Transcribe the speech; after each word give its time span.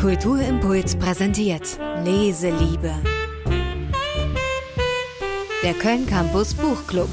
Kulturimpuls 0.00 0.96
präsentiert 0.96 1.78
Leseliebe. 2.02 2.90
Der 5.62 5.74
Köln 5.74 6.06
Campus 6.06 6.54
Buchclub. 6.54 7.10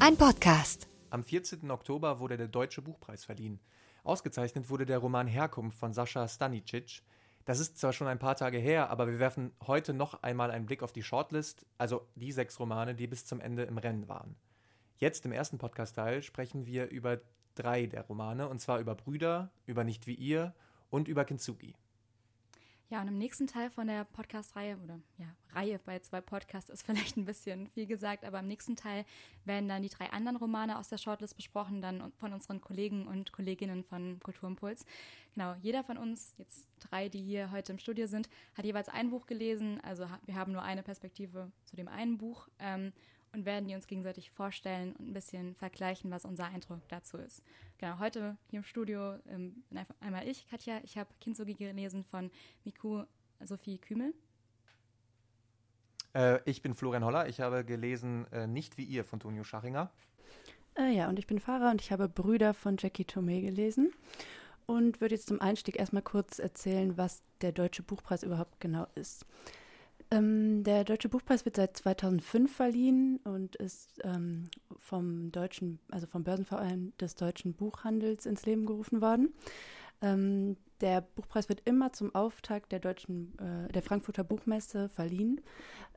Ein 0.00 0.16
Podcast. 0.16 0.88
Am 1.10 1.22
14. 1.22 1.70
Oktober 1.70 2.18
wurde 2.18 2.36
der 2.36 2.48
Deutsche 2.48 2.82
Buchpreis 2.82 3.24
verliehen. 3.24 3.60
Ausgezeichnet 4.02 4.68
wurde 4.70 4.86
der 4.86 4.98
Roman 4.98 5.28
Herkunft 5.28 5.78
von 5.78 5.92
Sascha 5.92 6.26
Stanicic. 6.26 7.02
Das 7.44 7.60
ist 7.60 7.78
zwar 7.78 7.92
schon 7.92 8.08
ein 8.08 8.18
paar 8.18 8.34
Tage 8.34 8.58
her, 8.58 8.90
aber 8.90 9.06
wir 9.06 9.20
werfen 9.20 9.52
heute 9.64 9.94
noch 9.94 10.20
einmal 10.24 10.50
einen 10.50 10.66
Blick 10.66 10.82
auf 10.82 10.90
die 10.90 11.04
Shortlist, 11.04 11.64
also 11.78 12.08
die 12.16 12.32
sechs 12.32 12.58
Romane, 12.58 12.96
die 12.96 13.06
bis 13.06 13.24
zum 13.24 13.40
Ende 13.40 13.62
im 13.62 13.78
Rennen 13.78 14.08
waren. 14.08 14.34
Jetzt 14.96 15.24
im 15.26 15.30
ersten 15.30 15.58
Podcast-Teil 15.58 16.24
sprechen 16.24 16.66
wir 16.66 16.88
über 16.88 17.20
drei 17.54 17.86
der 17.86 18.02
Romane, 18.02 18.48
und 18.48 18.58
zwar 18.58 18.80
über 18.80 18.96
Brüder, 18.96 19.52
über 19.64 19.84
Nicht 19.84 20.08
wie 20.08 20.14
ihr 20.14 20.56
und 20.90 21.08
über 21.08 21.24
Kintsugi. 21.24 21.74
Ja, 22.90 23.02
und 23.02 23.08
im 23.08 23.18
nächsten 23.18 23.46
Teil 23.46 23.68
von 23.68 23.86
der 23.86 24.04
Podcast-Reihe, 24.04 24.78
oder 24.82 24.98
ja, 25.18 25.26
Reihe 25.52 25.78
bei 25.78 25.98
zwei 25.98 26.22
Podcasts 26.22 26.70
ist 26.70 26.82
vielleicht 26.86 27.18
ein 27.18 27.26
bisschen 27.26 27.68
viel 27.68 27.86
gesagt, 27.86 28.24
aber 28.24 28.40
im 28.40 28.48
nächsten 28.48 28.76
Teil 28.76 29.04
werden 29.44 29.68
dann 29.68 29.82
die 29.82 29.90
drei 29.90 30.10
anderen 30.10 30.38
Romane 30.38 30.78
aus 30.78 30.88
der 30.88 30.96
Shortlist 30.96 31.36
besprochen, 31.36 31.82
dann 31.82 32.12
von 32.12 32.32
unseren 32.32 32.62
Kollegen 32.62 33.06
und 33.06 33.30
Kolleginnen 33.30 33.84
von 33.84 34.18
Kulturimpuls. 34.20 34.86
Genau, 35.34 35.54
jeder 35.60 35.84
von 35.84 35.98
uns, 35.98 36.34
jetzt 36.38 36.66
drei, 36.80 37.10
die 37.10 37.22
hier 37.22 37.50
heute 37.50 37.72
im 37.72 37.78
Studio 37.78 38.06
sind, 38.06 38.30
hat 38.54 38.64
jeweils 38.64 38.88
ein 38.88 39.10
Buch 39.10 39.26
gelesen, 39.26 39.82
also 39.82 40.06
wir 40.24 40.34
haben 40.34 40.52
nur 40.52 40.62
eine 40.62 40.82
Perspektive 40.82 41.52
zu 41.64 41.76
dem 41.76 41.88
einen 41.88 42.16
Buch. 42.16 42.48
Ähm, 42.58 42.94
und 43.38 43.46
werden 43.46 43.68
die 43.68 43.74
uns 43.76 43.86
gegenseitig 43.86 44.30
vorstellen 44.30 44.94
und 44.96 45.10
ein 45.10 45.12
bisschen 45.12 45.54
vergleichen, 45.54 46.10
was 46.10 46.24
unser 46.24 46.46
Eindruck 46.46 46.80
dazu 46.88 47.18
ist. 47.18 47.42
Genau, 47.78 48.00
heute 48.00 48.36
hier 48.50 48.58
im 48.58 48.64
Studio 48.64 49.14
ähm, 49.28 49.62
einmal 50.00 50.26
ich, 50.26 50.48
Katja. 50.48 50.80
Ich 50.82 50.98
habe 50.98 51.08
Kintsugi 51.20 51.54
gelesen 51.54 52.04
von 52.04 52.30
Miku 52.64 53.04
Sophie 53.44 53.78
Kümel. 53.78 54.12
Äh, 56.14 56.40
ich 56.50 56.62
bin 56.62 56.74
Florian 56.74 57.04
Holler. 57.04 57.28
Ich 57.28 57.40
habe 57.40 57.64
gelesen 57.64 58.26
äh, 58.32 58.48
Nicht 58.48 58.76
wie 58.76 58.84
ihr 58.84 59.04
von 59.04 59.20
Tonio 59.20 59.44
Schachinger. 59.44 59.92
Äh, 60.76 60.96
ja, 60.96 61.08
und 61.08 61.20
ich 61.20 61.28
bin 61.28 61.38
Farah 61.38 61.70
und 61.70 61.80
ich 61.80 61.92
habe 61.92 62.08
Brüder 62.08 62.54
von 62.54 62.76
Jackie 62.76 63.04
Tomei 63.04 63.40
gelesen 63.40 63.92
und 64.66 65.00
würde 65.00 65.14
jetzt 65.14 65.28
zum 65.28 65.40
Einstieg 65.40 65.78
erstmal 65.78 66.02
kurz 66.02 66.40
erzählen, 66.40 66.96
was 66.98 67.22
der 67.40 67.52
Deutsche 67.52 67.84
Buchpreis 67.84 68.24
überhaupt 68.24 68.58
genau 68.58 68.88
ist. 68.96 69.24
Ähm, 70.10 70.64
der 70.64 70.84
Deutsche 70.84 71.08
Buchpreis 71.08 71.44
wird 71.44 71.56
seit 71.56 71.76
2005 71.76 72.54
verliehen 72.54 73.20
und 73.24 73.56
ist 73.56 74.00
ähm, 74.04 74.44
vom 74.78 75.30
deutschen, 75.32 75.80
also 75.90 76.06
vom 76.06 76.24
Börsenverein 76.24 76.92
des 76.98 77.14
deutschen 77.14 77.52
Buchhandels 77.52 78.24
ins 78.24 78.46
Leben 78.46 78.64
gerufen 78.64 79.02
worden. 79.02 79.34
Ähm, 80.00 80.56
der 80.80 81.02
Buchpreis 81.02 81.48
wird 81.48 81.62
immer 81.64 81.92
zum 81.92 82.14
Auftakt 82.14 82.72
der 82.72 82.78
deutschen, 82.78 83.36
äh, 83.38 83.70
der 83.72 83.82
Frankfurter 83.82 84.24
Buchmesse 84.24 84.88
verliehen. 84.88 85.40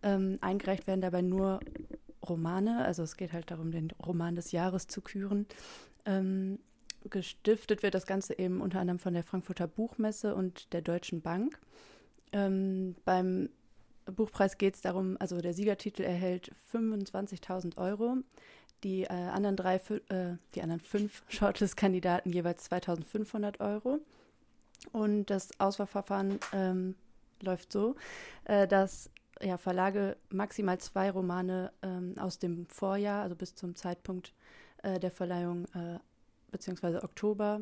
Ähm, 0.03 0.39
eingereicht 0.41 0.87
werden 0.87 1.01
dabei 1.01 1.21
nur 1.21 1.59
Romane, 2.27 2.83
also 2.83 3.03
es 3.03 3.15
geht 3.15 3.31
halt 3.31 3.49
darum, 3.49 3.71
den 3.71 3.91
Roman 4.05 4.35
des 4.35 4.51
Jahres 4.51 4.87
zu 4.87 5.01
küren. 5.01 5.45
Ähm, 6.05 6.59
gestiftet 7.09 7.81
wird 7.81 7.95
das 7.95 8.05
Ganze 8.05 8.37
eben 8.37 8.61
unter 8.61 8.79
anderem 8.79 8.99
von 8.99 9.13
der 9.13 9.23
Frankfurter 9.23 9.67
Buchmesse 9.67 10.35
und 10.35 10.73
der 10.73 10.81
Deutschen 10.81 11.21
Bank. 11.21 11.59
Ähm, 12.31 12.95
beim 13.05 13.49
Buchpreis 14.11 14.57
geht 14.57 14.75
es 14.75 14.81
darum, 14.81 15.17
also 15.19 15.41
der 15.41 15.53
Siegertitel 15.53 16.03
erhält 16.03 16.51
25.000 16.73 17.77
Euro. 17.77 18.17
Die 18.83 19.03
äh, 19.03 19.09
anderen 19.09 19.55
drei, 19.55 19.75
äh, 19.75 20.37
die 20.55 20.61
anderen 20.61 20.81
fünf 20.81 21.23
Shortlist-Kandidaten 21.29 22.31
jeweils 22.31 22.69
2.500 22.71 23.59
Euro. 23.59 23.99
Und 24.91 25.29
das 25.29 25.49
Auswahlverfahren 25.59 26.39
ähm, 26.53 26.95
läuft 27.41 27.71
so, 27.71 27.95
äh, 28.45 28.67
dass 28.67 29.09
ja, 29.41 29.57
Verlage 29.57 30.17
maximal 30.29 30.77
zwei 30.79 31.11
Romane 31.11 31.71
ähm, 31.81 32.15
aus 32.17 32.39
dem 32.39 32.65
Vorjahr, 32.67 33.23
also 33.23 33.35
bis 33.35 33.55
zum 33.55 33.75
Zeitpunkt 33.75 34.33
äh, 34.83 34.99
der 34.99 35.11
Verleihung 35.11 35.65
äh, 35.73 35.99
beziehungsweise 36.51 37.03
Oktober 37.03 37.61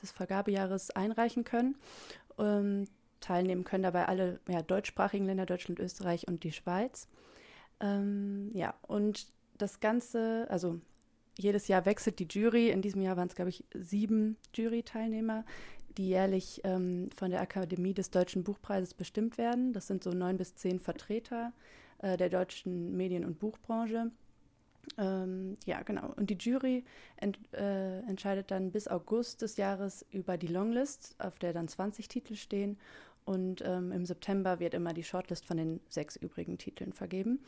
des 0.00 0.12
Vergabejahres 0.12 0.90
einreichen 0.90 1.44
können. 1.44 1.76
Ähm, 2.38 2.86
teilnehmen 3.20 3.64
können 3.64 3.82
dabei 3.82 4.06
alle 4.06 4.40
ja, 4.48 4.62
deutschsprachigen 4.62 5.26
Länder, 5.26 5.46
Deutschland, 5.46 5.78
Österreich 5.78 6.26
und 6.28 6.44
die 6.44 6.52
Schweiz. 6.52 7.08
Ähm, 7.80 8.50
ja, 8.54 8.74
und 8.82 9.32
das 9.58 9.80
Ganze, 9.80 10.46
also 10.50 10.80
jedes 11.38 11.68
Jahr 11.68 11.86
wechselt 11.86 12.18
die 12.18 12.28
Jury. 12.30 12.70
In 12.70 12.82
diesem 12.82 13.02
Jahr 13.02 13.16
waren 13.16 13.28
es, 13.28 13.34
glaube 13.34 13.50
ich, 13.50 13.64
sieben 13.74 14.36
Jury-Teilnehmer, 14.54 15.44
die 15.96 16.08
jährlich 16.08 16.60
ähm, 16.64 17.10
von 17.16 17.30
der 17.30 17.40
Akademie 17.40 17.94
des 17.94 18.10
Deutschen 18.10 18.44
Buchpreises 18.44 18.94
bestimmt 18.94 19.38
werden. 19.38 19.72
Das 19.72 19.86
sind 19.86 20.04
so 20.04 20.10
neun 20.10 20.36
bis 20.36 20.54
zehn 20.54 20.78
Vertreter 20.78 21.52
äh, 21.98 22.16
der 22.16 22.28
deutschen 22.28 22.96
Medien- 22.96 23.24
und 23.24 23.38
Buchbranche. 23.38 24.10
Ähm, 24.98 25.56
ja, 25.66 25.82
genau. 25.82 26.12
Und 26.16 26.30
die 26.30 26.38
Jury 26.38 26.84
ent, 27.16 27.38
äh, 27.52 28.00
entscheidet 28.00 28.50
dann 28.50 28.72
bis 28.72 28.88
August 28.88 29.42
des 29.42 29.56
Jahres 29.56 30.06
über 30.10 30.36
die 30.36 30.46
Longlist, 30.46 31.14
auf 31.18 31.38
der 31.38 31.52
dann 31.52 31.68
20 31.68 32.08
Titel 32.08 32.34
stehen. 32.34 32.78
Und 33.30 33.62
ähm, 33.64 33.92
im 33.92 34.04
September 34.06 34.58
wird 34.58 34.74
immer 34.74 34.92
die 34.92 35.04
Shortlist 35.04 35.46
von 35.46 35.56
den 35.56 35.80
sechs 35.88 36.16
übrigen 36.16 36.58
Titeln 36.58 36.92
vergeben. 36.92 37.38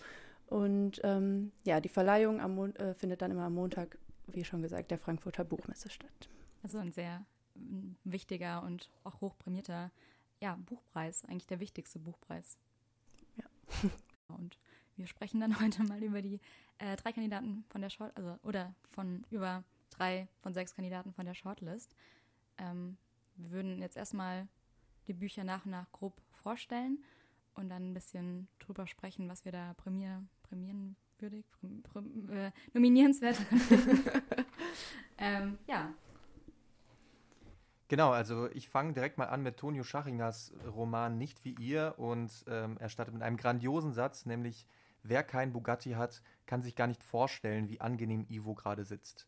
Und 0.46 1.00
ähm, 1.02 1.50
ja, 1.64 1.80
die 1.80 1.88
Verleihung 1.88 2.38
äh, 2.76 2.94
findet 2.94 3.20
dann 3.20 3.32
immer 3.32 3.46
am 3.46 3.54
Montag, 3.54 3.98
wie 4.28 4.44
schon 4.44 4.62
gesagt, 4.62 4.92
der 4.92 4.98
Frankfurter 4.98 5.42
Buchmesse 5.42 5.90
statt. 5.90 6.28
Also 6.62 6.78
ein 6.78 6.92
sehr 6.92 7.26
mm, 7.56 7.96
wichtiger 8.04 8.62
und 8.62 8.90
auch 9.02 9.20
hochprämierter 9.20 9.90
ja, 10.40 10.56
Buchpreis, 10.66 11.24
eigentlich 11.24 11.48
der 11.48 11.58
wichtigste 11.58 11.98
Buchpreis. 11.98 12.58
Ja. 13.34 13.44
Und 14.36 14.60
wir 14.96 15.08
sprechen 15.08 15.40
dann 15.40 15.58
heute 15.60 15.82
mal 15.82 16.00
über 16.00 16.22
die 16.22 16.38
äh, 16.78 16.94
drei 16.94 17.10
Kandidaten 17.12 17.64
von 17.70 17.80
der 17.80 17.90
Short, 17.90 18.16
also 18.16 18.38
oder 18.44 18.72
von 18.92 19.26
über 19.30 19.64
drei 19.90 20.28
von 20.42 20.54
sechs 20.54 20.76
Kandidaten 20.76 21.12
von 21.12 21.26
der 21.26 21.34
Shortlist. 21.34 21.96
Ähm, 22.58 22.98
wir 23.34 23.50
würden 23.50 23.80
jetzt 23.80 23.96
erstmal 23.96 24.46
die 25.06 25.12
Bücher 25.12 25.44
nach 25.44 25.64
und 25.64 25.72
nach 25.72 25.90
grob 25.92 26.20
vorstellen 26.42 27.02
und 27.54 27.68
dann 27.68 27.90
ein 27.90 27.94
bisschen 27.94 28.48
drüber 28.58 28.86
sprechen, 28.86 29.28
was 29.28 29.44
wir 29.44 29.52
da 29.52 29.74
prämier, 29.74 30.24
prämieren 30.42 30.96
würdig, 31.18 31.44
präm, 31.50 31.82
präm, 31.82 32.30
äh, 32.30 32.50
nominierenswert 32.72 33.38
ähm, 35.18 35.58
ja. 35.66 35.92
Genau, 37.88 38.10
also 38.10 38.50
ich 38.52 38.68
fange 38.68 38.94
direkt 38.94 39.18
mal 39.18 39.26
an 39.26 39.42
mit 39.42 39.58
Tonio 39.58 39.84
Schachingers 39.84 40.52
Roman 40.66 41.18
Nicht 41.18 41.44
wie 41.44 41.54
ihr 41.60 41.94
und 41.98 42.30
ähm, 42.48 42.78
er 42.78 42.88
startet 42.88 43.14
mit 43.14 43.22
einem 43.22 43.36
grandiosen 43.36 43.92
Satz, 43.92 44.24
nämlich 44.24 44.66
wer 45.02 45.22
kein 45.22 45.52
Bugatti 45.52 45.90
hat, 45.90 46.22
kann 46.46 46.62
sich 46.62 46.74
gar 46.74 46.86
nicht 46.86 47.04
vorstellen, 47.04 47.68
wie 47.68 47.80
angenehm 47.80 48.24
Ivo 48.28 48.54
gerade 48.54 48.84
sitzt. 48.84 49.26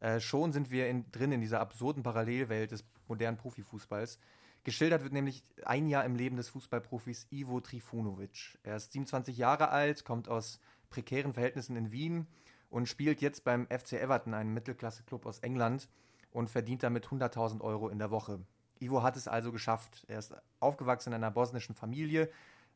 Äh, 0.00 0.20
schon 0.20 0.52
sind 0.52 0.70
wir 0.70 0.88
in, 0.88 1.10
drin 1.10 1.32
in 1.32 1.40
dieser 1.40 1.60
absurden 1.60 2.02
Parallelwelt 2.02 2.72
des 2.72 2.84
modernen 3.08 3.38
Profifußballs. 3.38 4.18
Geschildert 4.64 5.02
wird 5.02 5.12
nämlich 5.12 5.44
ein 5.64 5.88
Jahr 5.88 6.04
im 6.04 6.14
Leben 6.14 6.36
des 6.36 6.48
Fußballprofis 6.50 7.26
Ivo 7.30 7.60
Trifunovic. 7.60 8.58
Er 8.62 8.76
ist 8.76 8.92
27 8.92 9.36
Jahre 9.36 9.70
alt, 9.70 10.04
kommt 10.04 10.28
aus 10.28 10.60
prekären 10.88 11.34
Verhältnissen 11.34 11.74
in 11.74 11.90
Wien 11.90 12.28
und 12.70 12.88
spielt 12.88 13.20
jetzt 13.20 13.42
beim 13.42 13.66
FC 13.66 13.94
Everton, 13.94 14.34
einem 14.34 14.54
Mittelklasse-Club 14.54 15.26
aus 15.26 15.40
England, 15.40 15.88
und 16.30 16.48
verdient 16.48 16.82
damit 16.82 17.08
100.000 17.08 17.60
Euro 17.60 17.88
in 17.88 17.98
der 17.98 18.10
Woche. 18.10 18.40
Ivo 18.80 19.02
hat 19.02 19.16
es 19.16 19.28
also 19.28 19.52
geschafft. 19.52 20.04
Er 20.08 20.18
ist 20.18 20.34
aufgewachsen 20.60 21.10
in 21.10 21.16
einer 21.16 21.30
bosnischen 21.30 21.74
Familie, 21.74 22.30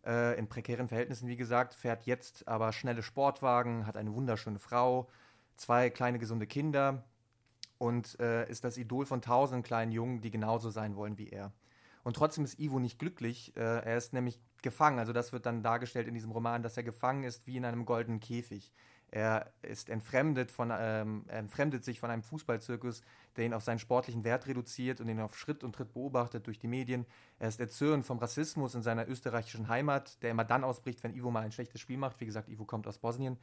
äh, 0.04 0.38
in 0.38 0.48
prekären 0.48 0.88
Verhältnissen, 0.88 1.28
wie 1.28 1.36
gesagt, 1.36 1.72
fährt 1.72 2.04
jetzt 2.04 2.46
aber 2.46 2.72
schnelle 2.72 3.02
Sportwagen, 3.02 3.86
hat 3.86 3.96
eine 3.96 4.12
wunderschöne 4.12 4.58
Frau, 4.58 5.08
zwei 5.56 5.88
kleine 5.90 6.18
gesunde 6.18 6.46
Kinder 6.46 7.04
und 7.78 8.18
äh, 8.20 8.48
ist 8.50 8.64
das 8.64 8.76
Idol 8.76 9.06
von 9.06 9.22
tausenden 9.22 9.62
kleinen 9.62 9.92
Jungen, 9.92 10.20
die 10.20 10.30
genauso 10.30 10.70
sein 10.70 10.96
wollen 10.96 11.16
wie 11.16 11.28
er. 11.28 11.52
Und 12.06 12.14
trotzdem 12.14 12.44
ist 12.44 12.60
Ivo 12.60 12.78
nicht 12.78 13.00
glücklich. 13.00 13.56
Äh, 13.56 13.62
er 13.62 13.96
ist 13.96 14.12
nämlich 14.12 14.40
gefangen. 14.62 15.00
Also 15.00 15.12
das 15.12 15.32
wird 15.32 15.44
dann 15.44 15.64
dargestellt 15.64 16.06
in 16.06 16.14
diesem 16.14 16.30
Roman, 16.30 16.62
dass 16.62 16.76
er 16.76 16.84
gefangen 16.84 17.24
ist 17.24 17.48
wie 17.48 17.56
in 17.56 17.64
einem 17.64 17.84
goldenen 17.84 18.20
Käfig. 18.20 18.70
Er 19.10 19.52
ist 19.62 19.90
entfremdet, 19.90 20.52
von, 20.52 20.72
ähm, 20.72 21.24
entfremdet 21.26 21.82
sich 21.82 21.98
von 21.98 22.08
einem 22.12 22.22
Fußballzirkus, 22.22 23.02
der 23.34 23.46
ihn 23.46 23.52
auf 23.52 23.64
seinen 23.64 23.80
sportlichen 23.80 24.22
Wert 24.22 24.46
reduziert 24.46 25.00
und 25.00 25.08
ihn 25.08 25.18
auf 25.18 25.36
Schritt 25.36 25.64
und 25.64 25.74
Tritt 25.74 25.94
beobachtet 25.94 26.46
durch 26.46 26.60
die 26.60 26.68
Medien. 26.68 27.06
Er 27.40 27.48
ist 27.48 27.58
erzürnt 27.58 28.06
vom 28.06 28.18
Rassismus 28.18 28.76
in 28.76 28.82
seiner 28.82 29.08
österreichischen 29.08 29.66
Heimat, 29.66 30.22
der 30.22 30.30
immer 30.30 30.44
dann 30.44 30.62
ausbricht, 30.62 31.02
wenn 31.02 31.12
Ivo 31.12 31.32
mal 31.32 31.42
ein 31.42 31.50
schlechtes 31.50 31.80
Spiel 31.80 31.98
macht. 31.98 32.20
Wie 32.20 32.26
gesagt, 32.26 32.48
Ivo 32.48 32.64
kommt 32.64 32.86
aus 32.86 32.98
Bosnien 32.98 33.36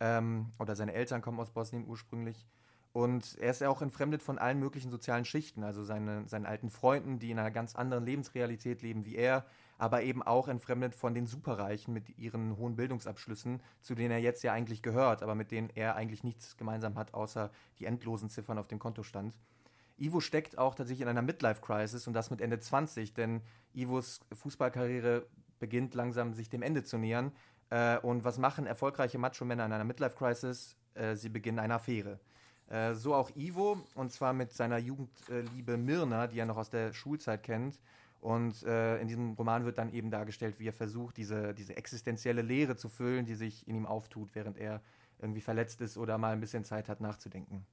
ähm, 0.00 0.52
oder 0.58 0.76
seine 0.76 0.92
Eltern 0.92 1.22
kommen 1.22 1.40
aus 1.40 1.50
Bosnien 1.50 1.86
ursprünglich. 1.86 2.46
Und 2.92 3.38
er 3.38 3.50
ist 3.50 3.62
ja 3.62 3.70
auch 3.70 3.80
entfremdet 3.80 4.22
von 4.22 4.38
allen 4.38 4.58
möglichen 4.58 4.90
sozialen 4.90 5.24
Schichten, 5.24 5.64
also 5.64 5.82
seine, 5.82 6.28
seinen 6.28 6.44
alten 6.44 6.68
Freunden, 6.68 7.18
die 7.18 7.30
in 7.30 7.38
einer 7.38 7.50
ganz 7.50 7.74
anderen 7.74 8.04
Lebensrealität 8.04 8.82
leben 8.82 9.06
wie 9.06 9.16
er, 9.16 9.46
aber 9.78 10.02
eben 10.02 10.22
auch 10.22 10.46
entfremdet 10.46 10.94
von 10.94 11.14
den 11.14 11.26
Superreichen 11.26 11.94
mit 11.94 12.18
ihren 12.18 12.56
hohen 12.58 12.76
Bildungsabschlüssen, 12.76 13.62
zu 13.80 13.94
denen 13.94 14.10
er 14.10 14.20
jetzt 14.20 14.42
ja 14.42 14.52
eigentlich 14.52 14.82
gehört, 14.82 15.22
aber 15.22 15.34
mit 15.34 15.50
denen 15.50 15.70
er 15.74 15.96
eigentlich 15.96 16.22
nichts 16.22 16.58
gemeinsam 16.58 16.96
hat, 16.96 17.14
außer 17.14 17.50
die 17.78 17.86
endlosen 17.86 18.28
Ziffern 18.28 18.58
auf 18.58 18.68
dem 18.68 18.78
Kontostand. 18.78 19.38
Ivo 19.96 20.20
steckt 20.20 20.58
auch 20.58 20.74
tatsächlich 20.74 21.02
in 21.02 21.08
einer 21.08 21.22
Midlife-Crisis 21.22 22.06
und 22.06 22.12
das 22.12 22.30
mit 22.30 22.40
Ende 22.40 22.58
20, 22.58 23.14
denn 23.14 23.40
Ivos 23.72 24.20
Fußballkarriere 24.34 25.26
beginnt 25.60 25.94
langsam 25.94 26.34
sich 26.34 26.50
dem 26.50 26.62
Ende 26.62 26.84
zu 26.84 26.98
nähern. 26.98 27.32
Äh, 27.70 27.98
und 27.98 28.24
was 28.24 28.36
machen 28.36 28.66
erfolgreiche 28.66 29.18
Macho-Männer 29.18 29.64
in 29.64 29.72
einer 29.72 29.84
Midlife-Crisis? 29.84 30.76
Äh, 30.94 31.14
sie 31.14 31.28
beginnen 31.28 31.58
eine 31.58 31.74
Affäre. 31.74 32.18
Äh, 32.72 32.94
so 32.94 33.14
auch 33.14 33.30
Ivo, 33.36 33.76
und 33.94 34.10
zwar 34.12 34.32
mit 34.32 34.54
seiner 34.54 34.78
Jugendliebe 34.78 35.76
Mirna, 35.76 36.26
die 36.26 36.38
er 36.38 36.46
noch 36.46 36.56
aus 36.56 36.70
der 36.70 36.94
Schulzeit 36.94 37.42
kennt. 37.42 37.78
Und 38.20 38.62
äh, 38.62 38.98
in 39.00 39.08
diesem 39.08 39.32
Roman 39.32 39.64
wird 39.66 39.76
dann 39.76 39.92
eben 39.92 40.10
dargestellt, 40.10 40.58
wie 40.58 40.68
er 40.68 40.72
versucht, 40.72 41.18
diese, 41.18 41.52
diese 41.52 41.76
existenzielle 41.76 42.40
Leere 42.40 42.76
zu 42.76 42.88
füllen, 42.88 43.26
die 43.26 43.34
sich 43.34 43.68
in 43.68 43.76
ihm 43.76 43.84
auftut, 43.84 44.34
während 44.34 44.56
er 44.56 44.80
irgendwie 45.20 45.40
verletzt 45.42 45.80
ist 45.82 45.98
oder 45.98 46.16
mal 46.16 46.32
ein 46.32 46.40
bisschen 46.40 46.64
Zeit 46.64 46.88
hat 46.88 47.00
nachzudenken. 47.00 47.66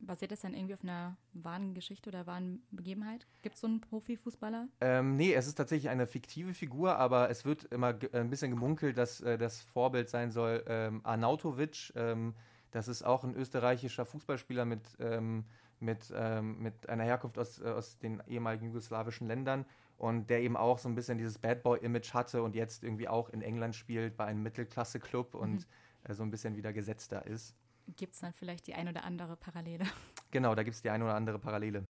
Basiert 0.00 0.30
das 0.30 0.40
dann 0.40 0.54
irgendwie 0.54 0.74
auf 0.74 0.84
einer 0.84 1.16
wahren 1.34 1.74
Geschichte 1.74 2.08
oder 2.08 2.26
wahren 2.26 2.62
Begebenheit? 2.70 3.26
Gibt 3.42 3.56
es 3.56 3.60
so 3.60 3.66
einen 3.66 3.80
Profifußballer? 3.80 4.68
Ähm, 4.80 5.16
nee, 5.16 5.34
es 5.34 5.48
ist 5.48 5.56
tatsächlich 5.56 5.90
eine 5.90 6.06
fiktive 6.06 6.54
Figur, 6.54 6.96
aber 6.96 7.28
es 7.28 7.44
wird 7.44 7.64
immer 7.64 7.98
ein 8.12 8.30
bisschen 8.30 8.52
gemunkelt, 8.52 8.96
dass 8.96 9.20
äh, 9.20 9.36
das 9.36 9.60
Vorbild 9.60 10.08
sein 10.08 10.30
soll 10.30 10.64
ähm, 10.68 11.00
Arnautovic. 11.02 11.92
Ähm, 11.96 12.34
das 12.70 12.88
ist 12.88 13.02
auch 13.02 13.24
ein 13.24 13.34
österreichischer 13.34 14.04
Fußballspieler 14.04 14.64
mit, 14.64 14.82
ähm, 15.00 15.44
mit, 15.80 16.12
ähm, 16.14 16.60
mit 16.60 16.88
einer 16.88 17.04
Herkunft 17.04 17.38
aus, 17.38 17.60
äh, 17.60 17.66
aus 17.66 17.98
den 17.98 18.22
ehemaligen 18.26 18.66
jugoslawischen 18.66 19.26
Ländern 19.26 19.64
und 19.96 20.30
der 20.30 20.42
eben 20.42 20.56
auch 20.56 20.78
so 20.78 20.88
ein 20.88 20.94
bisschen 20.94 21.18
dieses 21.18 21.38
Bad 21.38 21.62
Boy-Image 21.62 22.14
hatte 22.14 22.42
und 22.42 22.54
jetzt 22.54 22.84
irgendwie 22.84 23.08
auch 23.08 23.30
in 23.30 23.42
England 23.42 23.74
spielt 23.74 24.16
bei 24.16 24.24
einem 24.26 24.42
Mittelklasse-Club 24.42 25.34
und 25.34 25.52
mhm. 25.52 25.64
äh, 26.04 26.14
so 26.14 26.22
ein 26.22 26.30
bisschen 26.30 26.56
wieder 26.56 26.72
gesetzter 26.72 27.26
ist 27.26 27.54
gibt 27.96 28.14
es 28.14 28.20
dann 28.20 28.32
vielleicht 28.32 28.66
die 28.66 28.74
ein 28.74 28.88
oder 28.88 29.04
andere 29.04 29.36
Parallele. 29.36 29.84
Genau, 30.30 30.54
da 30.54 30.62
gibt 30.62 30.74
es 30.74 30.82
die 30.82 30.90
ein 30.90 31.00
oder 31.00 31.14
andere 31.14 31.38
Parallele. 31.38 31.84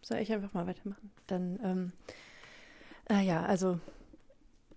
Soll 0.00 0.16
ich 0.16 0.32
einfach 0.32 0.54
mal 0.54 0.66
weitermachen? 0.66 1.12
Dann, 1.26 1.60
ähm, 1.62 1.92
äh, 3.10 3.22
ja, 3.22 3.44
also 3.44 3.78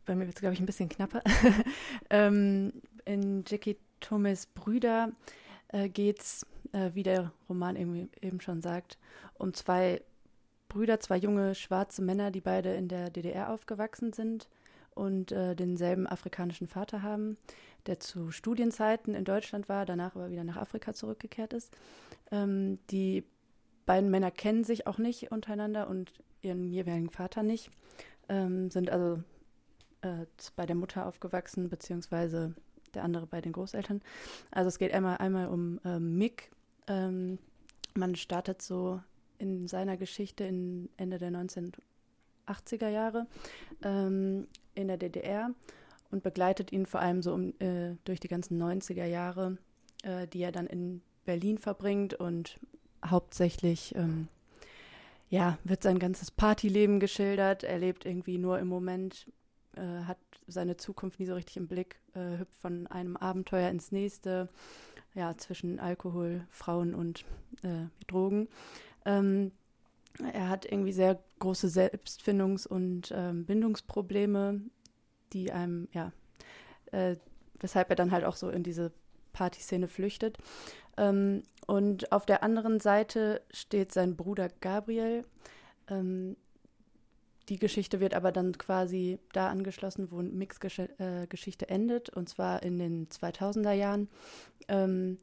bei 0.04 0.14
mir 0.14 0.26
wird 0.26 0.36
es, 0.36 0.42
glaube 0.42 0.56
ich, 0.56 0.60
ein 0.60 0.66
bisschen 0.66 0.90
knapper. 0.90 1.22
ähm, 2.10 2.74
in 3.06 3.46
Jackie 3.48 3.78
Thomas 4.00 4.46
Brüder 4.48 5.12
äh, 5.70 5.90
geht 5.90 6.20
es, 6.20 6.46
äh, 6.72 6.92
wie 6.94 7.04
der 7.04 7.32
Roman 7.50 7.76
eben, 7.76 8.10
eben 8.22 8.42
schon 8.42 8.62
sagt, 8.62 8.98
um 9.36 9.54
zwei 9.54 10.02
Brüder, 10.70 11.00
zwei 11.00 11.18
junge 11.18 11.56
schwarze 11.56 12.02
Männer, 12.02 12.32
die 12.32 12.42
beide 12.42 12.74
in 12.74 12.88
der 12.88 13.10
DDR 13.10 13.52
aufgewachsen 13.52 14.14
sind 14.14 14.48
und 14.94 15.32
äh, 15.32 15.56
denselben 15.56 16.08
afrikanischen 16.08 16.68
Vater 16.68 17.02
haben 17.02 17.38
der 17.88 18.00
zu 18.00 18.32
Studienzeiten 18.32 19.16
in 19.16 19.26
Deutschland 19.26 19.70
war, 19.70 19.86
danach 19.86 20.16
aber 20.16 20.30
wieder 20.30 20.44
nach 20.44 20.58
Afrika 20.58 20.94
zurückgekehrt 20.94 21.54
ist. 21.54 21.76
Ähm, 22.32 22.80
die 22.90 23.24
beiden 23.86 24.10
Männer 24.10 24.32
kennen 24.32 24.64
sich 24.64 24.88
auch 24.88 24.98
nicht 24.98 25.32
untereinander 25.32 25.90
und 25.90 26.12
ihren 26.42 26.72
jeweiligen 26.72 27.10
Vater 27.10 27.44
nicht, 27.44 27.72
ähm, 28.30 28.70
sind 28.70 28.90
also 28.90 29.24
äh, 30.02 30.26
bei 30.56 30.66
der 30.66 30.76
Mutter 30.76 31.06
aufgewachsen, 31.06 31.70
beziehungsweise 31.70 32.54
der 32.98 33.04
andere 33.04 33.28
bei 33.28 33.42
den 33.42 33.54
Großeltern. 33.54 34.02
Also 34.52 34.68
es 34.68 34.80
geht 34.80 34.94
einmal, 34.94 35.18
einmal 35.18 35.48
um 35.48 35.80
ähm, 35.86 36.18
Mick. 36.18 36.52
Ähm, 36.88 37.38
man 37.96 38.16
startet 38.16 38.62
so 38.62 39.00
in 39.40 39.68
seiner 39.68 39.98
Geschichte 39.98 40.44
in 40.44 40.90
Ende 40.98 41.18
der 41.18 41.32
1980er 41.32 42.90
Jahre 42.90 43.28
ähm, 43.84 44.48
in 44.76 44.88
der 44.88 44.98
DDR 44.98 45.52
und 46.12 46.24
begleitet 46.24 46.72
ihn 46.72 46.86
vor 46.86 47.02
allem 47.02 47.22
so 47.22 47.34
um, 47.34 47.54
äh, 47.60 47.96
durch 48.06 48.20
die 48.20 48.28
ganzen 48.28 48.62
90er 48.62 49.06
Jahre, 49.06 49.58
äh, 50.04 50.28
die 50.28 50.42
er 50.42 50.52
dann 50.52 50.68
in 50.68 51.02
Berlin 51.26 51.58
verbringt 51.58 52.14
und 52.14 52.58
hauptsächlich 53.06 53.94
ähm, 53.96 54.28
ja, 55.30 55.58
wird 55.64 55.84
sein 55.84 56.00
ganzes 56.00 56.32
Partyleben 56.32 57.00
geschildert. 57.00 57.64
Er 57.64 57.80
lebt 57.80 58.06
irgendwie 58.06 58.38
nur 58.38 58.60
im 58.60 58.68
Moment, 58.68 59.28
äh, 59.77 60.03
hat 60.06 60.18
seine 60.47 60.77
Zukunft 60.77 61.19
nie 61.19 61.25
so 61.25 61.35
richtig 61.35 61.57
im 61.57 61.68
Blick, 61.68 62.00
äh, 62.13 62.39
hüpft 62.39 62.56
von 62.56 62.88
einem 62.88 63.18
Abenteuer 63.18 63.69
ins 63.69 63.91
nächste, 63.91 64.50
ja, 65.13 65.35
zwischen 65.38 65.79
Alkohol, 65.79 66.45
Frauen 66.50 66.94
und 66.94 67.25
äh, 67.63 67.88
Drogen. 68.07 68.47
Ähm, 69.06 69.51
er 70.33 70.50
hat 70.50 70.65
irgendwie 70.65 70.94
sehr 70.94 71.19
große 71.39 71.68
Selbstfindungs- 71.68 72.68
und 72.68 73.12
ähm, 73.15 73.45
Bindungsprobleme, 73.45 74.62
die 75.33 75.51
einem, 75.51 75.88
ja, 75.91 76.12
äh, 76.91 77.18
weshalb 77.59 77.89
er 77.89 77.95
dann 77.95 78.12
halt 78.12 78.25
auch 78.25 78.35
so 78.35 78.50
in 78.50 78.63
diese 78.63 78.91
Partyszene 79.33 79.88
flüchtet. 79.88 80.38
Ähm, 80.97 81.44
und 81.68 82.12
auf 82.12 82.25
der 82.25 82.44
anderen 82.44 82.79
Seite 82.79 83.41
steht 83.51 83.91
sein 83.91 84.15
Bruder 84.15 84.50
Gabriel. 84.62 85.24
Ähm, 85.89 86.38
die 87.50 87.58
Geschichte 87.58 88.00
wird 88.00 88.14
aber 88.14 88.32
dann 88.32 88.58
quasi 88.58 89.20
da 89.32 89.48
angeschlossen, 89.50 90.12
wo 90.12 90.22
Mix 90.22 90.60
äh, 90.78 91.28
Geschichte 91.28 91.70
endet, 91.70 92.10
und 92.10 92.30
zwar 92.30 92.64
in 92.64 92.78
den 92.78 93.08
2000er 93.08 93.74
Jahren. 93.74 94.10
Ähm, 94.68 95.18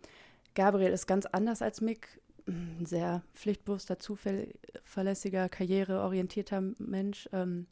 Gabriel 0.55 0.93
ist 0.93 1.07
ganz 1.07 1.27
anders 1.27 1.63
als 1.63 1.81
Mick, 1.81 2.21
ein 2.47 2.85
sehr 2.87 3.23
pflichtbewusster, 3.35 3.99
zuverlässiger, 3.99 5.49
karriereorientierter 5.49 6.61
Mensch. 6.79 7.29
Ähm, 7.33 7.67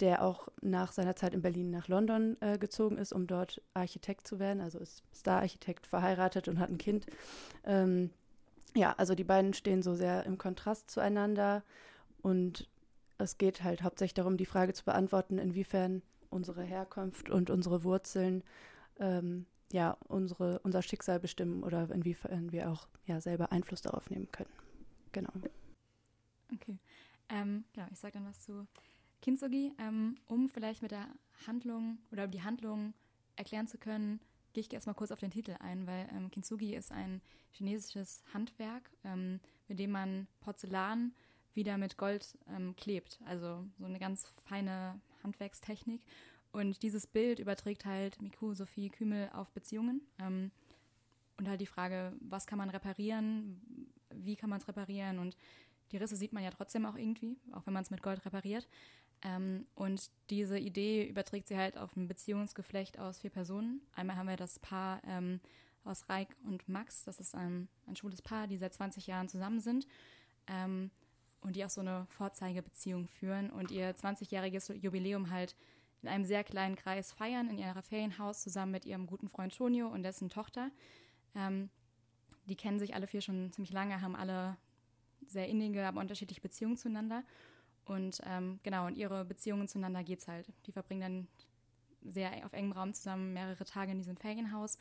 der 0.00 0.22
auch 0.22 0.48
nach 0.62 0.92
seiner 0.92 1.16
Zeit 1.16 1.34
in 1.34 1.42
Berlin 1.42 1.70
nach 1.70 1.88
London 1.88 2.36
äh, 2.40 2.58
gezogen 2.58 2.98
ist, 2.98 3.12
um 3.12 3.26
dort 3.26 3.60
Architekt 3.74 4.26
zu 4.26 4.38
werden. 4.38 4.60
Also 4.60 4.78
ist 4.78 5.02
Star-Architekt, 5.12 5.86
verheiratet 5.86 6.48
und 6.48 6.58
hat 6.58 6.70
ein 6.70 6.78
Kind. 6.78 7.06
Ähm, 7.64 8.10
ja, 8.76 8.94
also 8.96 9.14
die 9.14 9.24
beiden 9.24 9.54
stehen 9.54 9.82
so 9.82 9.94
sehr 9.94 10.24
im 10.24 10.38
Kontrast 10.38 10.90
zueinander 10.90 11.64
und 12.22 12.68
es 13.18 13.38
geht 13.38 13.62
halt 13.62 13.82
hauptsächlich 13.82 14.14
darum, 14.14 14.36
die 14.36 14.46
Frage 14.46 14.72
zu 14.72 14.84
beantworten, 14.84 15.38
inwiefern 15.38 16.02
unsere 16.30 16.62
Herkunft 16.62 17.30
und 17.30 17.50
unsere 17.50 17.84
Wurzeln 17.84 18.42
ähm, 18.98 19.46
ja 19.72 19.96
unsere, 20.08 20.60
unser 20.60 20.82
Schicksal 20.82 21.20
bestimmen 21.20 21.62
oder 21.62 21.90
inwiefern 21.90 22.52
wir 22.52 22.70
auch 22.70 22.88
ja 23.06 23.20
selber 23.20 23.52
Einfluss 23.52 23.82
darauf 23.82 24.10
nehmen 24.10 24.30
können. 24.32 24.50
Genau. 25.12 25.32
Okay. 26.54 26.78
Ähm, 27.28 27.64
genau, 27.74 27.86
ich 27.92 27.98
sage 27.98 28.14
dann 28.14 28.26
was 28.26 28.40
zu 28.40 28.66
Kintsugi, 29.20 29.72
ähm, 29.78 30.16
um 30.26 30.48
vielleicht 30.48 30.82
mit 30.82 30.92
der 30.92 31.06
Handlung 31.46 31.98
oder 32.12 32.26
die 32.26 32.42
Handlung 32.42 32.94
erklären 33.36 33.66
zu 33.66 33.78
können, 33.78 34.20
gehe 34.52 34.62
ich 34.62 34.72
erstmal 34.72 34.94
kurz 34.94 35.10
auf 35.10 35.20
den 35.20 35.30
Titel 35.30 35.56
ein, 35.60 35.86
weil 35.86 36.08
ähm, 36.14 36.30
Kintsugi 36.30 36.74
ist 36.74 36.92
ein 36.92 37.20
chinesisches 37.50 38.22
Handwerk, 38.32 38.90
ähm, 39.04 39.40
mit 39.66 39.78
dem 39.78 39.90
man 39.90 40.26
Porzellan 40.40 41.14
wieder 41.58 41.76
mit 41.76 41.98
Gold 41.98 42.38
ähm, 42.48 42.74
klebt. 42.76 43.20
Also 43.26 43.66
so 43.78 43.84
eine 43.84 43.98
ganz 43.98 44.32
feine 44.44 44.98
Handwerkstechnik. 45.22 46.00
Und 46.52 46.82
dieses 46.82 47.06
Bild 47.06 47.40
überträgt 47.40 47.84
halt 47.84 48.22
Miku 48.22 48.54
Sophie 48.54 48.88
Kümel 48.88 49.28
auf 49.34 49.50
Beziehungen. 49.50 50.00
Ähm, 50.18 50.52
und 51.36 51.48
halt 51.48 51.60
die 51.60 51.66
Frage, 51.66 52.14
was 52.20 52.46
kann 52.46 52.58
man 52.58 52.70
reparieren, 52.70 53.60
wie 54.14 54.36
kann 54.36 54.50
man 54.50 54.60
es 54.60 54.68
reparieren 54.68 55.18
und 55.18 55.36
die 55.92 55.96
Risse 55.96 56.16
sieht 56.16 56.32
man 56.32 56.42
ja 56.42 56.50
trotzdem 56.50 56.84
auch 56.84 56.96
irgendwie, 56.96 57.36
auch 57.52 57.64
wenn 57.66 57.72
man 57.72 57.82
es 57.82 57.90
mit 57.90 58.02
Gold 58.02 58.24
repariert. 58.24 58.68
Ähm, 59.22 59.66
und 59.74 60.10
diese 60.30 60.58
Idee 60.58 61.06
überträgt 61.08 61.48
sie 61.48 61.56
halt 61.56 61.78
auf 61.78 61.96
ein 61.96 62.08
Beziehungsgeflecht 62.08 62.98
aus 62.98 63.20
vier 63.20 63.30
Personen. 63.30 63.80
Einmal 63.94 64.16
haben 64.16 64.28
wir 64.28 64.36
das 64.36 64.58
Paar 64.58 65.00
ähm, 65.06 65.40
aus 65.84 66.08
Reik 66.08 66.36
und 66.44 66.68
Max. 66.68 67.04
Das 67.04 67.20
ist 67.20 67.34
ein, 67.34 67.68
ein 67.86 67.96
schwules 67.96 68.22
Paar, 68.22 68.46
die 68.46 68.58
seit 68.58 68.74
20 68.74 69.06
Jahren 69.06 69.28
zusammen 69.28 69.60
sind 69.60 69.86
ähm, 70.48 70.90
und 71.40 71.56
die 71.56 71.64
auch 71.64 71.70
so 71.70 71.80
eine 71.80 72.06
Vorzeigebeziehung 72.10 73.06
führen 73.06 73.50
und 73.50 73.70
ihr 73.70 73.94
20-jähriges 73.94 74.72
Jubiläum 74.74 75.30
halt 75.30 75.56
in 76.02 76.08
einem 76.08 76.24
sehr 76.24 76.44
kleinen 76.44 76.76
Kreis 76.76 77.12
feiern, 77.12 77.48
in 77.50 77.58
ihrer 77.58 77.82
Ferienhaus 77.82 78.42
zusammen 78.42 78.72
mit 78.72 78.84
ihrem 78.84 79.06
guten 79.06 79.28
Freund 79.28 79.54
Tonio 79.54 79.88
und 79.88 80.02
dessen 80.02 80.28
Tochter. 80.28 80.70
Ähm, 81.34 81.70
die 82.46 82.56
kennen 82.56 82.78
sich 82.78 82.94
alle 82.94 83.06
vier 83.06 83.20
schon 83.20 83.52
ziemlich 83.52 83.72
lange, 83.72 84.00
haben 84.00 84.16
alle 84.16 84.56
sehr 85.26 85.48
innige, 85.48 85.86
aber 85.86 86.00
unterschiedliche 86.00 86.40
Beziehungen 86.40 86.76
zueinander. 86.76 87.24
Und 87.84 88.20
ähm, 88.24 88.60
genau, 88.62 88.86
und 88.86 88.96
ihre 88.96 89.24
Beziehungen 89.24 89.68
zueinander 89.68 90.04
geht's 90.04 90.28
halt. 90.28 90.52
Die 90.66 90.72
verbringen 90.72 91.00
dann 91.00 91.28
sehr 92.12 92.44
auf 92.44 92.52
engem 92.52 92.72
Raum 92.72 92.94
zusammen 92.94 93.32
mehrere 93.32 93.64
Tage 93.64 93.90
in 93.92 93.98
diesem 93.98 94.16
Ferienhaus 94.16 94.78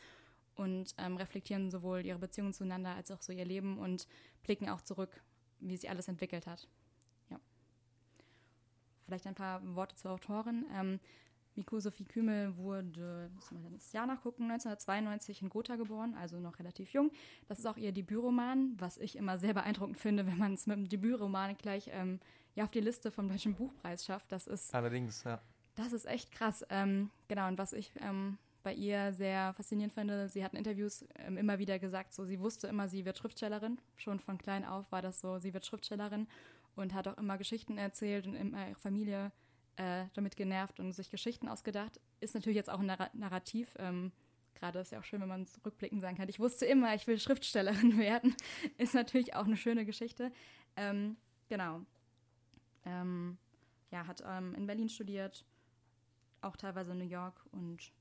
und 0.55 0.93
ähm, 0.97 1.17
reflektieren 1.17 1.71
sowohl 1.71 2.05
ihre 2.05 2.19
Beziehungen 2.19 2.53
zueinander 2.53 2.95
als 2.95 3.11
auch 3.11 3.21
so 3.21 3.31
ihr 3.31 3.45
Leben 3.45 3.77
und 3.77 4.07
blicken 4.43 4.69
auch 4.69 4.81
zurück, 4.81 5.21
wie 5.59 5.77
sich 5.77 5.89
alles 5.89 6.07
entwickelt 6.07 6.47
hat. 6.47 6.67
Ja. 7.29 7.39
Vielleicht 9.05 9.27
ein 9.27 9.35
paar 9.35 9.61
Worte 9.75 9.95
zur 9.95 10.11
Autorin. 10.11 10.65
Ähm, 10.73 10.99
Miku 11.57 11.79
Sophie 11.79 12.05
Kümel 12.05 12.55
wurde, 12.55 13.31
muss 13.33 13.51
man 13.51 13.73
das 13.73 13.91
Jahr 13.91 14.05
nachgucken, 14.05 14.43
1992 14.43 15.41
in 15.41 15.49
Gotha 15.49 15.75
geboren, 15.75 16.13
also 16.15 16.39
noch 16.39 16.59
relativ 16.59 16.93
jung. 16.93 17.11
Das 17.47 17.57
ist 17.57 17.65
auch 17.65 17.77
ihr 17.77 17.91
Debütroman, 17.91 18.75
was 18.77 18.97
ich 18.97 19.15
immer 19.15 19.39
sehr 19.39 19.55
beeindruckend 19.55 19.97
finde, 19.97 20.27
wenn 20.27 20.37
man 20.37 20.53
es 20.53 20.67
mit 20.67 20.77
dem 20.77 20.87
Debütroman 20.87 21.57
gleich 21.57 21.89
ähm, 21.91 22.19
ja, 22.55 22.63
auf 22.63 22.71
die 22.71 22.79
Liste 22.79 23.11
vom 23.11 23.27
Deutschen 23.27 23.55
Buchpreis 23.55 24.05
schafft. 24.05 24.31
Das 24.31 24.45
ist 24.45 24.73
allerdings, 24.73 25.23
ja. 25.23 25.41
Das 25.75 25.93
ist 25.93 26.05
echt 26.05 26.31
krass. 26.31 26.65
Ähm, 26.69 27.09
genau, 27.27 27.47
und 27.47 27.57
was 27.57 27.73
ich 27.73 27.91
ähm, 28.01 28.37
bei 28.67 28.73
ihr 28.73 29.13
sehr 29.13 29.53
faszinierend 29.53 29.93
finde, 29.93 30.27
sie 30.27 30.43
hat 30.43 30.51
in 30.51 30.57
Interviews 30.57 31.05
ähm, 31.19 31.37
immer 31.37 31.57
wieder 31.57 31.79
gesagt, 31.79 32.13
so 32.13 32.25
sie 32.25 32.41
wusste 32.41 32.67
immer, 32.67 32.89
sie 32.89 33.05
wird 33.05 33.17
Schriftstellerin. 33.17 33.79
Schon 33.95 34.19
von 34.19 34.37
klein 34.37 34.65
auf 34.65 34.91
war 34.91 35.01
das 35.01 35.21
so, 35.21 35.39
sie 35.39 35.53
wird 35.53 35.65
Schriftstellerin 35.65 36.27
und 36.75 36.93
hat 36.93 37.07
auch 37.07 37.17
immer 37.17 37.37
Geschichten 37.37 37.77
erzählt 37.77 38.27
und 38.27 38.35
immer 38.35 38.67
ihre 38.67 38.77
Familie 38.77 39.31
äh, 39.77 40.07
damit 40.15 40.35
genervt 40.35 40.81
und 40.81 40.91
sich 40.91 41.09
Geschichten 41.09 41.47
ausgedacht. 41.47 42.01
Ist 42.19 42.35
natürlich 42.35 42.57
jetzt 42.57 42.69
auch 42.69 42.81
ein 42.81 42.91
Narrativ. 43.13 43.73
Ähm, 43.79 44.11
Gerade 44.53 44.79
ist 44.79 44.91
ja 44.91 44.99
auch 44.99 45.05
schön, 45.05 45.21
wenn 45.21 45.29
man 45.29 45.47
rückblickend 45.65 46.01
sagen 46.01 46.17
kann, 46.17 46.27
ich 46.27 46.41
wusste 46.41 46.65
immer, 46.65 46.93
ich 46.93 47.07
will 47.07 47.17
Schriftstellerin 47.17 47.97
werden. 47.97 48.35
ist 48.77 48.93
natürlich 48.93 49.33
auch 49.33 49.45
eine 49.45 49.55
schöne 49.55 49.85
Geschichte. 49.85 50.29
Ähm, 50.75 51.15
genau. 51.47 51.85
Ähm, 52.83 53.37
ja, 53.91 54.05
hat 54.07 54.21
ähm, 54.27 54.55
in 54.55 54.67
Berlin 54.67 54.89
studiert, 54.89 55.45
auch 56.41 56.57
teilweise 56.57 56.91
in 56.91 56.97
New 56.97 57.05
York 57.05 57.45
und 57.53 57.93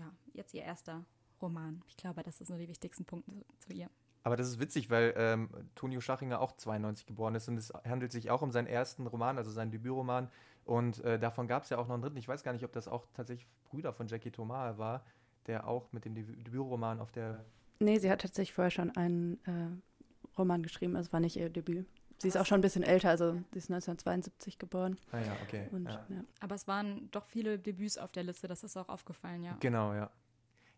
ja, 0.00 0.10
jetzt 0.32 0.54
ihr 0.54 0.62
erster 0.62 1.04
Roman. 1.40 1.82
Ich 1.88 1.96
glaube, 1.96 2.22
das 2.22 2.38
sind 2.38 2.50
nur 2.50 2.58
die 2.58 2.68
wichtigsten 2.68 3.04
Punkte 3.04 3.32
zu 3.58 3.72
ihr. 3.72 3.88
Aber 4.22 4.36
das 4.36 4.48
ist 4.48 4.60
witzig, 4.60 4.90
weil 4.90 5.14
ähm, 5.16 5.48
Tonio 5.74 6.00
Schachinger 6.00 6.40
auch 6.40 6.52
92 6.52 7.06
geboren 7.06 7.34
ist 7.34 7.48
und 7.48 7.56
es 7.56 7.72
handelt 7.84 8.12
sich 8.12 8.30
auch 8.30 8.42
um 8.42 8.50
seinen 8.50 8.66
ersten 8.66 9.06
Roman, 9.06 9.38
also 9.38 9.50
seinen 9.50 9.70
Debütroman. 9.70 10.28
Und 10.64 11.02
äh, 11.04 11.18
davon 11.18 11.46
gab 11.48 11.62
es 11.62 11.70
ja 11.70 11.78
auch 11.78 11.86
noch 11.86 11.94
einen 11.94 12.02
dritten. 12.02 12.18
Ich 12.18 12.28
weiß 12.28 12.42
gar 12.42 12.52
nicht, 12.52 12.64
ob 12.64 12.72
das 12.72 12.86
auch 12.86 13.06
tatsächlich 13.14 13.46
Brüder 13.64 13.92
von 13.92 14.08
Jackie 14.08 14.30
Thomas 14.30 14.76
war, 14.76 15.04
der 15.46 15.66
auch 15.66 15.90
mit 15.92 16.04
dem 16.04 16.14
Debütroman 16.14 17.00
auf 17.00 17.12
der. 17.12 17.44
Nee, 17.78 17.98
sie 17.98 18.10
hat 18.10 18.20
tatsächlich 18.20 18.52
vorher 18.52 18.70
schon 18.70 18.94
einen 18.94 19.42
äh, 19.46 20.36
Roman 20.36 20.62
geschrieben, 20.62 20.96
also 20.96 21.12
war 21.12 21.20
nicht 21.20 21.36
ihr 21.36 21.48
Debüt. 21.48 21.86
Sie 22.20 22.28
ist 22.28 22.36
auch 22.36 22.44
schon 22.44 22.58
ein 22.58 22.60
bisschen 22.60 22.82
älter, 22.82 23.08
also 23.08 23.32
sie 23.32 23.58
ist 23.58 23.70
1972 23.70 24.58
geboren. 24.58 24.98
Ah 25.10 25.20
ja, 25.20 25.32
okay. 25.42 25.68
Und, 25.72 25.86
ja. 25.86 26.04
Ja. 26.08 26.24
Aber 26.40 26.54
es 26.54 26.68
waren 26.68 27.10
doch 27.12 27.24
viele 27.24 27.58
Debüts 27.58 27.96
auf 27.96 28.12
der 28.12 28.24
Liste, 28.24 28.46
das 28.46 28.62
ist 28.62 28.76
auch 28.76 28.90
aufgefallen, 28.90 29.42
ja. 29.42 29.56
Genau, 29.60 29.94
ja. 29.94 30.10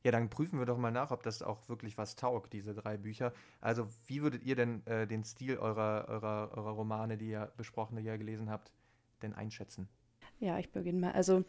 Ja, 0.04 0.10
dann 0.10 0.30
prüfen 0.30 0.58
wir 0.58 0.66
doch 0.66 0.78
mal 0.78 0.90
nach, 0.90 1.10
ob 1.10 1.22
das 1.22 1.42
auch 1.42 1.68
wirklich 1.68 1.98
was 1.98 2.16
taugt, 2.16 2.52
diese 2.52 2.74
drei 2.74 2.96
Bücher. 2.96 3.32
Also, 3.60 3.88
wie 4.06 4.22
würdet 4.22 4.42
ihr 4.44 4.56
denn 4.56 4.84
äh, 4.86 5.06
den 5.06 5.24
Stil 5.24 5.58
eurer, 5.58 6.06
eurer, 6.08 6.50
eurer 6.56 6.70
Romane, 6.70 7.16
die 7.16 7.30
ihr 7.30 7.52
besprochen, 7.56 7.96
die 7.96 8.04
ihr 8.04 8.18
gelesen 8.18 8.50
habt, 8.50 8.72
denn 9.22 9.32
einschätzen? 9.32 9.88
Ja, 10.40 10.58
ich 10.58 10.70
beginne 10.70 10.98
mal. 10.98 11.12
Also, 11.12 11.44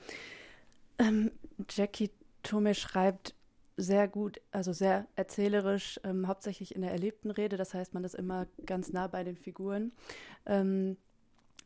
ähm, 1.00 1.32
Jackie 1.70 2.12
Tome 2.44 2.76
schreibt 2.76 3.36
sehr 3.78 4.08
gut, 4.08 4.40
also 4.52 4.74
sehr 4.74 5.08
erzählerisch, 5.16 6.00
ähm, 6.04 6.28
hauptsächlich 6.28 6.76
in 6.76 6.82
der 6.82 6.92
erlebten 6.92 7.32
Rede. 7.32 7.58
Das 7.58 7.74
heißt, 7.74 7.94
man 7.94 8.04
ist 8.04 8.16
immer 8.16 8.48
ganz 8.66 8.94
nah 8.94 9.08
bei 9.08 9.24
den 9.24 9.38
Figuren. 9.38 9.92
Ähm, 10.46 10.98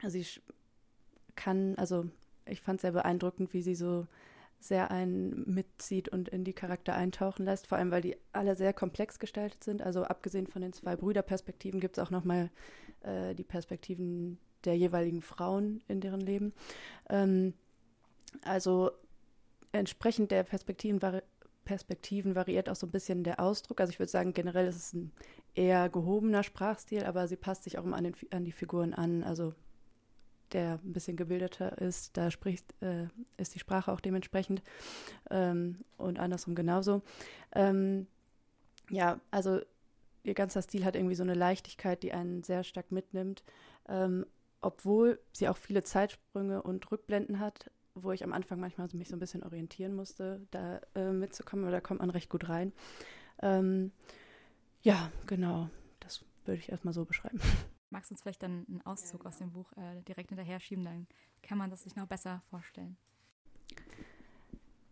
sie 0.05 0.25
kann, 1.35 1.75
also 1.75 2.05
ich 2.45 2.61
fand 2.61 2.77
es 2.77 2.81
sehr 2.83 2.91
beeindruckend, 2.91 3.53
wie 3.53 3.61
sie 3.61 3.75
so 3.75 4.07
sehr 4.59 4.89
einen 4.89 5.43
mitzieht 5.45 6.09
und 6.09 6.29
in 6.29 6.43
die 6.43 6.53
Charakter 6.53 6.95
eintauchen 6.95 7.45
lässt, 7.45 7.67
vor 7.67 7.77
allem 7.77 7.91
weil 7.91 8.01
die 8.01 8.17
alle 8.31 8.55
sehr 8.55 8.73
komplex 8.73 9.19
gestaltet 9.19 9.63
sind. 9.63 9.81
Also 9.81 10.03
abgesehen 10.03 10.47
von 10.47 10.61
den 10.61 10.73
zwei 10.73 10.95
Brüderperspektiven 10.95 11.79
gibt 11.79 11.97
es 11.97 12.03
auch 12.03 12.09
nochmal 12.09 12.49
äh, 13.01 13.35
die 13.35 13.43
Perspektiven 13.43 14.39
der 14.65 14.75
jeweiligen 14.75 15.21
Frauen 15.21 15.83
in 15.87 16.01
deren 16.01 16.21
Leben. 16.21 16.53
Ähm, 17.09 17.53
also 18.41 18.91
entsprechend 19.71 20.31
der 20.31 20.43
Perspektiven, 20.43 21.01
vari 21.01 21.21
Perspektiven 21.67 22.33
variiert 22.33 22.69
auch 22.69 22.75
so 22.75 22.87
ein 22.87 22.91
bisschen 22.91 23.25
der 23.25 23.41
Ausdruck. 23.41 23.81
Also 23.81 23.91
ich 23.91 23.99
würde 23.99 24.09
sagen, 24.09 24.33
generell 24.33 24.67
ist 24.67 24.77
es 24.77 24.93
ein 24.93 25.11
eher 25.53 25.89
gehobener 25.89 26.43
Sprachstil, 26.43 27.03
aber 27.03 27.27
sie 27.27 27.35
passt 27.35 27.65
sich 27.65 27.77
auch 27.77 27.83
immer 27.83 27.97
an, 27.97 28.05
den, 28.05 28.15
an 28.31 28.45
die 28.45 28.53
Figuren 28.53 28.93
an. 28.93 29.23
Also 29.23 29.53
der 30.53 30.79
ein 30.81 30.93
bisschen 30.93 31.17
gebildeter 31.17 31.77
ist, 31.81 32.15
da 32.15 32.31
spricht, 32.31 32.73
äh, 32.81 33.07
ist 33.35 33.53
die 33.53 33.59
Sprache 33.59 33.91
auch 33.91 33.99
dementsprechend 33.99 34.63
ähm, 35.29 35.83
und 35.97 36.19
andersrum 36.19 36.55
genauso. 36.55 37.01
Ähm, 37.53 38.07
ja, 38.89 39.19
also 39.29 39.59
ihr 40.23 40.33
ganzer 40.35 40.61
Stil 40.61 40.85
hat 40.85 40.95
irgendwie 40.95 41.15
so 41.15 41.23
eine 41.23 41.33
Leichtigkeit, 41.33 42.01
die 42.01 42.13
einen 42.13 42.43
sehr 42.43 42.63
stark 42.63 42.93
mitnimmt, 42.93 43.43
ähm, 43.89 44.25
obwohl 44.61 45.19
sie 45.33 45.49
auch 45.49 45.57
viele 45.57 45.83
Zeitsprünge 45.83 46.61
und 46.61 46.89
Rückblenden 46.89 47.41
hat, 47.41 47.69
wo 48.03 48.11
ich 48.11 48.23
am 48.23 48.33
Anfang 48.33 48.59
manchmal 48.59 48.87
mich 48.93 49.09
so 49.09 49.15
ein 49.15 49.19
bisschen 49.19 49.43
orientieren 49.43 49.95
musste, 49.95 50.45
da 50.51 50.79
äh, 50.95 51.11
mitzukommen, 51.11 51.65
aber 51.65 51.71
da 51.71 51.81
kommt 51.81 51.99
man 51.99 52.09
recht 52.09 52.29
gut 52.29 52.49
rein. 52.49 52.73
Ähm, 53.41 53.91
ja, 54.81 55.11
genau, 55.25 55.69
das 55.99 56.23
würde 56.45 56.59
ich 56.59 56.69
erstmal 56.69 56.93
so 56.93 57.05
beschreiben. 57.05 57.39
Magst 57.89 58.11
du 58.11 58.13
uns 58.13 58.21
vielleicht 58.21 58.43
dann 58.43 58.65
einen 58.67 58.81
Auszug 58.85 59.25
aus 59.25 59.37
dem 59.37 59.51
Buch 59.51 59.71
äh, 59.73 60.01
direkt 60.03 60.29
hinterher 60.29 60.59
schieben, 60.59 60.83
dann 60.83 61.07
kann 61.41 61.57
man 61.57 61.69
das 61.69 61.83
sich 61.83 61.95
noch 61.95 62.07
besser 62.07 62.43
vorstellen. 62.49 62.97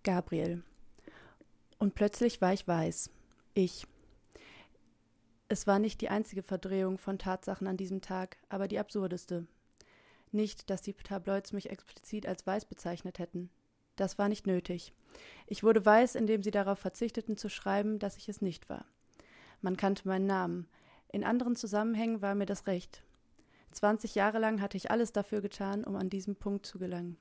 Gabriel. 0.04 0.64
Und 1.78 1.96
plötzlich 1.96 2.40
war 2.42 2.54
ich 2.54 2.68
weiß. 2.68 3.10
Ich. 3.54 3.88
Es 5.48 5.68
war 5.68 5.80
nicht 5.80 6.02
die 6.02 6.10
einzige 6.10 6.42
Verdrehung 6.42 6.98
von 6.98 7.20
Tatsachen 7.20 7.68
an 7.68 7.78
diesem 7.78 8.02
Tag, 8.02 8.38
aber 8.50 8.68
die 8.68 8.80
absurdeste. 8.80 9.46
Nicht, 10.36 10.70
dass 10.70 10.82
die 10.82 10.94
Tabloids 10.94 11.54
mich 11.54 11.70
explizit 11.70 12.28
als 12.28 12.46
weiß 12.46 12.66
bezeichnet 12.66 13.20
hätten. 13.20 13.50
Das 13.96 14.18
war 14.18 14.28
nicht 14.28 14.46
nötig. 14.46 14.92
Ich 15.48 15.64
wurde 15.64 15.86
weiß, 15.86 16.16
indem 16.16 16.44
sie 16.44 16.52
darauf 16.52 16.78
verzichteten 16.78 17.38
zu 17.38 17.48
schreiben, 17.48 18.00
dass 18.00 18.18
ich 18.18 18.28
es 18.28 18.42
nicht 18.42 18.70
war. 18.70 18.84
Man 19.62 19.78
kannte 19.78 20.06
meinen 20.06 20.26
Namen, 20.26 20.68
in 21.08 21.24
anderen 21.24 21.56
Zusammenhängen 21.56 22.22
war 22.22 22.36
mir 22.36 22.46
das 22.46 22.68
recht. 22.68 23.02
Zwanzig 23.72 24.14
Jahre 24.14 24.40
lang 24.40 24.60
hatte 24.60 24.76
ich 24.76 24.92
alles 24.92 25.14
dafür 25.14 25.40
getan, 25.40 25.86
um 25.86 25.96
an 25.96 26.10
diesen 26.10 26.36
Punkt 26.36 26.66
zu 26.66 26.80
gelangen. 26.80 27.16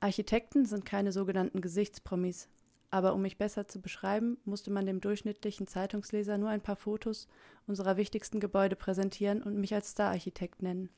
Architekten 0.00 0.64
sind 0.64 0.84
keine 0.84 1.12
sogenannten 1.12 1.60
Gesichtspromis, 1.60 2.48
aber 2.90 3.14
um 3.14 3.22
mich 3.22 3.38
besser 3.38 3.68
zu 3.68 3.80
beschreiben, 3.80 4.36
musste 4.44 4.72
man 4.72 4.84
dem 4.84 5.00
durchschnittlichen 5.00 5.68
Zeitungsleser 5.68 6.38
nur 6.38 6.48
ein 6.48 6.60
paar 6.60 6.74
Fotos 6.74 7.28
unserer 7.68 7.96
wichtigsten 7.96 8.40
Gebäude 8.40 8.74
präsentieren 8.74 9.44
und 9.44 9.60
mich 9.60 9.72
als 9.74 9.92
Stararchitekt 9.92 10.60
nennen. 10.60 10.90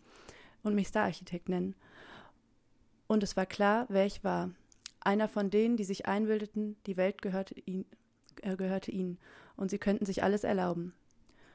Und 0.65 0.75
mich 0.75 0.89
Stararchitekt 0.89 1.49
nennen. 1.49 1.77
Und 3.07 3.23
es 3.23 3.37
war 3.37 3.47
klar, 3.47 3.87
wer 3.89 4.07
ich 4.07 4.25
war. 4.25 4.51
Einer 5.01 5.29
von 5.29 5.51
denen, 5.51 5.77
die 5.77 5.85
sich 5.85 6.07
einbildeten, 6.07 6.77
die 6.87 6.97
Welt 6.97 7.23
gehörte, 7.23 7.55
ihn, 7.61 7.85
äh, 8.43 8.57
gehörte 8.57 8.91
ihnen 8.91 9.19
und 9.57 9.71
sie 9.71 9.79
könnten 9.79 10.07
sich 10.07 10.25
alles 10.25 10.43
erlauben. 10.43 10.95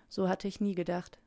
So 0.07 0.29
hatte 0.29 0.47
ich 0.47 0.61
nie 0.61 0.75
gedacht. 0.75 1.19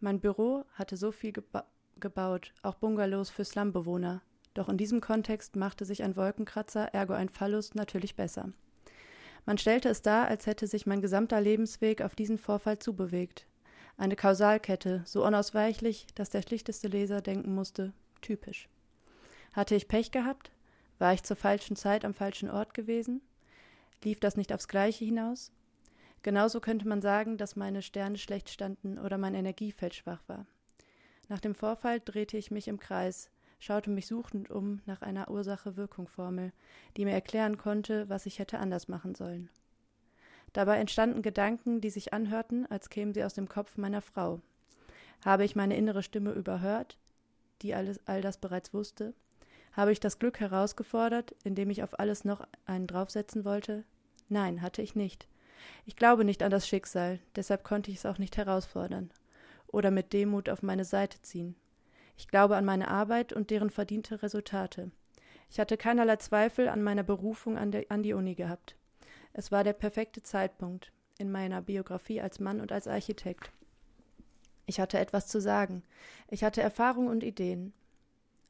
Mein 0.00 0.20
Büro 0.20 0.64
hatte 0.74 0.96
so 0.96 1.10
viel 1.10 1.32
geba 1.32 1.66
gebaut, 2.00 2.52
auch 2.62 2.74
Bungalows 2.74 3.30
für 3.30 3.44
Slumbewohner. 3.44 4.20
Doch 4.52 4.68
in 4.68 4.76
diesem 4.76 5.00
Kontext 5.00 5.56
machte 5.56 5.84
sich 5.84 6.02
ein 6.02 6.16
Wolkenkratzer, 6.16 6.92
ergo 6.92 7.12
ein 7.12 7.28
Fallus, 7.28 7.74
natürlich 7.74 8.16
besser. 8.16 8.52
Man 9.46 9.58
stellte 9.58 9.88
es 9.88 10.02
dar, 10.02 10.26
als 10.26 10.46
hätte 10.46 10.66
sich 10.66 10.86
mein 10.86 11.02
gesamter 11.02 11.40
Lebensweg 11.40 12.02
auf 12.02 12.14
diesen 12.14 12.36
Vorfall 12.36 12.78
zubewegt. 12.78 13.46
Eine 13.96 14.16
Kausalkette, 14.16 15.02
so 15.04 15.24
unausweichlich, 15.24 16.06
dass 16.14 16.30
der 16.30 16.42
schlichteste 16.42 16.88
Leser 16.88 17.20
denken 17.20 17.54
musste, 17.54 17.92
typisch. 18.20 18.68
Hatte 19.52 19.76
ich 19.76 19.86
Pech 19.86 20.10
gehabt? 20.10 20.50
War 20.98 21.12
ich 21.12 21.22
zur 21.22 21.36
falschen 21.36 21.76
Zeit 21.76 22.04
am 22.04 22.14
falschen 22.14 22.50
Ort 22.50 22.74
gewesen? 22.74 23.20
Lief 24.02 24.18
das 24.18 24.36
nicht 24.36 24.52
aufs 24.52 24.68
Gleiche 24.68 25.04
hinaus? 25.04 25.52
Genauso 26.22 26.60
könnte 26.60 26.88
man 26.88 27.02
sagen, 27.02 27.36
dass 27.36 27.54
meine 27.54 27.82
Sterne 27.82 28.18
schlecht 28.18 28.48
standen 28.48 28.98
oder 28.98 29.18
mein 29.18 29.34
Energiefeld 29.34 29.94
schwach 29.94 30.22
war. 30.26 30.46
Nach 31.28 31.40
dem 31.40 31.54
Vorfall 31.54 32.00
drehte 32.00 32.36
ich 32.36 32.50
mich 32.50 32.66
im 32.66 32.80
Kreis, 32.80 33.30
schaute 33.58 33.90
mich 33.90 34.06
suchend 34.06 34.50
um 34.50 34.80
nach 34.86 35.02
einer 35.02 35.30
Ursache-Wirkung-Formel, 35.30 36.52
die 36.96 37.04
mir 37.04 37.12
erklären 37.12 37.58
konnte, 37.58 38.08
was 38.08 38.26
ich 38.26 38.38
hätte 38.38 38.58
anders 38.58 38.88
machen 38.88 39.14
sollen. 39.14 39.50
Dabei 40.54 40.78
entstanden 40.78 41.20
Gedanken, 41.20 41.80
die 41.80 41.90
sich 41.90 42.14
anhörten, 42.14 42.64
als 42.70 42.88
kämen 42.88 43.12
sie 43.12 43.24
aus 43.24 43.34
dem 43.34 43.48
Kopf 43.48 43.76
meiner 43.76 44.00
Frau. 44.00 44.40
Habe 45.24 45.44
ich 45.44 45.56
meine 45.56 45.76
innere 45.76 46.02
Stimme 46.02 46.30
überhört, 46.30 46.96
die 47.60 47.74
alles, 47.74 48.00
all 48.06 48.22
das 48.22 48.38
bereits 48.38 48.72
wusste? 48.72 49.14
Habe 49.72 49.90
ich 49.90 49.98
das 49.98 50.20
Glück 50.20 50.38
herausgefordert, 50.38 51.34
indem 51.42 51.70
ich 51.70 51.82
auf 51.82 51.98
alles 51.98 52.24
noch 52.24 52.46
einen 52.66 52.86
draufsetzen 52.86 53.44
wollte? 53.44 53.82
Nein, 54.28 54.62
hatte 54.62 54.80
ich 54.80 54.94
nicht. 54.94 55.26
Ich 55.86 55.96
glaube 55.96 56.24
nicht 56.24 56.42
an 56.42 56.52
das 56.52 56.68
Schicksal, 56.68 57.18
deshalb 57.34 57.64
konnte 57.64 57.90
ich 57.90 57.98
es 57.98 58.06
auch 58.06 58.18
nicht 58.18 58.36
herausfordern 58.36 59.10
oder 59.66 59.90
mit 59.90 60.12
Demut 60.12 60.48
auf 60.48 60.62
meine 60.62 60.84
Seite 60.84 61.20
ziehen. 61.22 61.56
Ich 62.16 62.28
glaube 62.28 62.56
an 62.56 62.64
meine 62.64 62.88
Arbeit 62.88 63.32
und 63.32 63.50
deren 63.50 63.70
verdiente 63.70 64.22
Resultate. 64.22 64.92
Ich 65.50 65.58
hatte 65.58 65.76
keinerlei 65.76 66.16
Zweifel 66.16 66.68
an 66.68 66.82
meiner 66.82 67.02
Berufung 67.02 67.58
an, 67.58 67.72
der, 67.72 67.86
an 67.88 68.04
die 68.04 68.12
Uni 68.12 68.36
gehabt. 68.36 68.76
Es 69.34 69.52
war 69.52 69.64
der 69.64 69.72
perfekte 69.72 70.22
Zeitpunkt 70.22 70.92
in 71.18 71.30
meiner 71.30 71.60
Biografie 71.60 72.20
als 72.20 72.38
Mann 72.40 72.60
und 72.60 72.72
als 72.72 72.88
Architekt. 72.88 73.50
Ich 74.66 74.80
hatte 74.80 74.98
etwas 74.98 75.26
zu 75.26 75.40
sagen. 75.40 75.82
Ich 76.30 76.44
hatte 76.44 76.62
Erfahrung 76.62 77.08
und 77.08 77.22
Ideen. 77.22 77.72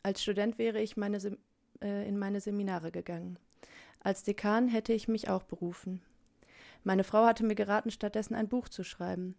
Als 0.02 0.22
Student 0.22 0.58
wäre 0.58 0.80
ich 0.80 0.96
meine 0.96 1.18
äh, 1.80 2.06
in 2.06 2.18
meine 2.18 2.40
Seminare 2.40 2.92
gegangen. 2.92 3.38
Als 4.00 4.22
Dekan 4.22 4.68
hätte 4.68 4.92
ich 4.92 5.08
mich 5.08 5.30
auch 5.30 5.42
berufen. 5.42 6.02
Meine 6.84 7.04
Frau 7.04 7.24
hatte 7.24 7.44
mir 7.44 7.54
geraten, 7.54 7.90
stattdessen 7.90 8.34
ein 8.34 8.48
Buch 8.48 8.68
zu 8.68 8.84
schreiben. 8.84 9.34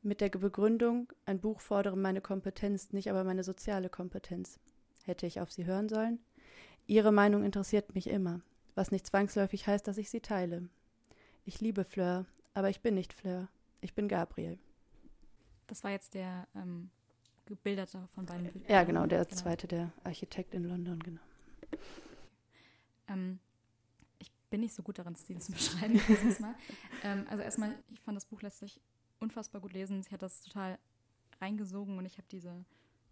Mit 0.00 0.22
der 0.22 0.30
Begründung, 0.30 1.12
ein 1.26 1.38
Buch 1.38 1.60
fordere 1.60 1.96
meine 1.96 2.22
Kompetenz, 2.22 2.92
nicht 2.92 3.10
aber 3.10 3.24
meine 3.24 3.44
soziale 3.44 3.90
Kompetenz. 3.90 4.58
Hätte 5.04 5.26
ich 5.26 5.40
auf 5.40 5.52
sie 5.52 5.66
hören 5.66 5.90
sollen? 5.90 6.18
Ihre 6.86 7.12
Meinung 7.12 7.44
interessiert 7.44 7.94
mich 7.94 8.08
immer. 8.08 8.40
Was 8.74 8.90
nicht 8.90 9.06
zwangsläufig 9.06 9.66
heißt, 9.66 9.86
dass 9.86 9.98
ich 9.98 10.10
sie 10.10 10.20
teile. 10.20 10.68
Ich 11.44 11.60
liebe 11.60 11.84
Fleur, 11.84 12.26
aber 12.54 12.70
ich 12.70 12.80
bin 12.80 12.94
nicht 12.94 13.12
Fleur. 13.12 13.48
Ich 13.80 13.94
bin 13.94 14.08
Gabriel. 14.08 14.58
Das 15.66 15.82
war 15.84 15.90
jetzt 15.90 16.14
der 16.14 16.46
ähm, 16.54 16.90
gebilderte 17.46 18.08
von 18.14 18.26
beiden 18.26 18.52
Büchern. 18.52 18.70
Ja, 18.70 18.84
genau, 18.84 19.06
der 19.06 19.24
genau. 19.24 19.36
zweite, 19.36 19.66
der 19.66 19.92
Architekt 20.04 20.54
in 20.54 20.64
London, 20.64 21.00
genau. 21.00 21.20
Ähm, 23.08 23.40
ich 24.18 24.30
bin 24.50 24.60
nicht 24.60 24.74
so 24.74 24.82
gut 24.82 24.98
darin, 24.98 25.16
Stil 25.16 25.40
zu 25.40 25.52
beschreiben. 25.52 26.00
dieses 26.08 26.40
Mal. 26.40 26.54
ähm, 27.02 27.26
also 27.28 27.42
erstmal, 27.42 27.74
ich 27.90 28.00
fand 28.00 28.16
das 28.16 28.26
Buch 28.26 28.42
letztlich 28.42 28.80
unfassbar 29.18 29.60
gut 29.60 29.72
lesen. 29.72 30.02
Sie 30.02 30.10
hat 30.10 30.22
das 30.22 30.42
total 30.42 30.78
reingesogen 31.40 31.98
und 31.98 32.06
ich 32.06 32.18
habe 32.18 32.28
diese, 32.30 32.64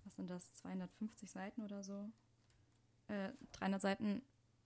was 0.05 0.17
sind 0.17 0.31
das, 0.31 0.55
250 0.55 1.31
Seiten 1.31 1.63
oder 1.63 1.83
so? 1.83 2.09
Äh, 3.09 3.31
300 3.53 3.83
Seiten 3.83 4.23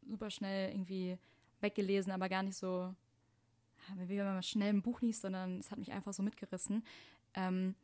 super 0.07 0.31
schnell 0.31 0.71
irgendwie 0.73 1.19
weggelesen, 1.61 2.13
aber 2.13 2.29
gar 2.29 2.43
nicht 2.43 2.57
so, 2.57 2.95
wie 3.97 4.19
wenn 4.19 4.25
man 4.25 4.43
schnell 4.43 4.73
ein 4.73 4.83
Buch 4.83 5.01
liest, 5.01 5.23
sondern 5.23 5.59
es 5.59 5.71
hat 5.71 5.79
mich 5.79 5.93
einfach 5.93 6.13
so 6.13 6.23
mitgerissen. 6.23 6.85
Ähm, 7.35 7.75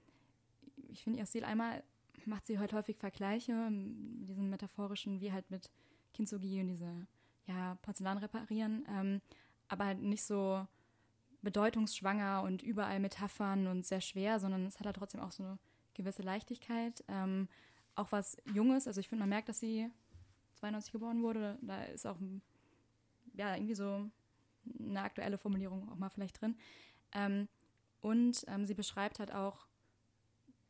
ich 0.88 1.02
finde 1.02 1.24
Stil 1.26 1.44
einmal 1.44 1.82
macht 2.26 2.46
sie 2.46 2.58
heute 2.58 2.76
häufig 2.76 2.96
Vergleiche 2.96 3.52
mit 3.70 4.28
diesen 4.28 4.50
metaphorischen, 4.50 5.20
wie 5.20 5.32
halt 5.32 5.50
mit 5.50 5.70
Kintsugi 6.14 6.60
und 6.60 6.68
diese 6.68 7.06
ja, 7.46 7.76
Porzellan 7.82 8.18
reparieren, 8.18 8.84
ähm, 8.88 9.20
aber 9.68 9.86
halt 9.86 10.02
nicht 10.02 10.24
so 10.24 10.66
bedeutungsschwanger 11.42 12.42
und 12.42 12.62
überall 12.62 13.00
Metaphern 13.00 13.66
und 13.66 13.86
sehr 13.86 14.00
schwer, 14.00 14.38
sondern 14.38 14.66
es 14.66 14.78
hat 14.78 14.86
halt 14.86 14.96
trotzdem 14.96 15.20
auch 15.20 15.32
so 15.32 15.42
eine 15.42 15.58
gewisse 15.94 16.22
Leichtigkeit. 16.22 17.02
Ähm, 17.08 17.48
auch 17.94 18.12
was 18.12 18.36
Junges, 18.52 18.86
also 18.86 19.00
ich 19.00 19.08
finde, 19.08 19.22
man 19.22 19.30
merkt, 19.30 19.48
dass 19.48 19.60
sie 19.60 19.90
92 20.60 20.92
geboren 20.92 21.22
wurde, 21.22 21.58
da 21.62 21.82
ist 21.84 22.06
auch 22.06 22.18
ja, 23.34 23.54
irgendwie 23.54 23.74
so 23.74 24.10
eine 24.78 25.02
aktuelle 25.02 25.38
Formulierung 25.38 25.88
auch 25.90 25.96
mal 25.96 26.10
vielleicht 26.10 26.40
drin. 26.40 26.56
Ähm, 27.12 27.48
und 28.00 28.44
ähm, 28.46 28.66
sie 28.66 28.74
beschreibt 28.74 29.18
halt 29.18 29.32
auch, 29.32 29.66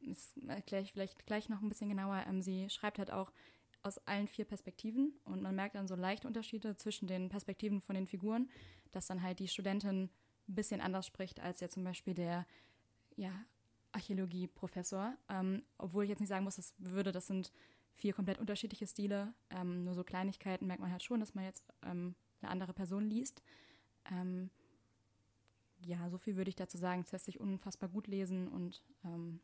das 0.02 0.36
erkläre 0.48 0.82
ich 0.82 0.92
vielleicht 0.92 1.26
gleich 1.26 1.48
noch 1.48 1.60
ein 1.60 1.68
bisschen 1.68 1.88
genauer, 1.88 2.24
ähm, 2.26 2.42
sie 2.42 2.70
schreibt 2.70 2.98
halt 2.98 3.10
auch 3.10 3.32
aus 3.82 3.98
allen 4.06 4.28
vier 4.28 4.44
Perspektiven 4.44 5.14
und 5.24 5.42
man 5.42 5.54
merkt 5.54 5.74
dann 5.74 5.88
so 5.88 5.94
leichte 5.94 6.26
Unterschiede 6.26 6.76
zwischen 6.76 7.06
den 7.06 7.28
Perspektiven 7.28 7.80
von 7.80 7.94
den 7.94 8.06
Figuren, 8.06 8.48
dass 8.92 9.06
dann 9.06 9.22
halt 9.22 9.38
die 9.38 9.48
Studentin 9.48 10.10
ein 10.48 10.54
bisschen 10.54 10.80
anders 10.80 11.06
spricht 11.06 11.40
als 11.40 11.60
ja 11.60 11.68
zum 11.68 11.84
Beispiel 11.84 12.14
der 12.14 12.46
ja, 13.16 13.32
Archäologie-Professor. 13.92 15.14
Ähm, 15.28 15.62
obwohl 15.78 16.04
ich 16.04 16.10
jetzt 16.10 16.20
nicht 16.20 16.28
sagen 16.28 16.44
muss, 16.44 16.56
das 16.56 16.74
würde, 16.78 17.12
das 17.12 17.26
sind 17.26 17.52
vier 18.00 18.14
komplett 18.14 18.38
unterschiedliche 18.38 18.86
Stile. 18.86 19.32
Ähm, 19.50 19.84
nur 19.84 19.94
so 19.94 20.02
Kleinigkeiten 20.02 20.66
merkt 20.66 20.80
man 20.80 20.90
halt 20.90 21.02
schon, 21.02 21.20
dass 21.20 21.34
man 21.34 21.44
jetzt 21.44 21.64
ähm, 21.82 22.14
eine 22.40 22.50
andere 22.50 22.72
Person 22.72 23.04
liest. 23.04 23.42
Ähm, 24.10 24.50
ja, 25.84 26.08
so 26.10 26.18
viel 26.18 26.36
würde 26.36 26.48
ich 26.48 26.56
dazu 26.56 26.78
sagen. 26.78 27.02
Es 27.02 27.12
lässt 27.12 27.26
sich 27.26 27.40
unfassbar 27.40 27.88
gut 27.88 28.06
lesen 28.06 28.48
und 28.48 28.82
ähm, 29.04 29.40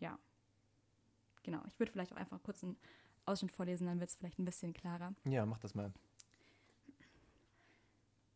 ja, 0.00 0.18
genau. 1.42 1.60
Ich 1.66 1.78
würde 1.78 1.92
vielleicht 1.92 2.12
auch 2.12 2.16
einfach 2.16 2.42
kurz 2.42 2.62
einen 2.62 2.76
Ausschnitt 3.26 3.52
vorlesen, 3.52 3.86
dann 3.86 4.00
wird 4.00 4.10
es 4.10 4.16
vielleicht 4.16 4.38
ein 4.38 4.44
bisschen 4.44 4.72
klarer. 4.72 5.14
Ja, 5.24 5.44
mach 5.44 5.58
das 5.58 5.74
mal. 5.74 5.92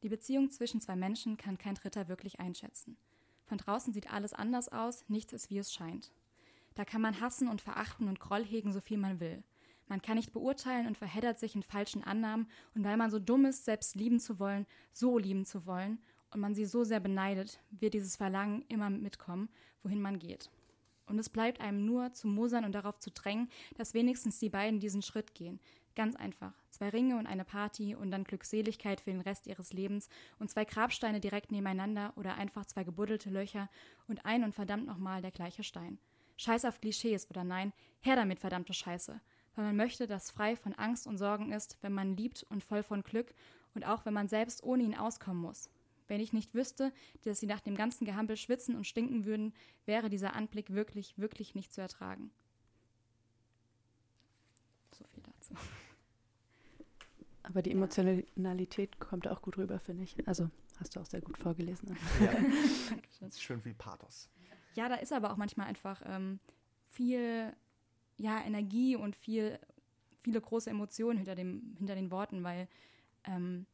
Die 0.03 0.09
Beziehung 0.09 0.51
zwischen 0.51 0.81
zwei 0.81 0.97
Menschen 0.97 1.37
kann 1.37 1.59
kein 1.59 1.77
Dritter 1.77 2.09
wirklich 2.09 2.41
einschätzen. 2.41 2.97
Von 3.45 3.59
draußen 3.59 3.93
sieht 3.93 4.13
alles 4.13 4.33
anders 4.33 4.69
aus, 4.69 5.05
nichts 5.09 5.33
ist 5.33 5.49
wie 5.51 5.59
es 5.59 5.73
scheint. 5.73 6.13
Da 6.75 6.85
kann 6.85 7.01
man 7.01 7.21
hassen 7.21 7.49
und 7.49 7.61
verachten 7.61 8.09
und 8.09 8.21
Groll 8.21 8.45
hegen, 8.45 8.73
so 8.73 8.81
viel 8.81 8.99
man 8.99 9.21
will. 9.21 9.43
Man 9.89 10.01
kann 10.01 10.17
nicht 10.17 10.33
beurteilen 10.33 10.87
und 10.87 10.97
verheddert 10.97 11.39
sich 11.39 11.55
in 11.55 11.63
falschen 11.63 12.03
Annahmen, 12.03 12.49
und 12.75 12.85
weil 12.85 12.97
man 12.97 13.11
so 13.11 13.19
dumm 13.19 13.45
ist, 13.45 13.65
selbst 13.65 13.95
lieben 13.95 14.21
zu 14.21 14.39
wollen, 14.39 14.67
so 14.91 15.19
lieben 15.19 15.45
zu 15.45 15.67
wollen, 15.67 15.99
und 16.31 16.41
man 16.41 16.55
sie 16.55 16.65
so 16.65 16.83
sehr 16.83 17.01
beneidet, 17.01 17.61
wird 17.71 17.95
dieses 17.95 18.17
Verlangen 18.17 18.65
immer 18.69 18.89
mitkommen, 18.89 19.51
wohin 19.83 20.01
man 20.01 20.19
geht. 20.19 20.51
Und 21.07 21.19
es 21.19 21.29
bleibt 21.29 21.61
einem 21.61 21.85
nur 21.85 22.13
zu 22.15 22.27
mosern 22.27 22.65
und 22.65 22.73
darauf 22.73 22.99
zu 22.99 23.11
drängen, 23.11 23.51
dass 23.77 23.93
wenigstens 23.93 24.39
die 24.39 24.49
beiden 24.49 24.81
diesen 24.81 25.03
Schritt 25.03 25.35
gehen. 25.35 25.61
Ganz 25.95 26.17
einfach. 26.17 26.55
Zwei 26.71 26.89
Ringe 26.89 27.19
und 27.19 27.27
eine 27.27 27.45
Party 27.45 27.95
und 27.95 28.11
dann 28.11 28.25
Glückseligkeit 28.25 29.01
für 29.01 29.11
den 29.11 29.21
Rest 29.21 29.47
ihres 29.47 29.75
Lebens 29.75 30.09
und 30.39 30.51
zwei 30.51 30.65
Grabsteine 30.65 31.21
direkt 31.21 31.53
nebeneinander 31.53 32.15
oder 32.17 32.37
einfach 32.37 32.65
zwei 32.65 32.83
gebuddelte 32.83 33.29
Löcher 33.29 33.69
und 34.09 34.25
ein 34.25 34.43
und 34.43 34.55
verdammt 34.55 34.87
nochmal 34.87 35.21
der 35.21 35.33
gleiche 35.33 35.65
Stein. 35.65 35.99
Scheiß 36.43 36.65
auf 36.65 36.81
Klischees 36.81 37.31
oder 37.31 37.45
nein, 37.45 37.73
her 38.01 38.17
damit, 38.17 38.41
verdammte 38.41 38.75
Scheiße. 38.75 39.21
Weil 39.55 39.65
man 39.65 39.77
möchte, 39.77 40.07
dass 40.07 40.31
frei 40.31 40.57
von 40.57 40.75
Angst 40.75 41.07
und 41.07 41.19
Sorgen 41.19 41.53
ist, 41.53 41.79
wenn 41.83 41.93
man 41.93 42.17
liebt 42.17 42.45
und 42.49 42.65
voll 42.65 42.83
von 42.83 43.03
Glück 43.03 43.33
und 43.75 43.87
auch 43.87 44.05
wenn 44.05 44.15
man 44.15 44.27
selbst 44.27 44.65
ohne 44.65 44.83
ihn 44.83 44.97
auskommen 44.97 45.41
muss. 45.41 45.71
Wenn 46.09 46.21
ich 46.21 46.33
nicht 46.33 46.53
wüsste, 46.53 46.93
dass 47.23 47.39
sie 47.39 47.47
nach 47.47 47.61
dem 47.61 47.77
ganzen 47.77 48.05
Gehampel 48.05 48.37
schwitzen 48.37 48.75
und 48.75 48.87
stinken 48.87 49.25
würden, 49.25 49.55
wäre 49.87 50.11
dieser 50.11 50.35
Anblick 50.35 50.73
wirklich, 50.73 51.17
wirklich 51.17 51.55
nicht 51.55 51.73
zu 51.73 51.81
ertragen. 51.81 52.33
So 54.99 55.05
viel 55.15 55.23
dazu. 55.23 55.55
Aber 57.45 57.63
die 57.63 57.71
Emotionalität 57.71 58.99
kommt 58.99 59.29
auch 59.29 59.43
gut 59.43 59.59
rüber, 59.59 59.79
finde 59.79 60.03
ich. 60.03 60.17
Also 60.27 60.51
hast 60.81 60.97
du 60.97 61.01
auch 61.01 61.07
sehr 61.07 61.21
gut 61.21 61.39
vorgelesen. 61.39 61.97
Ja. 62.21 62.33
das 63.21 63.21
ist 63.35 63.43
schön 63.43 63.61
viel 63.61 63.75
Pathos. 63.75 64.29
Ja, 64.75 64.89
da 64.89 64.97
ist 64.97 65.13
aber 65.13 65.33
auch 65.33 65.37
manchmal 65.37 65.67
einfach 65.67 66.03
ähm, 66.07 66.41
viel 66.89 67.55
ja, 68.17 68.41
Energie 68.43 68.97
und 68.97 69.17
viel, 69.17 69.59
viele 70.21 70.41
große 70.41 70.71
Emotionen 70.71 71.19
hinter, 71.19 71.35
dem, 71.35 71.75
hinter 71.79 71.95
den 71.95 72.11
Worten, 72.11 72.45
weil 72.45 72.69
ähm, 73.25 73.67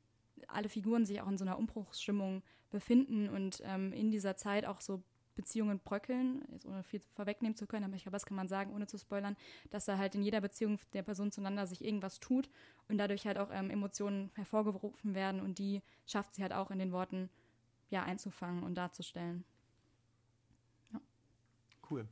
alle 0.47 0.69
Figuren 0.69 1.05
sich 1.05 1.21
auch 1.21 1.29
in 1.29 1.39
so 1.39 1.45
einer 1.45 1.59
Umbruchsstimmung 1.59 2.43
befinden 2.71 3.29
und 3.29 3.63
ähm, 3.65 3.93
in 3.93 4.11
dieser 4.11 4.37
Zeit 4.37 4.65
auch 4.65 4.81
so 4.81 5.03
Beziehungen 5.35 5.79
bröckeln, 5.79 6.43
jetzt 6.51 6.67
ohne 6.67 6.83
viel 6.83 7.01
vorwegnehmen 7.15 7.55
zu 7.55 7.69
können, 7.69 7.85
aber 7.85 7.95
ich 7.95 8.03
glaube, 8.03 8.17
das 8.17 8.27
kann 8.27 8.37
man 8.37 8.49
sagen, 8.49 8.75
ohne 8.75 8.89
zu 8.89 8.99
spoilern, 8.99 9.37
dass 9.71 9.85
da 9.85 9.97
halt 9.97 10.17
in 10.17 10.23
jeder 10.23 10.41
Beziehung 10.41 10.81
der 10.95 11.05
Person 11.05 11.31
zueinander 11.31 11.67
sich 11.67 11.85
irgendwas 11.85 12.19
tut 12.19 12.51
und 12.89 12.99
dadurch 12.99 13.25
halt 13.25 13.39
auch 13.39 13.51
ähm, 13.53 13.71
Emotionen 13.71 14.31
hervorgerufen 14.35 15.15
werden 15.15 15.41
und 15.41 15.59
die 15.61 15.81
schafft 16.07 16.35
sie 16.35 16.43
halt 16.43 16.53
auch 16.53 16.73
in 16.73 16.81
den 16.81 16.91
Worten 16.91 17.31
ja 17.89 18.03
einzufangen 18.03 18.65
und 18.65 18.75
darzustellen. 18.75 19.45
Cool. 21.91 22.07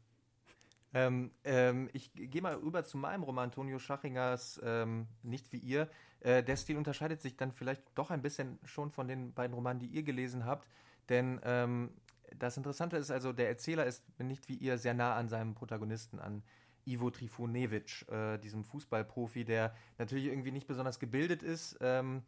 Ähm, 0.94 1.30
ähm, 1.44 1.90
ich 1.92 2.12
gehe 2.14 2.40
mal 2.40 2.54
rüber 2.54 2.84
zu 2.84 2.96
meinem 2.96 3.22
Roman 3.22 3.44
Antonio 3.44 3.78
Schachingers 3.78 4.60
ähm, 4.64 5.06
Nicht 5.22 5.52
wie 5.52 5.58
ihr. 5.58 5.90
Äh, 6.20 6.42
der 6.42 6.56
Stil 6.56 6.76
unterscheidet 6.76 7.20
sich 7.20 7.36
dann 7.36 7.52
vielleicht 7.52 7.82
doch 7.94 8.10
ein 8.10 8.22
bisschen 8.22 8.58
schon 8.64 8.90
von 8.90 9.06
den 9.06 9.34
beiden 9.34 9.54
Romanen, 9.54 9.80
die 9.80 9.88
ihr 9.88 10.02
gelesen 10.02 10.46
habt. 10.46 10.66
Denn 11.08 11.40
ähm, 11.44 11.90
das 12.38 12.56
Interessante 12.56 12.96
ist 12.96 13.10
also, 13.10 13.32
der 13.32 13.48
Erzähler 13.48 13.84
ist 13.84 14.02
nicht 14.18 14.48
wie 14.48 14.56
ihr 14.56 14.78
sehr 14.78 14.94
nah 14.94 15.14
an 15.14 15.28
seinem 15.28 15.54
Protagonisten, 15.54 16.18
an 16.18 16.42
Ivo 16.86 17.10
Trifunevic, 17.10 18.08
äh, 18.08 18.38
diesem 18.38 18.64
Fußballprofi, 18.64 19.44
der 19.44 19.74
natürlich 19.98 20.26
irgendwie 20.26 20.52
nicht 20.52 20.66
besonders 20.66 20.98
gebildet 20.98 21.42
ist, 21.42 21.76
ähm, 21.80 22.22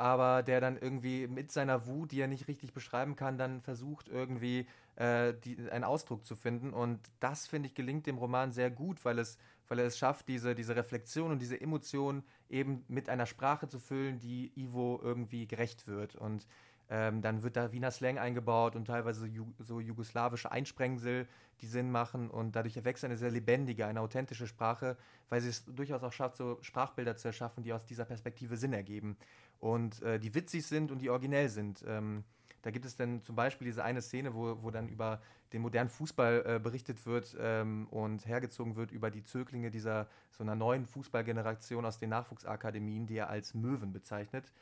aber 0.00 0.42
der 0.42 0.62
dann 0.62 0.78
irgendwie 0.78 1.26
mit 1.26 1.52
seiner 1.52 1.86
Wut, 1.86 2.12
die 2.12 2.20
er 2.20 2.26
nicht 2.26 2.48
richtig 2.48 2.72
beschreiben 2.72 3.16
kann, 3.16 3.36
dann 3.36 3.60
versucht 3.60 4.08
irgendwie 4.08 4.66
äh, 4.96 5.34
die, 5.44 5.70
einen 5.70 5.84
Ausdruck 5.84 6.24
zu 6.24 6.36
finden. 6.36 6.72
Und 6.72 7.00
das, 7.20 7.46
finde 7.46 7.68
ich, 7.68 7.74
gelingt 7.74 8.06
dem 8.06 8.16
Roman 8.16 8.50
sehr 8.50 8.70
gut, 8.70 9.04
weil 9.04 9.18
es, 9.18 9.36
weil 9.68 9.78
er 9.78 9.84
es 9.84 9.98
schafft, 9.98 10.26
diese, 10.28 10.54
diese 10.54 10.74
Reflexion 10.74 11.30
und 11.30 11.38
diese 11.38 11.60
Emotion 11.60 12.22
eben 12.48 12.82
mit 12.88 13.10
einer 13.10 13.26
Sprache 13.26 13.68
zu 13.68 13.78
füllen, 13.78 14.18
die 14.18 14.50
Ivo 14.56 14.98
irgendwie 15.02 15.46
gerecht 15.46 15.86
wird. 15.86 16.16
Und 16.16 16.46
ähm, 16.90 17.22
dann 17.22 17.42
wird 17.42 17.56
da 17.56 17.72
Wiener 17.72 17.92
Slang 17.92 18.18
eingebaut 18.18 18.74
und 18.74 18.86
teilweise 18.86 19.26
ju 19.26 19.46
so 19.58 19.80
jugoslawische 19.80 20.50
Einsprengsel, 20.50 21.28
die 21.60 21.66
Sinn 21.66 21.90
machen. 21.90 22.28
Und 22.28 22.56
dadurch 22.56 22.76
erwächst 22.76 23.04
eine 23.04 23.16
sehr 23.16 23.30
lebendige, 23.30 23.86
eine 23.86 24.00
authentische 24.00 24.46
Sprache, 24.46 24.96
weil 25.28 25.40
sie 25.40 25.50
es 25.50 25.64
durchaus 25.64 26.02
auch 26.02 26.12
schafft, 26.12 26.36
so 26.36 26.58
Sprachbilder 26.62 27.16
zu 27.16 27.28
erschaffen, 27.28 27.62
die 27.62 27.72
aus 27.72 27.86
dieser 27.86 28.04
Perspektive 28.04 28.56
Sinn 28.56 28.72
ergeben 28.72 29.16
und 29.60 30.02
äh, 30.02 30.18
die 30.18 30.34
witzig 30.34 30.66
sind 30.66 30.90
und 30.90 31.00
die 31.00 31.10
originell 31.10 31.48
sind. 31.48 31.84
Ähm, 31.86 32.24
da 32.62 32.70
gibt 32.70 32.84
es 32.84 32.96
dann 32.96 33.22
zum 33.22 33.36
Beispiel 33.36 33.66
diese 33.66 33.84
eine 33.84 34.02
Szene, 34.02 34.34
wo, 34.34 34.62
wo 34.62 34.70
dann 34.70 34.88
über 34.88 35.20
den 35.52 35.62
modernen 35.62 35.88
Fußball 35.88 36.44
äh, 36.44 36.58
berichtet 36.58 37.06
wird 37.06 37.36
ähm, 37.40 37.86
und 37.90 38.26
hergezogen 38.26 38.76
wird 38.76 38.90
über 38.90 39.10
die 39.10 39.22
Zöglinge 39.22 39.70
dieser 39.70 40.08
so 40.30 40.42
einer 40.42 40.54
neuen 40.54 40.86
Fußballgeneration 40.86 41.84
aus 41.84 41.98
den 41.98 42.10
Nachwuchsakademien, 42.10 43.06
die 43.06 43.16
er 43.16 43.30
als 43.30 43.54
Möwen 43.54 43.92
bezeichnet. 43.92 44.52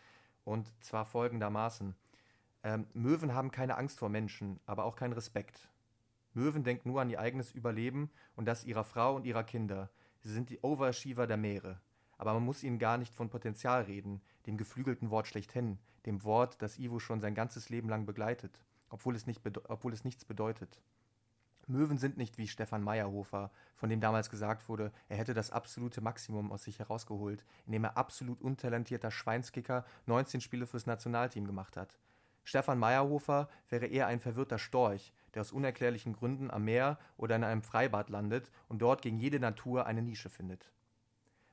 Und 0.44 0.72
zwar 0.82 1.04
folgendermaßen. 1.04 1.94
Ähm, 2.62 2.86
Möwen 2.92 3.34
haben 3.34 3.50
keine 3.50 3.76
Angst 3.76 3.98
vor 3.98 4.08
Menschen, 4.08 4.60
aber 4.66 4.84
auch 4.84 4.96
keinen 4.96 5.12
Respekt. 5.12 5.68
Möwen 6.34 6.64
denken 6.64 6.90
nur 6.90 7.00
an 7.00 7.10
ihr 7.10 7.20
eigenes 7.20 7.52
Überleben 7.52 8.10
und 8.36 8.46
das 8.46 8.64
ihrer 8.64 8.84
Frau 8.84 9.16
und 9.16 9.24
ihrer 9.24 9.44
Kinder. 9.44 9.90
Sie 10.20 10.32
sind 10.32 10.50
die 10.50 10.60
Overachiever 10.60 11.26
der 11.26 11.36
Meere 11.36 11.80
aber 12.18 12.34
man 12.34 12.44
muss 12.44 12.64
ihnen 12.64 12.78
gar 12.78 12.98
nicht 12.98 13.14
von 13.14 13.30
Potenzial 13.30 13.82
reden, 13.82 14.20
dem 14.46 14.58
geflügelten 14.58 15.10
Wort 15.10 15.28
schlechthin, 15.28 15.78
dem 16.04 16.24
Wort, 16.24 16.60
das 16.60 16.78
Ivo 16.78 16.98
schon 16.98 17.20
sein 17.20 17.34
ganzes 17.34 17.70
Leben 17.70 17.88
lang 17.88 18.04
begleitet, 18.04 18.64
obwohl 18.90 19.14
es, 19.14 19.26
nicht 19.26 19.40
obwohl 19.68 19.92
es 19.92 20.04
nichts 20.04 20.24
bedeutet. 20.24 20.82
Möwen 21.68 21.98
sind 21.98 22.16
nicht 22.16 22.38
wie 22.38 22.48
Stefan 22.48 22.82
Meyerhofer, 22.82 23.50
von 23.76 23.90
dem 23.90 24.00
damals 24.00 24.30
gesagt 24.30 24.68
wurde, 24.68 24.90
er 25.08 25.18
hätte 25.18 25.34
das 25.34 25.50
absolute 25.50 26.00
Maximum 26.00 26.50
aus 26.50 26.64
sich 26.64 26.78
herausgeholt, 26.78 27.44
indem 27.66 27.84
er 27.84 27.96
absolut 27.96 28.40
untalentierter 28.40 29.10
Schweinskicker 29.10 29.84
19 30.06 30.40
Spiele 30.40 30.66
fürs 30.66 30.86
Nationalteam 30.86 31.46
gemacht 31.46 31.76
hat. 31.76 31.98
Stefan 32.48 32.78
Meyerhofer 32.78 33.50
wäre 33.68 33.84
eher 33.84 34.06
ein 34.06 34.20
verwirrter 34.20 34.56
Storch, 34.56 35.12
der 35.34 35.42
aus 35.42 35.52
unerklärlichen 35.52 36.14
Gründen 36.14 36.50
am 36.50 36.64
Meer 36.64 36.98
oder 37.18 37.36
in 37.36 37.44
einem 37.44 37.60
Freibad 37.60 38.08
landet 38.08 38.50
und 38.68 38.80
dort 38.80 39.02
gegen 39.02 39.18
jede 39.18 39.38
Natur 39.38 39.84
eine 39.84 40.00
Nische 40.00 40.30
findet. 40.30 40.72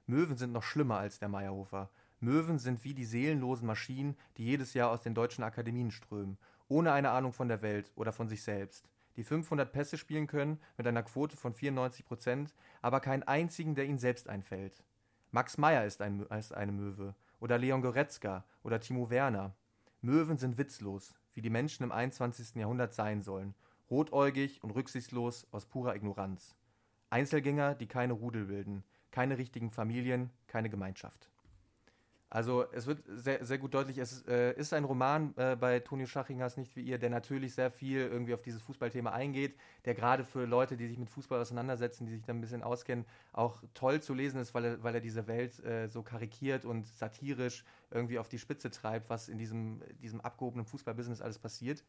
Möwen 0.05 0.37
sind 0.37 0.53
noch 0.53 0.63
schlimmer 0.63 0.97
als 0.97 1.19
der 1.19 1.27
Meyerhofer. 1.27 1.89
Möwen 2.21 2.59
sind 2.59 2.85
wie 2.85 2.93
die 2.93 3.03
seelenlosen 3.03 3.67
Maschinen, 3.67 4.15
die 4.37 4.45
jedes 4.45 4.73
Jahr 4.73 4.89
aus 4.89 5.01
den 5.01 5.13
deutschen 5.13 5.43
Akademien 5.43 5.91
strömen, 5.91 6.37
ohne 6.69 6.93
eine 6.93 7.09
Ahnung 7.09 7.33
von 7.33 7.49
der 7.49 7.61
Welt 7.61 7.91
oder 7.97 8.13
von 8.13 8.29
sich 8.29 8.41
selbst 8.41 8.87
die 9.17 9.25
500 9.25 9.69
Pässe 9.73 9.97
spielen 9.97 10.27
können 10.27 10.61
mit 10.77 10.87
einer 10.87 11.03
Quote 11.03 11.35
von 11.35 11.53
94 11.53 12.05
Prozent, 12.05 12.53
aber 12.81 13.01
keinen 13.01 13.23
einzigen, 13.23 13.75
der 13.75 13.85
ihnen 13.85 13.99
selbst 13.99 14.29
einfällt. 14.29 14.81
Max 15.31 15.57
Meyer 15.57 15.85
ist, 15.85 16.01
ein, 16.01 16.21
ist 16.21 16.53
eine 16.53 16.71
Möwe 16.71 17.15
oder 17.41 17.57
Leon 17.57 17.81
Goretzka 17.81 18.45
oder 18.63 18.79
Timo 18.79 19.09
Werner. 19.09 19.53
Möwen 20.05 20.37
sind 20.37 20.59
witzlos, 20.59 21.15
wie 21.33 21.41
die 21.41 21.49
Menschen 21.49 21.81
im 21.81 21.91
21. 21.91 22.57
Jahrhundert 22.57 22.93
sein 22.93 23.23
sollen, 23.23 23.55
rotäugig 23.89 24.63
und 24.63 24.69
rücksichtslos 24.69 25.47
aus 25.49 25.65
purer 25.65 25.95
Ignoranz. 25.95 26.55
Einzelgänger, 27.09 27.73
die 27.73 27.87
keine 27.87 28.13
Rudel 28.13 28.45
bilden, 28.45 28.83
keine 29.09 29.39
richtigen 29.39 29.71
Familien, 29.71 30.29
keine 30.45 30.69
Gemeinschaft. 30.69 31.31
Also 32.29 32.65
es 32.71 32.87
wird 32.87 33.03
sehr, 33.07 33.45
sehr 33.45 33.57
gut 33.59 33.73
deutlich, 33.73 33.97
es 33.99 34.23
äh, 34.27 34.53
ist 34.53 34.73
ein 34.73 34.83
Roman 34.83 35.33
äh, 35.37 35.55
bei 35.55 35.79
Tonio 35.79 36.07
Schachingers 36.07 36.57
nicht 36.57 36.75
wie 36.75 36.81
ihr, 36.81 36.97
der 36.97 37.09
natürlich 37.11 37.53
sehr 37.53 37.69
viel 37.69 37.99
irgendwie 37.99 38.33
auf 38.33 38.41
dieses 38.41 38.61
Fußballthema 38.63 39.11
eingeht, 39.11 39.55
der 39.85 39.93
gerade 39.93 40.25
für 40.25 40.45
Leute, 40.45 40.75
die 40.75 40.87
sich 40.87 40.97
mit 40.97 41.09
Fußball 41.09 41.39
auseinandersetzen, 41.39 42.07
die 42.07 42.13
sich 42.13 42.23
da 42.23 42.33
ein 42.33 42.41
bisschen 42.41 42.63
auskennen, 42.63 43.05
auch 43.31 43.61
toll 43.73 44.01
zu 44.01 44.13
lesen 44.13 44.41
ist, 44.41 44.53
weil 44.55 44.65
er, 44.65 44.83
weil 44.83 44.95
er 44.95 45.01
diese 45.01 45.27
Welt 45.27 45.63
äh, 45.63 45.87
so 45.87 46.01
karikiert 46.01 46.65
und 46.65 46.87
satirisch 46.87 47.63
irgendwie 47.91 48.17
auf 48.17 48.27
die 48.27 48.39
Spitze 48.39 48.71
treibt, 48.71 49.09
was 49.09 49.29
in 49.29 49.37
diesem, 49.37 49.81
diesem 50.01 50.19
abgehobenen 50.19 50.65
Fußballbusiness 50.65 51.21
alles 51.21 51.37
passiert. 51.37 51.83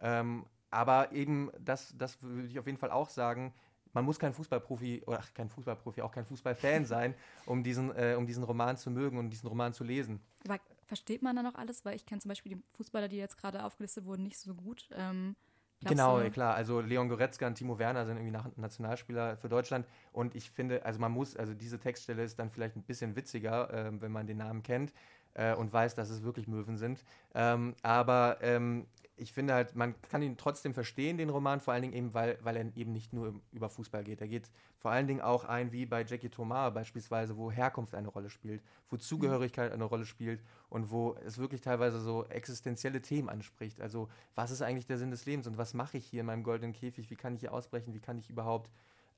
Ähm, 0.00 0.44
aber 0.70 1.12
eben, 1.12 1.50
das, 1.58 1.94
das 1.96 2.22
würde 2.22 2.46
ich 2.46 2.58
auf 2.58 2.66
jeden 2.66 2.78
Fall 2.78 2.90
auch 2.90 3.08
sagen, 3.08 3.52
man 3.92 4.04
muss 4.04 4.18
kein 4.18 4.32
Fußballprofi 4.32 5.02
oder 5.06 5.18
ach, 5.20 5.34
kein 5.34 5.48
Fußballprofi, 5.48 6.02
auch 6.02 6.12
kein 6.12 6.24
Fußballfan 6.24 6.84
sein, 6.86 7.14
um 7.46 7.62
diesen, 7.62 7.94
äh, 7.96 8.14
um 8.16 8.26
diesen 8.26 8.44
Roman 8.44 8.76
zu 8.76 8.90
mögen 8.90 9.18
und 9.18 9.30
diesen 9.30 9.48
Roman 9.48 9.72
zu 9.72 9.84
lesen. 9.84 10.20
Aber 10.44 10.58
versteht 10.86 11.22
man 11.22 11.36
da 11.36 11.42
noch 11.42 11.54
alles? 11.54 11.84
Weil 11.84 11.96
ich 11.96 12.06
kenne 12.06 12.20
zum 12.20 12.28
Beispiel 12.28 12.56
die 12.56 12.62
Fußballer, 12.76 13.08
die 13.08 13.16
jetzt 13.16 13.36
gerade 13.36 13.64
aufgelistet 13.64 14.04
wurden, 14.04 14.22
nicht 14.24 14.38
so 14.38 14.54
gut. 14.54 14.88
Ähm, 14.94 15.36
genau, 15.80 16.20
du? 16.20 16.30
klar. 16.30 16.54
Also 16.54 16.80
Leon 16.80 17.08
Goretzka 17.08 17.46
und 17.46 17.54
Timo 17.54 17.78
Werner 17.78 18.06
sind 18.06 18.16
irgendwie 18.16 18.60
Nationalspieler 18.60 19.36
für 19.36 19.48
Deutschland. 19.48 19.86
Und 20.12 20.34
ich 20.34 20.50
finde, 20.50 20.84
also 20.84 21.00
man 21.00 21.12
muss, 21.12 21.36
also 21.36 21.54
diese 21.54 21.78
Textstelle 21.78 22.22
ist 22.22 22.38
dann 22.38 22.50
vielleicht 22.50 22.76
ein 22.76 22.82
bisschen 22.82 23.16
witziger, 23.16 23.72
äh, 23.72 24.00
wenn 24.00 24.12
man 24.12 24.26
den 24.26 24.38
Namen 24.38 24.62
kennt 24.62 24.92
äh, 25.34 25.54
und 25.54 25.72
weiß, 25.72 25.94
dass 25.94 26.10
es 26.10 26.22
wirklich 26.22 26.48
Möwen 26.48 26.76
sind. 26.76 27.04
Ähm, 27.34 27.74
aber 27.82 28.38
ähm, 28.42 28.86
ich 29.20 29.32
finde 29.34 29.52
halt, 29.52 29.76
man 29.76 29.94
kann 30.02 30.22
ihn 30.22 30.38
trotzdem 30.38 30.72
verstehen, 30.72 31.18
den 31.18 31.28
Roman, 31.28 31.60
vor 31.60 31.74
allen 31.74 31.82
Dingen 31.82 31.94
eben, 31.94 32.14
weil, 32.14 32.38
weil 32.42 32.56
er 32.56 32.64
eben 32.74 32.92
nicht 32.92 33.12
nur 33.12 33.38
über 33.52 33.68
Fußball 33.68 34.02
geht. 34.02 34.22
Er 34.22 34.28
geht 34.28 34.50
vor 34.78 34.90
allen 34.90 35.06
Dingen 35.06 35.20
auch 35.20 35.44
ein, 35.44 35.72
wie 35.72 35.84
bei 35.84 36.04
Jackie 36.04 36.30
Thomas 36.30 36.72
beispielsweise, 36.72 37.36
wo 37.36 37.50
Herkunft 37.50 37.94
eine 37.94 38.08
Rolle 38.08 38.30
spielt, 38.30 38.62
wo 38.88 38.96
Zugehörigkeit 38.96 39.72
eine 39.72 39.84
Rolle 39.84 40.06
spielt 40.06 40.42
und 40.70 40.90
wo 40.90 41.16
es 41.26 41.36
wirklich 41.36 41.60
teilweise 41.60 42.00
so 42.00 42.24
existenzielle 42.24 43.02
Themen 43.02 43.28
anspricht. 43.28 43.82
Also, 43.82 44.08
was 44.34 44.50
ist 44.50 44.62
eigentlich 44.62 44.86
der 44.86 44.96
Sinn 44.96 45.10
des 45.10 45.26
Lebens 45.26 45.46
und 45.46 45.58
was 45.58 45.74
mache 45.74 45.98
ich 45.98 46.06
hier 46.06 46.20
in 46.20 46.26
meinem 46.26 46.42
goldenen 46.42 46.72
Käfig? 46.72 47.10
Wie 47.10 47.16
kann 47.16 47.34
ich 47.34 47.40
hier 47.40 47.52
ausbrechen? 47.52 47.92
Wie 47.92 48.00
kann 48.00 48.18
ich 48.18 48.30
überhaupt 48.30 48.70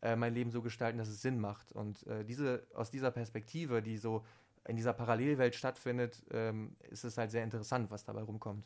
äh, 0.03 0.16
mein 0.16 0.35
Leben 0.35 0.51
so 0.51 0.62
gestalten, 0.62 0.98
dass 0.98 1.09
es 1.09 1.22
Sinn 1.22 1.38
macht? 1.38 1.72
Und 1.72 2.05
äh, 2.09 2.25
diese, 2.25 2.66
aus 2.75 2.90
dieser 2.90 3.12
Perspektive, 3.12 3.83
die 3.83 3.98
so 3.98 4.25
in 4.68 4.77
dieser 4.77 4.92
Parallelwelt 4.92 5.55
stattfindet, 5.55 6.22
ähm, 6.31 6.77
ist 6.90 7.05
es 7.05 7.18
halt 7.18 7.31
sehr 7.31 7.44
interessant, 7.44 7.90
was 7.90 8.05
dabei 8.05 8.22
rumkommt. 8.22 8.64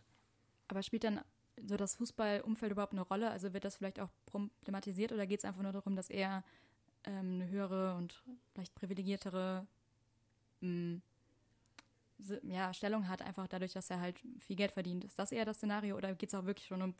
Aber 0.68 0.82
spielt 0.82 1.04
dann 1.04 1.20
so 1.64 1.76
das 1.76 1.96
Fußballumfeld 1.96 2.72
überhaupt 2.72 2.92
eine 2.92 3.02
Rolle? 3.02 3.30
Also 3.30 3.52
wird 3.52 3.64
das 3.64 3.76
vielleicht 3.76 4.00
auch 4.00 4.10
problematisiert 4.26 5.12
oder 5.12 5.26
geht 5.26 5.40
es 5.40 5.44
einfach 5.44 5.62
nur 5.62 5.72
darum, 5.72 5.96
dass 5.96 6.10
er 6.10 6.44
ähm, 7.04 7.40
eine 7.40 7.48
höhere 7.48 7.94
und 7.94 8.22
vielleicht 8.52 8.74
privilegiertere 8.74 9.66
ähm, 10.62 11.02
ja, 12.42 12.72
Stellung 12.72 13.08
hat, 13.08 13.22
einfach 13.22 13.46
dadurch, 13.46 13.72
dass 13.72 13.90
er 13.90 14.00
halt 14.00 14.20
viel 14.40 14.56
Geld 14.56 14.72
verdient? 14.72 15.04
Ist 15.04 15.18
das 15.18 15.32
eher 15.32 15.44
das 15.44 15.58
Szenario 15.58 15.96
oder 15.96 16.14
geht 16.14 16.30
es 16.30 16.34
auch 16.34 16.44
wirklich 16.44 16.66
schon 16.66 16.82
um 16.82 16.94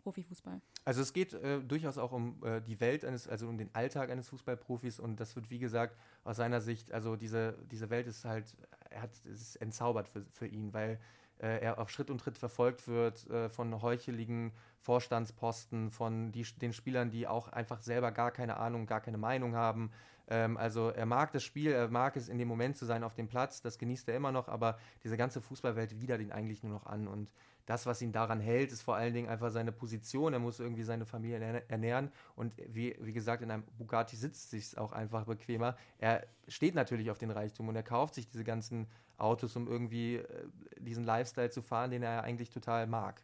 Profifußball? 0.00 0.60
Also 0.84 1.02
es 1.02 1.12
geht 1.12 1.32
äh, 1.34 1.60
durchaus 1.60 1.98
auch 1.98 2.12
um 2.12 2.42
äh, 2.44 2.60
die 2.60 2.80
Welt 2.80 3.04
eines, 3.04 3.28
also 3.28 3.48
um 3.48 3.58
den 3.58 3.74
Alltag 3.74 4.10
eines 4.10 4.28
Fußballprofis 4.28 4.98
und 5.00 5.20
das 5.20 5.36
wird 5.36 5.50
wie 5.50 5.58
gesagt 5.58 5.96
aus 6.24 6.36
seiner 6.36 6.60
Sicht, 6.60 6.92
also 6.92 7.16
diese, 7.16 7.58
diese 7.70 7.90
Welt 7.90 8.06
ist 8.06 8.24
halt, 8.24 8.56
er 8.90 9.02
hat, 9.02 9.10
es 9.26 9.56
entzaubert 9.56 10.08
für, 10.08 10.24
für 10.32 10.46
ihn, 10.46 10.72
weil 10.72 10.98
äh, 11.38 11.60
er 11.60 11.78
auf 11.78 11.90
Schritt 11.90 12.10
und 12.10 12.18
Tritt 12.18 12.38
verfolgt 12.38 12.86
wird 12.86 13.28
äh, 13.30 13.48
von 13.48 13.80
heucheligen 13.82 14.52
Vorstandsposten, 14.80 15.90
von 15.90 16.32
die, 16.32 16.46
den 16.60 16.72
Spielern, 16.72 17.10
die 17.10 17.26
auch 17.26 17.48
einfach 17.48 17.82
selber 17.82 18.12
gar 18.12 18.30
keine 18.30 18.56
Ahnung, 18.56 18.86
gar 18.86 19.00
keine 19.00 19.18
Meinung 19.18 19.54
haben. 19.54 19.90
Ähm, 20.28 20.56
also 20.56 20.88
er 20.88 21.06
mag 21.06 21.32
das 21.32 21.42
Spiel, 21.42 21.72
er 21.72 21.88
mag 21.88 22.16
es 22.16 22.28
in 22.28 22.38
dem 22.38 22.48
Moment 22.48 22.76
zu 22.76 22.86
sein 22.86 23.04
auf 23.04 23.14
dem 23.14 23.28
Platz, 23.28 23.60
das 23.60 23.78
genießt 23.78 24.08
er 24.08 24.16
immer 24.16 24.32
noch, 24.32 24.48
aber 24.48 24.78
diese 25.04 25.16
ganze 25.16 25.40
Fußballwelt 25.40 26.00
widert 26.00 26.20
ihn 26.20 26.32
eigentlich 26.32 26.62
nur 26.62 26.72
noch 26.72 26.86
an 26.86 27.08
und 27.08 27.30
das, 27.66 27.86
was 27.86 28.02
ihn 28.02 28.10
daran 28.10 28.40
hält, 28.40 28.72
ist 28.72 28.82
vor 28.82 28.96
allen 28.96 29.14
Dingen 29.14 29.28
einfach 29.28 29.50
seine 29.50 29.70
Position. 29.70 30.32
Er 30.32 30.40
muss 30.40 30.58
irgendwie 30.58 30.82
seine 30.82 31.06
Familie 31.06 31.62
ernähren. 31.68 32.10
Und 32.34 32.56
wie, 32.66 32.96
wie 33.00 33.12
gesagt, 33.12 33.42
in 33.42 33.50
einem 33.52 33.62
Bugatti 33.78 34.16
sitzt 34.16 34.50
sich 34.50 34.76
auch 34.76 34.90
einfach 34.90 35.24
bequemer. 35.24 35.76
Er 35.98 36.26
steht 36.48 36.74
natürlich 36.74 37.12
auf 37.12 37.18
den 37.18 37.30
Reichtum 37.30 37.68
und 37.68 37.76
er 37.76 37.84
kauft 37.84 38.14
sich 38.14 38.28
diese 38.28 38.42
ganzen 38.42 38.88
Autos, 39.18 39.54
um 39.54 39.68
irgendwie 39.68 40.16
äh, 40.16 40.48
diesen 40.80 41.04
Lifestyle 41.04 41.50
zu 41.50 41.62
fahren, 41.62 41.92
den 41.92 42.02
er 42.02 42.24
eigentlich 42.24 42.50
total 42.50 42.88
mag. 42.88 43.22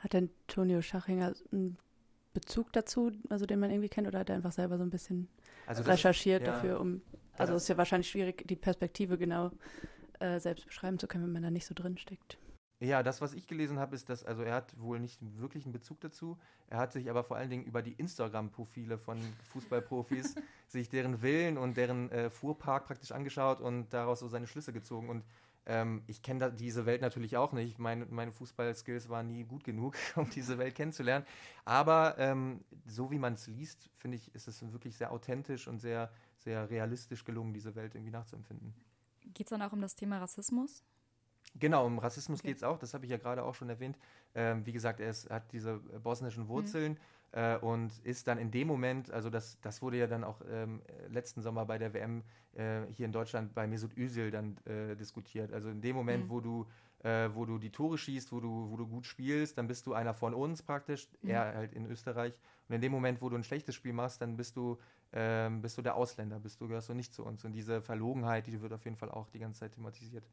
Hat 0.00 0.12
denn 0.12 0.30
Tonio 0.46 0.82
Schachinger 0.82 1.34
einen 1.52 1.78
Bezug 2.32 2.72
dazu, 2.72 3.12
also 3.28 3.46
den 3.46 3.60
man 3.60 3.70
irgendwie 3.70 3.88
kennt, 3.88 4.06
oder 4.06 4.20
hat 4.20 4.28
er 4.28 4.36
einfach 4.36 4.52
selber 4.52 4.76
so 4.78 4.84
ein 4.84 4.90
bisschen 4.90 5.28
also 5.66 5.82
recherchiert 5.82 6.46
ja, 6.46 6.52
dafür, 6.52 6.80
um. 6.80 7.02
Also 7.36 7.54
es 7.54 7.62
ist 7.62 7.68
ja 7.68 7.78
wahrscheinlich 7.78 8.10
schwierig, 8.10 8.46
die 8.46 8.56
Perspektive 8.56 9.16
genau 9.16 9.50
äh, 10.18 10.38
selbst 10.40 10.66
beschreiben 10.66 10.98
zu 10.98 11.06
können, 11.06 11.24
wenn 11.24 11.32
man 11.32 11.42
da 11.42 11.50
nicht 11.50 11.66
so 11.66 11.74
drin 11.74 11.96
steckt. 11.96 12.38
Ja, 12.82 13.02
das, 13.02 13.20
was 13.20 13.34
ich 13.34 13.46
gelesen 13.46 13.78
habe, 13.78 13.94
ist, 13.94 14.08
dass, 14.08 14.24
also 14.24 14.42
er 14.42 14.54
hat 14.54 14.78
wohl 14.80 15.00
nicht 15.00 15.20
wirklich 15.38 15.64
einen 15.64 15.72
Bezug 15.72 16.00
dazu. 16.00 16.38
Er 16.68 16.78
hat 16.78 16.92
sich 16.92 17.10
aber 17.10 17.24
vor 17.24 17.36
allen 17.36 17.50
Dingen 17.50 17.64
über 17.64 17.82
die 17.82 17.92
Instagram-Profile 17.92 18.96
von 18.96 19.18
Fußballprofis 19.52 20.34
sich 20.66 20.88
deren 20.88 21.20
Willen 21.20 21.58
und 21.58 21.76
deren 21.76 22.10
äh, 22.10 22.30
Fuhrpark 22.30 22.86
praktisch 22.86 23.12
angeschaut 23.12 23.60
und 23.60 23.92
daraus 23.92 24.20
so 24.20 24.28
seine 24.28 24.46
Schlüsse 24.46 24.72
gezogen. 24.72 25.10
Und 25.10 25.24
ähm, 25.70 26.02
ich 26.08 26.22
kenne 26.22 26.52
diese 26.52 26.84
Welt 26.84 27.00
natürlich 27.00 27.36
auch 27.36 27.52
nicht. 27.52 27.78
Meine, 27.78 28.04
meine 28.06 28.32
Fußballskills 28.32 29.08
waren 29.08 29.30
nie 29.30 29.44
gut 29.44 29.62
genug, 29.62 29.94
um 30.16 30.28
diese 30.28 30.58
Welt 30.58 30.74
kennenzulernen. 30.74 31.24
Aber 31.64 32.16
ähm, 32.18 32.64
so 32.86 33.10
wie 33.12 33.18
man 33.18 33.34
es 33.34 33.46
liest, 33.46 33.88
finde 33.96 34.16
ich, 34.16 34.34
ist 34.34 34.48
es 34.48 34.60
wirklich 34.72 34.96
sehr 34.96 35.12
authentisch 35.12 35.68
und 35.68 35.78
sehr, 35.78 36.10
sehr 36.38 36.68
realistisch 36.68 37.24
gelungen, 37.24 37.52
diese 37.52 37.76
Welt 37.76 37.94
irgendwie 37.94 38.10
nachzuempfinden. 38.10 38.74
Geht 39.32 39.46
es 39.46 39.50
dann 39.50 39.62
auch 39.62 39.72
um 39.72 39.80
das 39.80 39.94
Thema 39.94 40.18
Rassismus? 40.18 40.82
Genau, 41.54 41.86
um 41.86 41.98
Rassismus 41.98 42.40
okay. 42.40 42.48
geht 42.48 42.56
es 42.58 42.62
auch, 42.62 42.78
das 42.78 42.94
habe 42.94 43.04
ich 43.04 43.10
ja 43.10 43.16
gerade 43.16 43.44
auch 43.44 43.54
schon 43.54 43.68
erwähnt. 43.68 43.96
Ähm, 44.34 44.66
wie 44.66 44.72
gesagt, 44.72 45.00
er 45.00 45.10
ist, 45.10 45.30
hat 45.30 45.52
diese 45.52 45.78
bosnischen 45.78 46.48
Wurzeln 46.48 46.92
mhm. 46.92 46.98
Äh, 47.32 47.56
und 47.58 47.98
ist 48.00 48.26
dann 48.26 48.38
in 48.38 48.50
dem 48.50 48.68
Moment, 48.68 49.10
also 49.10 49.30
das, 49.30 49.60
das 49.60 49.82
wurde 49.82 49.98
ja 49.98 50.06
dann 50.06 50.24
auch 50.24 50.40
ähm, 50.50 50.82
letzten 51.08 51.42
Sommer 51.42 51.64
bei 51.64 51.78
der 51.78 51.94
WM 51.94 52.22
äh, 52.54 52.82
hier 52.90 53.06
in 53.06 53.12
Deutschland 53.12 53.54
bei 53.54 53.66
Mesut 53.66 53.96
Özil 53.96 54.30
dann 54.30 54.56
äh, 54.64 54.96
diskutiert. 54.96 55.52
Also 55.52 55.68
in 55.68 55.80
dem 55.80 55.96
Moment, 55.96 56.24
mhm. 56.24 56.30
wo 56.30 56.40
du 56.40 56.66
äh, 57.02 57.30
wo 57.34 57.46
du 57.46 57.58
die 57.58 57.70
Tore 57.70 57.96
schießt, 57.96 58.32
wo 58.32 58.40
du, 58.40 58.70
wo 58.70 58.76
du 58.76 58.86
gut 58.86 59.06
spielst, 59.06 59.56
dann 59.58 59.66
bist 59.66 59.86
du 59.86 59.94
einer 59.94 60.14
von 60.14 60.34
uns 60.34 60.62
praktisch, 60.62 61.08
mhm. 61.22 61.30
er 61.30 61.54
halt 61.54 61.72
in 61.72 61.86
Österreich. 61.86 62.38
Und 62.68 62.74
in 62.74 62.80
dem 62.80 62.92
Moment, 62.92 63.22
wo 63.22 63.28
du 63.28 63.36
ein 63.36 63.44
schlechtes 63.44 63.74
Spiel 63.74 63.92
machst, 63.92 64.20
dann 64.20 64.36
bist 64.36 64.56
du, 64.56 64.78
ähm, 65.12 65.62
bist 65.62 65.78
du 65.78 65.82
der 65.82 65.94
Ausländer, 65.94 66.38
bist 66.38 66.60
du 66.60 66.68
gehörst 66.68 66.88
du 66.88 66.94
nicht 66.94 67.14
zu 67.14 67.24
uns. 67.24 67.44
Und 67.44 67.52
diese 67.52 67.80
Verlogenheit, 67.80 68.46
die 68.46 68.60
wird 68.60 68.72
auf 68.72 68.84
jeden 68.84 68.96
Fall 68.96 69.10
auch 69.10 69.30
die 69.30 69.38
ganze 69.38 69.60
Zeit 69.60 69.72
thematisiert. 69.72 70.24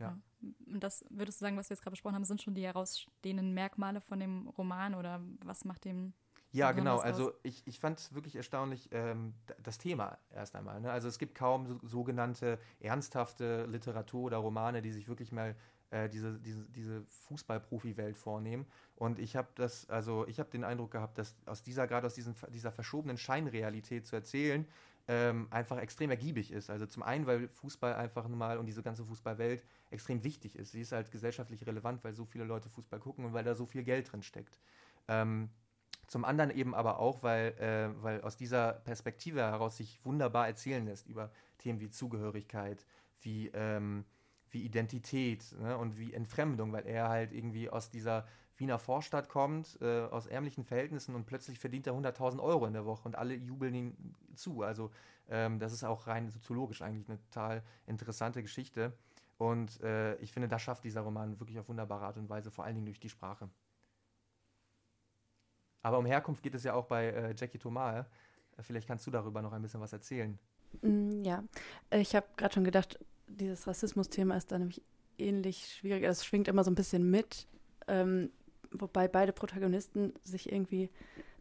Ja. 0.00 0.18
Und 0.66 0.82
das 0.82 1.04
würdest 1.10 1.40
du 1.40 1.44
sagen, 1.44 1.56
was 1.56 1.68
wir 1.68 1.74
jetzt 1.74 1.82
gerade 1.82 1.92
besprochen 1.92 2.14
haben, 2.14 2.24
sind 2.24 2.42
schon 2.42 2.54
die 2.54 2.64
herausstehenden 2.64 3.52
Merkmale 3.52 4.00
von 4.00 4.18
dem 4.18 4.48
Roman 4.48 4.94
oder 4.94 5.20
was 5.44 5.64
macht 5.64 5.84
dem 5.84 6.14
ja, 6.52 6.72
genau. 6.72 6.98
Also 6.98 7.32
ich, 7.44 7.64
ich 7.66 7.78
fand 7.78 8.00
es 8.00 8.14
wirklich 8.14 8.34
erstaunlich, 8.34 8.88
ähm, 8.90 9.34
das 9.62 9.78
Thema 9.78 10.18
erst 10.34 10.56
einmal. 10.56 10.80
Ne? 10.80 10.90
Also 10.90 11.06
es 11.06 11.18
gibt 11.18 11.36
kaum 11.36 11.66
so, 11.66 11.78
sogenannte 11.82 12.58
ernsthafte 12.80 13.66
Literatur 13.66 14.24
oder 14.24 14.38
Romane, 14.38 14.82
die 14.82 14.90
sich 14.90 15.06
wirklich 15.06 15.30
mal 15.30 15.54
äh, 15.90 16.08
diese, 16.08 16.40
diese, 16.40 16.68
diese 16.70 17.04
Fußballprofi-Welt 17.04 18.16
vornehmen. 18.16 18.66
Und 18.96 19.20
ich 19.20 19.36
habe 19.36 19.48
das, 19.54 19.88
also 19.88 20.26
ich 20.26 20.40
habe 20.40 20.50
den 20.50 20.64
Eindruck 20.64 20.90
gehabt, 20.90 21.18
dass 21.18 21.36
aus 21.46 21.62
dieser, 21.62 21.86
gerade 21.86 22.06
aus 22.06 22.14
diesen, 22.14 22.34
dieser 22.48 22.72
verschobenen 22.72 23.16
Scheinrealität 23.16 24.06
zu 24.06 24.16
erzählen, 24.16 24.66
ähm, 25.12 25.48
einfach 25.50 25.78
extrem 25.78 26.10
ergiebig 26.10 26.52
ist. 26.52 26.70
Also 26.70 26.86
zum 26.86 27.02
einen, 27.02 27.26
weil 27.26 27.48
Fußball 27.48 27.94
einfach 27.94 28.28
mal 28.28 28.58
und 28.58 28.66
diese 28.66 28.82
ganze 28.82 29.04
Fußballwelt 29.04 29.64
extrem 29.90 30.22
wichtig 30.22 30.54
ist. 30.54 30.70
Sie 30.70 30.82
ist 30.82 30.92
halt 30.92 31.10
gesellschaftlich 31.10 31.66
relevant, 31.66 32.04
weil 32.04 32.14
so 32.14 32.24
viele 32.24 32.44
Leute 32.44 32.68
Fußball 32.68 33.00
gucken 33.00 33.24
und 33.24 33.32
weil 33.32 33.42
da 33.42 33.56
so 33.56 33.66
viel 33.66 33.82
Geld 33.82 34.12
drin 34.12 34.22
steckt. 34.22 34.60
Ähm, 35.08 35.50
Zum 36.06 36.24
anderen 36.24 36.50
eben 36.50 36.74
aber 36.74 37.00
auch, 37.00 37.24
weil, 37.24 37.54
äh, 37.58 38.02
weil 38.02 38.20
aus 38.22 38.36
dieser 38.36 38.74
Perspektive 38.84 39.40
heraus 39.40 39.78
sich 39.78 39.98
wunderbar 40.04 40.46
erzählen 40.46 40.84
lässt 40.84 41.08
über 41.08 41.30
Themen 41.58 41.80
wie 41.80 41.90
Zugehörigkeit, 41.90 42.86
wie, 43.20 43.48
ähm, 43.54 44.04
wie 44.50 44.62
Identität 44.62 45.54
ne, 45.60 45.76
und 45.76 45.98
wie 45.98 46.12
Entfremdung, 46.12 46.72
weil 46.72 46.86
er 46.86 47.08
halt 47.08 47.32
irgendwie 47.32 47.70
aus 47.70 47.90
dieser 47.90 48.26
Wiener 48.56 48.78
Vorstadt 48.78 49.28
kommt, 49.28 49.78
äh, 49.80 50.02
aus 50.02 50.26
ärmlichen 50.26 50.64
Verhältnissen 50.64 51.14
und 51.14 51.24
plötzlich 51.24 51.58
verdient 51.58 51.86
er 51.86 51.94
100.000 51.94 52.40
Euro 52.40 52.66
in 52.66 52.74
der 52.74 52.84
Woche 52.84 53.08
und 53.08 53.16
alle 53.16 53.34
jubeln 53.34 53.74
ihm 53.74 53.96
zu. 54.34 54.62
Also 54.62 54.90
ähm, 55.28 55.58
das 55.58 55.72
ist 55.72 55.84
auch 55.84 56.06
rein 56.06 56.28
soziologisch 56.28 56.82
eigentlich 56.82 57.08
eine 57.08 57.18
total 57.18 57.62
interessante 57.86 58.42
Geschichte. 58.42 58.92
Und 59.38 59.80
äh, 59.80 60.16
ich 60.16 60.32
finde, 60.32 60.48
das 60.48 60.60
schafft 60.60 60.84
dieser 60.84 61.00
Roman 61.00 61.40
wirklich 61.40 61.58
auf 61.58 61.68
wunderbare 61.68 62.04
Art 62.04 62.18
und 62.18 62.28
Weise, 62.28 62.50
vor 62.50 62.64
allen 62.64 62.74
Dingen 62.74 62.86
durch 62.86 63.00
die 63.00 63.08
Sprache. 63.08 63.48
Aber 65.82 65.98
um 65.98 66.04
Herkunft 66.04 66.42
geht 66.42 66.54
es 66.54 66.62
ja 66.64 66.74
auch 66.74 66.84
bei 66.84 67.06
äh, 67.06 67.34
Jackie 67.34 67.58
Thomas. 67.58 68.06
Äh, 68.58 68.62
vielleicht 68.62 68.86
kannst 68.86 69.06
du 69.06 69.10
darüber 69.10 69.40
noch 69.40 69.52
ein 69.52 69.62
bisschen 69.62 69.80
was 69.80 69.94
erzählen. 69.94 70.38
Mm, 70.82 71.22
ja, 71.22 71.42
ich 71.90 72.14
habe 72.14 72.26
gerade 72.36 72.52
schon 72.52 72.64
gedacht, 72.64 72.98
dieses 73.36 73.66
Rassismus-Thema 73.66 74.36
ist 74.36 74.52
da 74.52 74.58
nämlich 74.58 74.82
ähnlich 75.18 75.76
schwierig. 75.78 76.04
Es 76.04 76.24
schwingt 76.24 76.48
immer 76.48 76.64
so 76.64 76.70
ein 76.70 76.74
bisschen 76.76 77.10
mit. 77.10 77.46
Ähm, 77.88 78.30
wobei 78.72 79.08
beide 79.08 79.32
Protagonisten 79.32 80.12
sich 80.22 80.52
irgendwie 80.52 80.90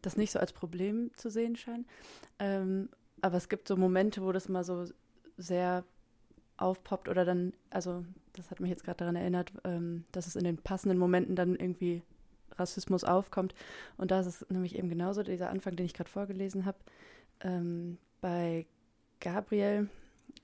das 0.01 0.17
nicht 0.17 0.31
so 0.31 0.39
als 0.39 0.53
Problem 0.53 1.11
zu 1.15 1.29
sehen 1.29 1.55
scheinen. 1.55 1.85
Ähm, 2.39 2.89
aber 3.21 3.37
es 3.37 3.49
gibt 3.49 3.67
so 3.67 3.75
Momente, 3.75 4.23
wo 4.23 4.31
das 4.31 4.49
mal 4.49 4.63
so 4.63 4.85
sehr 5.37 5.83
aufpoppt 6.57 7.07
oder 7.07 7.25
dann, 7.25 7.53
also 7.69 8.05
das 8.33 8.51
hat 8.51 8.59
mich 8.59 8.69
jetzt 8.69 8.83
gerade 8.83 8.97
daran 8.97 9.15
erinnert, 9.15 9.51
ähm, 9.63 10.05
dass 10.11 10.27
es 10.27 10.35
in 10.35 10.43
den 10.43 10.57
passenden 10.57 10.97
Momenten 10.97 11.35
dann 11.35 11.55
irgendwie 11.55 12.01
Rassismus 12.57 13.03
aufkommt. 13.03 13.55
Und 13.97 14.11
da 14.11 14.19
ist 14.19 14.25
es 14.25 14.49
nämlich 14.49 14.77
eben 14.77 14.89
genauso, 14.89 15.23
dieser 15.23 15.49
Anfang, 15.49 15.75
den 15.75 15.85
ich 15.85 15.93
gerade 15.93 16.09
vorgelesen 16.09 16.65
habe, 16.65 16.77
ähm, 17.41 17.97
bei 18.21 18.65
Gabriel, 19.19 19.89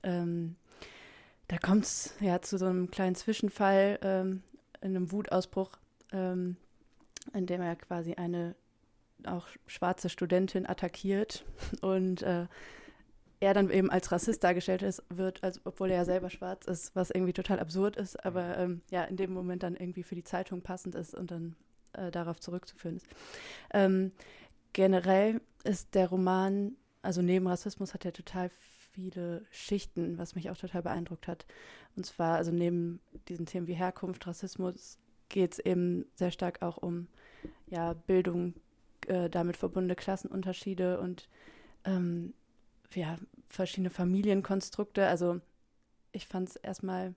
ähm, 0.02 0.56
da 1.48 1.58
kommt 1.58 1.84
es 1.84 2.14
ja 2.20 2.40
zu 2.42 2.58
so 2.58 2.66
einem 2.66 2.90
kleinen 2.90 3.14
Zwischenfall, 3.14 3.98
ähm, 4.02 4.42
in 4.80 4.96
einem 4.96 5.12
Wutausbruch, 5.12 5.72
ähm, 6.12 6.56
in 7.32 7.46
dem 7.46 7.60
er 7.60 7.76
quasi 7.76 8.14
eine 8.14 8.54
auch 9.24 9.46
schwarze 9.66 10.08
Studentin 10.08 10.66
attackiert 10.66 11.44
und 11.80 12.22
äh, 12.22 12.46
er 13.40 13.54
dann 13.54 13.70
eben 13.70 13.90
als 13.90 14.10
Rassist 14.12 14.42
dargestellt 14.44 14.82
ist, 14.82 15.02
wird, 15.10 15.42
als 15.44 15.60
obwohl 15.64 15.90
er 15.90 15.98
ja 15.98 16.04
selber 16.04 16.30
schwarz 16.30 16.66
ist, 16.66 16.96
was 16.96 17.10
irgendwie 17.10 17.34
total 17.34 17.60
absurd 17.60 17.96
ist, 17.96 18.24
aber 18.24 18.56
ähm, 18.56 18.82
ja, 18.90 19.04
in 19.04 19.16
dem 19.16 19.32
Moment 19.32 19.62
dann 19.62 19.76
irgendwie 19.76 20.02
für 20.02 20.14
die 20.14 20.24
Zeitung 20.24 20.62
passend 20.62 20.94
ist 20.94 21.14
und 21.14 21.30
dann 21.30 21.54
äh, 21.92 22.10
darauf 22.10 22.40
zurückzuführen 22.40 22.96
ist. 22.96 23.06
Ähm, 23.74 24.12
generell 24.72 25.40
ist 25.64 25.94
der 25.94 26.08
Roman, 26.08 26.76
also 27.02 27.20
neben 27.20 27.46
Rassismus 27.46 27.92
hat 27.92 28.04
er 28.04 28.12
total 28.12 28.50
viele 28.96 29.44
Schichten, 29.50 30.18
was 30.18 30.34
mich 30.34 30.50
auch 30.50 30.56
total 30.56 30.82
beeindruckt 30.82 31.28
hat. 31.28 31.46
Und 31.96 32.04
zwar, 32.04 32.36
also 32.36 32.50
neben 32.50 33.00
diesen 33.28 33.46
Themen 33.46 33.66
wie 33.66 33.74
Herkunft, 33.74 34.26
Rassismus, 34.26 34.98
geht 35.28 35.52
es 35.52 35.58
eben 35.58 36.06
sehr 36.14 36.30
stark 36.30 36.62
auch 36.62 36.78
um 36.78 37.08
ja, 37.68 37.92
Bildung, 37.92 38.54
äh, 39.06 39.28
damit 39.28 39.56
verbundene 39.56 39.96
Klassenunterschiede 39.96 40.98
und 40.98 41.28
ähm, 41.84 42.32
ja, 42.94 43.18
verschiedene 43.48 43.90
Familienkonstrukte. 43.90 45.06
Also 45.06 45.40
ich 46.12 46.26
fand 46.26 46.48
es 46.48 46.56
erstmal, 46.56 47.14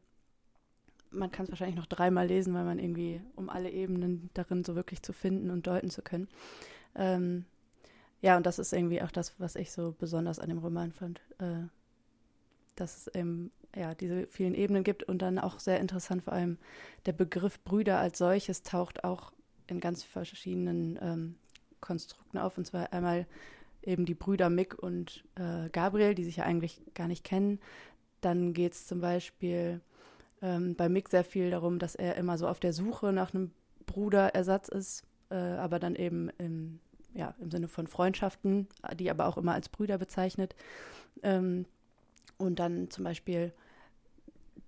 man 1.12 1.32
kann 1.32 1.46
es 1.46 1.52
wahrscheinlich 1.52 1.78
noch 1.78 1.86
dreimal 1.86 2.28
lesen, 2.28 2.54
weil 2.54 2.65
man 2.65 2.80
irgendwie, 2.80 3.22
um 3.36 3.50
alle 3.50 3.72
Ebenen 3.72 4.30
darin 4.34 4.63
so 4.63 4.76
wirklich 4.76 5.02
zu 5.02 5.13
finden 5.13 5.50
und 5.50 5.68
deuten 5.68 5.89
zu 5.89 6.02
können. 6.02 6.28
Ähm, 6.96 7.46
ja, 8.21 8.38
und 8.38 8.45
das 8.45 8.60
ist 8.60 8.73
irgendwie 8.73 9.01
auch 9.01 9.12
das, 9.12 9.39
was 9.39 9.55
ich 9.55 9.71
so 9.71 9.95
besonders 9.97 10.39
an 10.39 10.49
dem 10.49 10.60
Roman 10.60 10.91
fand. 10.91 11.21
Äh, 11.39 11.67
dass 12.75 12.95
es 12.95 13.15
eben 13.15 13.51
ja, 13.75 13.93
diese 13.93 14.27
vielen 14.27 14.55
Ebenen 14.55 14.84
gibt 14.84 15.03
und 15.03 15.21
dann 15.21 15.38
auch 15.38 15.60
sehr 15.60 15.79
interessant 15.79 16.23
vor 16.23 16.34
allem 16.34 16.58
der 17.05 17.13
Begriff 17.13 17.62
Brüder 17.63 17.99
als 17.99 18.17
solches 18.17 18.63
taucht 18.63 19.03
auch 19.03 19.34
in 19.67 19.79
ganz 19.79 20.03
verschiedenen 20.03 20.97
ähm, 21.01 21.36
Konstrukten 21.82 22.38
auf. 22.39 22.58
Und 22.58 22.65
zwar 22.65 22.91
einmal 22.91 23.27
eben 23.84 24.05
die 24.05 24.15
Brüder 24.15 24.49
Mick 24.49 24.77
und 24.77 25.23
äh, 25.36 25.69
Gabriel, 25.69 26.15
die 26.15 26.23
sich 26.23 26.38
ja 26.38 26.45
eigentlich 26.45 26.82
gar 26.95 27.08
nicht 27.08 27.23
kennen. 27.23 27.60
Dann 28.21 28.53
geht 28.53 28.73
es 28.73 28.88
zum 28.88 29.01
Beispiel 29.01 29.82
ähm, 30.41 30.75
bei 30.75 30.89
Mick 30.89 31.10
sehr 31.10 31.23
viel 31.23 31.51
darum, 31.51 31.79
dass 31.79 31.95
er 31.95 32.15
immer 32.15 32.38
so 32.38 32.47
auf 32.47 32.60
der 32.60 32.73
Suche 32.73 33.13
nach 33.13 33.34
einem 33.34 33.51
Bruderersatz 33.86 34.67
ist, 34.69 35.03
äh, 35.29 35.36
aber 35.36 35.79
dann 35.79 35.95
eben 35.95 36.29
im, 36.38 36.79
ja, 37.13 37.34
im 37.39 37.52
Sinne 37.52 37.67
von 37.67 37.88
Freundschaften, 37.88 38.67
die 38.95 39.10
aber 39.10 39.28
auch 39.28 39.38
immer 39.38 39.54
als 39.54 39.69
Brüder 39.69 39.98
bezeichnet. 39.98 40.56
Ähm, 41.24 41.65
und 42.38 42.60
dann 42.60 42.89
zum 42.89 43.04
Beispiel 43.04 43.54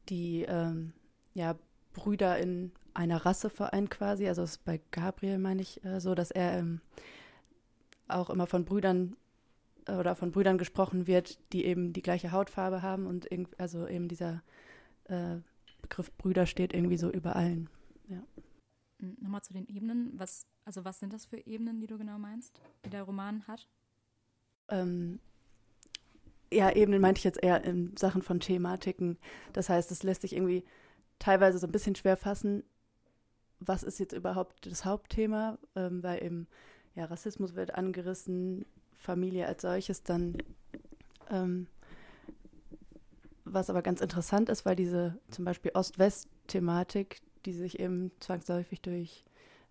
die 0.09 0.43
ähm, 0.43 0.93
ja, 1.33 1.55
Brüder 1.93 2.37
in 2.37 2.71
einer 2.93 3.25
Rasse 3.25 3.49
vereint 3.49 3.89
quasi. 3.89 4.27
Also 4.27 4.43
ist 4.43 4.65
bei 4.65 4.81
Gabriel 4.91 5.37
meine 5.37 5.61
ich 5.61 5.83
äh, 5.85 5.99
so, 5.99 6.15
dass 6.15 6.31
er 6.31 6.57
ähm, 6.57 6.81
auch 8.07 8.29
immer 8.29 8.47
von 8.47 8.65
Brüdern 8.65 9.15
äh, 9.87 9.93
oder 9.93 10.15
von 10.15 10.31
Brüdern 10.31 10.57
gesprochen 10.57 11.07
wird, 11.07 11.39
die 11.53 11.65
eben 11.65 11.93
die 11.93 12.01
gleiche 12.01 12.31
Hautfarbe 12.31 12.81
haben 12.81 13.07
und 13.07 13.27
also 13.57 13.87
eben 13.87 14.07
dieser 14.07 14.41
äh, 15.05 15.37
Begriff 15.81 16.11
Brüder 16.17 16.45
steht 16.45 16.73
irgendwie 16.73 16.97
so 16.97 17.09
über 17.09 17.35
allen. 17.35 17.69
Hm, 19.01 19.17
nochmal 19.19 19.41
zu 19.41 19.53
den 19.53 19.67
Ebenen. 19.67 20.13
Was, 20.17 20.45
also 20.65 20.85
was 20.85 20.99
sind 20.99 21.11
das 21.11 21.25
für 21.25 21.45
Ebenen, 21.45 21.79
die 21.81 21.87
du 21.87 21.97
genau 21.97 22.17
meinst, 22.17 22.61
die 22.85 22.89
der 22.89 23.03
Roman 23.03 23.45
hat? 23.47 23.67
Ähm, 24.69 25.19
ja, 26.51 26.71
Ebenen 26.71 27.01
meinte 27.01 27.19
ich 27.19 27.23
jetzt 27.23 27.43
eher 27.43 27.63
in 27.63 27.95
Sachen 27.97 28.21
von 28.21 28.39
Thematiken. 28.39 29.17
Das 29.53 29.69
heißt, 29.69 29.91
es 29.91 30.03
lässt 30.03 30.21
sich 30.21 30.33
irgendwie 30.33 30.63
teilweise 31.19 31.57
so 31.57 31.67
ein 31.67 31.71
bisschen 31.71 31.95
schwer 31.95 32.17
fassen, 32.17 32.63
was 33.59 33.83
ist 33.83 33.99
jetzt 33.99 34.13
überhaupt 34.13 34.65
das 34.65 34.85
Hauptthema, 34.85 35.57
ähm, 35.75 36.01
weil 36.01 36.23
eben 36.23 36.47
ja, 36.95 37.05
Rassismus 37.05 37.55
wird 37.55 37.75
angerissen, 37.75 38.65
Familie 38.93 39.47
als 39.47 39.61
solches 39.61 40.03
dann. 40.03 40.37
Ähm, 41.29 41.67
was 43.43 43.69
aber 43.69 43.81
ganz 43.81 44.01
interessant 44.01 44.49
ist, 44.49 44.65
weil 44.65 44.75
diese 44.75 45.17
zum 45.29 45.45
Beispiel 45.45 45.71
Ost-West-Thematik, 45.73 47.21
die 47.45 47.53
sich 47.53 47.79
eben 47.79 48.11
zwangsläufig 48.19 48.81
durch, 48.81 49.23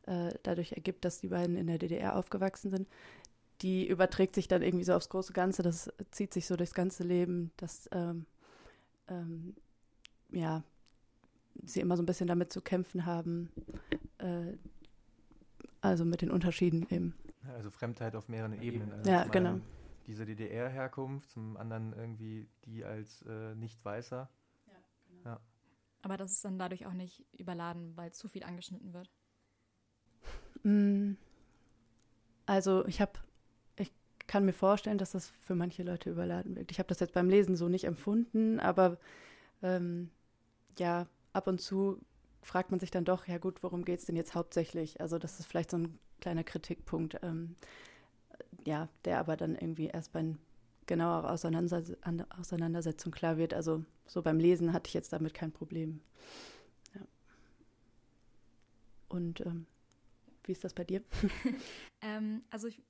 äh, 0.06 0.35
dadurch 0.42 0.72
ergibt, 0.72 1.04
dass 1.04 1.20
die 1.20 1.28
beiden 1.28 1.56
in 1.56 1.66
der 1.66 1.78
DDR 1.78 2.16
aufgewachsen 2.16 2.70
sind, 2.70 2.88
die 3.62 3.87
überträgt 3.87 4.35
sich 4.35 4.48
dann 4.48 4.62
irgendwie 4.62 4.85
so 4.85 4.94
aufs 4.94 5.09
große 5.09 5.33
Ganze. 5.33 5.62
Das 5.62 5.92
zieht 6.11 6.33
sich 6.33 6.46
so 6.46 6.56
durchs 6.56 6.74
ganze 6.74 7.04
Leben, 7.04 7.50
dass 7.56 7.88
ähm, 7.92 8.26
ähm, 9.09 9.54
ja, 10.30 10.62
sie 11.62 11.80
immer 11.80 11.96
so 11.96 12.02
ein 12.02 12.06
bisschen 12.06 12.26
damit 12.26 12.52
zu 12.52 12.62
kämpfen 12.62 13.04
haben, 13.06 13.50
äh, 14.18 14.52
also 15.80 16.04
mit 16.04 16.22
den 16.22 16.30
Unterschieden 16.30 16.87
eben. 16.90 17.14
Also 17.54 17.70
Fremdheit 17.70 18.14
auf 18.16 18.28
mehreren 18.28 18.61
Ebenen. 18.61 18.92
Also 18.92 19.11
ja, 19.11 19.24
genau. 19.24 19.61
Diese 20.06 20.24
DDR-Herkunft, 20.24 21.30
zum 21.30 21.56
anderen 21.56 21.92
irgendwie 21.92 22.48
die 22.64 22.85
als 22.85 23.22
äh, 23.22 23.54
Nicht-Weißer. 23.54 24.28
Aber 26.02 26.16
das 26.16 26.32
ist 26.32 26.44
dann 26.44 26.58
dadurch 26.58 26.86
auch 26.86 26.92
nicht 26.92 27.24
überladen, 27.38 27.96
weil 27.96 28.12
zu 28.12 28.28
viel 28.28 28.42
angeschnitten 28.42 28.92
wird. 28.92 29.10
Mm. 30.62 31.12
Also 32.46 32.84
ich 32.86 33.00
habe, 33.00 33.12
ich 33.76 33.92
kann 34.26 34.44
mir 34.44 34.52
vorstellen, 34.52 34.98
dass 34.98 35.12
das 35.12 35.28
für 35.40 35.54
manche 35.54 35.82
Leute 35.82 36.10
überladen 36.10 36.56
wird. 36.56 36.70
Ich 36.70 36.78
habe 36.78 36.88
das 36.88 37.00
jetzt 37.00 37.14
beim 37.14 37.28
Lesen 37.28 37.56
so 37.56 37.68
nicht 37.68 37.84
empfunden, 37.84 38.58
aber 38.60 38.98
ähm, 39.62 40.10
ja, 40.78 41.06
ab 41.32 41.46
und 41.46 41.60
zu 41.60 42.00
fragt 42.42 42.70
man 42.70 42.80
sich 42.80 42.90
dann 42.90 43.04
doch, 43.04 43.26
ja 43.26 43.38
gut, 43.38 43.62
worum 43.62 43.84
geht 43.84 44.00
es 44.00 44.06
denn 44.06 44.16
jetzt 44.16 44.34
hauptsächlich? 44.34 45.00
Also 45.00 45.18
das 45.18 45.38
ist 45.38 45.46
vielleicht 45.46 45.70
so 45.70 45.78
ein 45.78 45.98
kleiner 46.20 46.44
Kritikpunkt, 46.44 47.18
ähm, 47.22 47.56
ja, 48.66 48.88
der 49.04 49.18
aber 49.18 49.36
dann 49.36 49.54
irgendwie 49.54 49.86
erst 49.86 50.12
bei 50.12 50.20
genauer 50.90 51.31
Auseinanderse 51.31 51.96
Auseinandersetzung 52.37 53.12
klar 53.12 53.37
wird. 53.37 53.55
Also 53.55 53.85
so 54.07 54.22
beim 54.22 54.40
Lesen 54.40 54.72
hatte 54.72 54.88
ich 54.88 54.94
jetzt 54.94 55.12
damit 55.12 55.35
kein 55.35 55.53
Problem. 55.53 56.00
Ja. 56.94 57.00
Und 59.09 59.40
ähm, 59.46 59.66
wie 60.42 60.53
ist 60.53 60.64
das 60.64 60.74
bei 60.74 60.83
dir? 60.83 61.03
ähm, 62.03 62.42
also 62.50 62.66
ich, 62.66 62.83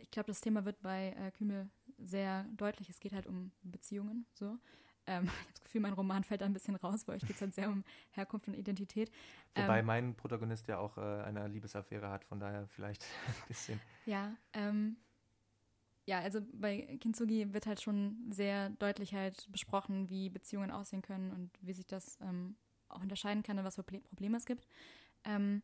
ich 0.00 0.10
glaube, 0.10 0.28
das 0.28 0.40
Thema 0.40 0.64
wird 0.64 0.80
bei 0.80 1.14
äh, 1.18 1.30
Kümel 1.32 1.68
sehr 1.98 2.44
deutlich. 2.56 2.88
Es 2.88 2.98
geht 2.98 3.12
halt 3.12 3.26
um 3.26 3.52
Beziehungen 3.62 4.24
so. 4.32 4.56
Ähm, 5.06 5.24
ich 5.26 5.30
habe 5.30 5.52
das 5.52 5.64
Gefühl, 5.64 5.80
mein 5.82 5.92
Roman 5.92 6.24
fällt 6.24 6.40
da 6.40 6.46
ein 6.46 6.54
bisschen 6.54 6.76
raus, 6.76 7.06
weil 7.06 7.16
euch 7.16 7.26
geht 7.26 7.36
es 7.36 7.42
halt 7.42 7.54
sehr 7.54 7.68
um 7.68 7.84
Herkunft 8.12 8.48
und 8.48 8.54
Identität. 8.54 9.10
Wobei 9.54 9.80
ähm, 9.80 9.86
mein 9.86 10.14
Protagonist 10.14 10.66
ja 10.66 10.78
auch 10.78 10.96
äh, 10.96 11.00
eine 11.00 11.46
Liebesaffäre 11.46 12.08
hat, 12.08 12.24
von 12.24 12.40
daher 12.40 12.66
vielleicht 12.68 13.02
ein 13.26 13.48
bisschen. 13.48 13.80
Ja, 14.06 14.34
ähm, 14.54 14.96
ja, 16.08 16.20
also 16.20 16.40
bei 16.52 16.98
Kintsugi 17.00 17.52
wird 17.52 17.66
halt 17.66 17.82
schon 17.82 18.16
sehr 18.30 18.70
deutlich 18.70 19.14
halt 19.14 19.46
besprochen, 19.52 20.08
wie 20.08 20.30
Beziehungen 20.30 20.70
aussehen 20.70 21.02
können 21.02 21.30
und 21.32 21.50
wie 21.60 21.74
sich 21.74 21.86
das 21.86 22.18
ähm, 22.22 22.56
auch 22.88 23.02
unterscheiden 23.02 23.42
kann 23.42 23.58
und 23.58 23.64
was 23.64 23.74
für 23.74 23.82
Probleme 23.82 24.38
es 24.38 24.46
gibt. 24.46 24.66
Ähm, 25.24 25.62